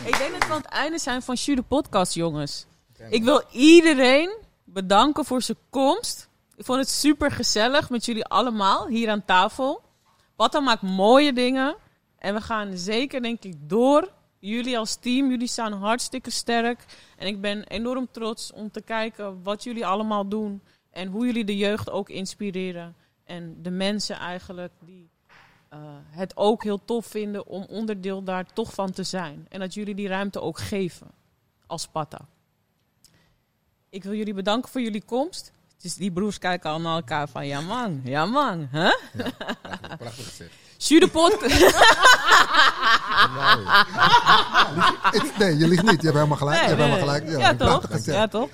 Ik 0.06 0.18
denk 0.18 0.32
dat 0.32 0.48
we 0.48 0.54
aan 0.54 0.62
het 0.62 0.72
einde 0.72 1.00
zijn 1.00 1.22
van 1.22 1.36
Jude 1.36 1.62
Podcast, 1.62 2.14
jongens. 2.14 2.66
Ik 3.10 3.24
wil 3.24 3.44
iedereen 3.52 4.38
bedanken 4.64 5.26
voor 5.26 5.42
zijn 5.42 5.58
komst. 5.70 6.30
Ik 6.56 6.66
vond 6.66 6.80
het 6.80 6.90
super 6.90 7.32
gezellig 7.32 7.90
met 7.90 8.06
jullie 8.06 8.26
allemaal 8.26 8.88
hier 8.88 9.10
aan 9.10 9.26
tafel. 9.26 9.82
Pata 10.36 10.60
maakt 10.60 10.82
mooie 10.82 11.34
dingen. 11.34 11.76
En 12.18 12.34
we 12.34 12.42
gaan 12.42 12.78
zeker, 12.78 13.22
denk 13.22 13.44
ik, 13.44 13.54
door. 13.58 14.16
Jullie 14.48 14.78
als 14.78 14.96
team, 14.96 15.30
jullie 15.30 15.48
staan 15.48 15.74
hartstikke 15.74 16.30
sterk. 16.30 16.86
En 17.18 17.28
ik 17.28 17.42
ben 17.42 17.64
enorm 17.64 18.08
trots 18.12 18.52
om 18.52 18.72
te 18.72 18.82
kijken 18.82 19.44
wat 19.44 19.64
jullie 19.64 19.86
allemaal 19.86 20.28
doen. 20.28 20.62
En 20.92 21.08
hoe 21.08 21.26
jullie 21.26 21.46
de 21.46 21.58
jeugd 21.58 21.90
ook 21.90 22.10
inspireren. 22.10 22.96
En 23.24 23.62
de 23.62 23.70
mensen 23.70 24.16
eigenlijk 24.16 24.72
die 24.80 25.10
eh, 25.70 25.80
het 26.10 26.38
ook 26.38 26.64
heel 26.64 26.86
tof 26.86 27.06
vinden 27.06 27.48
om 27.48 27.66
onderdeel 27.70 28.24
daar 28.24 28.54
toch 28.54 28.74
van 28.74 28.92
te 28.92 29.04
zijn. 29.04 29.46
En 29.50 29.60
dat 29.60 29.74
jullie 29.74 29.96
die 29.96 30.08
ruimte 30.08 30.42
ook 30.42 30.60
geven 30.60 31.08
als 31.66 31.88
Pata. 31.88 32.28
Ik 33.90 34.04
wil 34.04 34.14
jullie 34.14 34.34
bedanken 34.34 34.72
voor 34.72 34.82
jullie 34.82 35.04
komst. 35.06 35.52
Dus 35.82 35.96
die 35.96 36.12
broers 36.12 36.38
kijken 36.38 36.70
al 36.70 36.82
naar 36.82 36.96
elkaar 36.96 37.30
van, 37.30 37.48
ja 37.48 37.62
man, 37.62 38.02
ja 38.04 38.26
man, 38.26 38.68
hè? 38.72 38.92
Prachtig. 39.98 40.67
Jude 40.78 41.08
Pod- 41.08 41.38
Het- 45.12 45.38
Nee, 45.38 45.58
je 45.58 45.68
ligt 45.68 45.82
niet. 45.84 46.02
Je 46.02 46.08
hebt 46.08 46.14
helemaal 46.18 46.38
gelijk. 46.38 46.60
Nee, 46.62 46.70
je 46.70 46.76
hebt 46.76 46.90
nee, 46.90 47.00
helemaal 47.00 47.20
gelijk. 47.20 47.40
Ja, 47.40 47.56
toch? 47.80 48.06
Ja, 48.06 48.28
toch? 48.28 48.50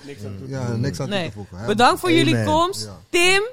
Ja, 0.48 0.68
niks 0.76 1.00
aan 1.00 1.08
toe 1.08 1.16
Nee. 1.16 1.28
te 1.28 1.34
voegen. 1.34 1.58
hè. 1.58 1.66
Bedankt 1.66 2.00
voor 2.00 2.12
jullie 2.12 2.44
komst. 2.44 2.84
Ja. 2.86 3.00
Tim, 3.10 3.44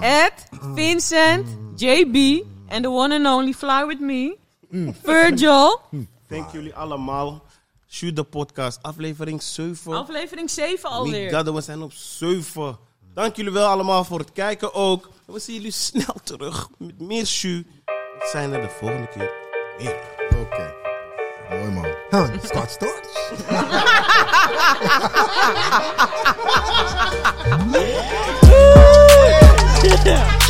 Ja. 0.00 0.24
Ed, 0.26 0.32
Vincent, 0.74 1.48
JB 1.76 2.44
en 2.68 2.82
the 2.82 2.88
one 2.90 3.14
and 3.16 3.26
only 3.36 3.52
Fly 3.52 3.86
With 3.86 4.00
Me. 4.00 4.36
Virgil. 5.02 5.80
Thank 6.28 6.52
jullie 6.52 6.74
allemaal. 6.74 7.42
Shoot 7.90 8.16
de 8.16 8.22
podcast, 8.22 8.78
aflevering 8.82 9.42
7. 9.42 9.92
Aflevering 9.96 10.50
7 10.50 10.90
alweer. 10.90 11.24
Migado, 11.24 11.54
we 11.54 11.60
zijn 11.60 11.82
op 11.82 11.92
7. 11.92 12.78
Dank 13.14 13.36
jullie 13.36 13.52
wel 13.52 13.66
allemaal 13.68 14.04
voor 14.04 14.18
het 14.18 14.32
kijken 14.32 14.74
ook. 14.74 15.08
We 15.24 15.38
zien 15.38 15.54
jullie 15.54 15.70
snel 15.70 16.14
terug 16.24 16.68
met 16.78 17.00
meer 17.00 17.26
Shu 17.26 17.66
zijn 18.30 18.52
er 18.52 18.60
de 18.60 18.68
volgende 18.68 19.08
keer 19.08 19.30
weer. 19.78 19.94
Oké. 20.40 20.74
Mooi 21.50 21.70
man. 21.70 21.86
Huh, 22.10 22.28
start, 22.42 22.70
start. 22.70 23.08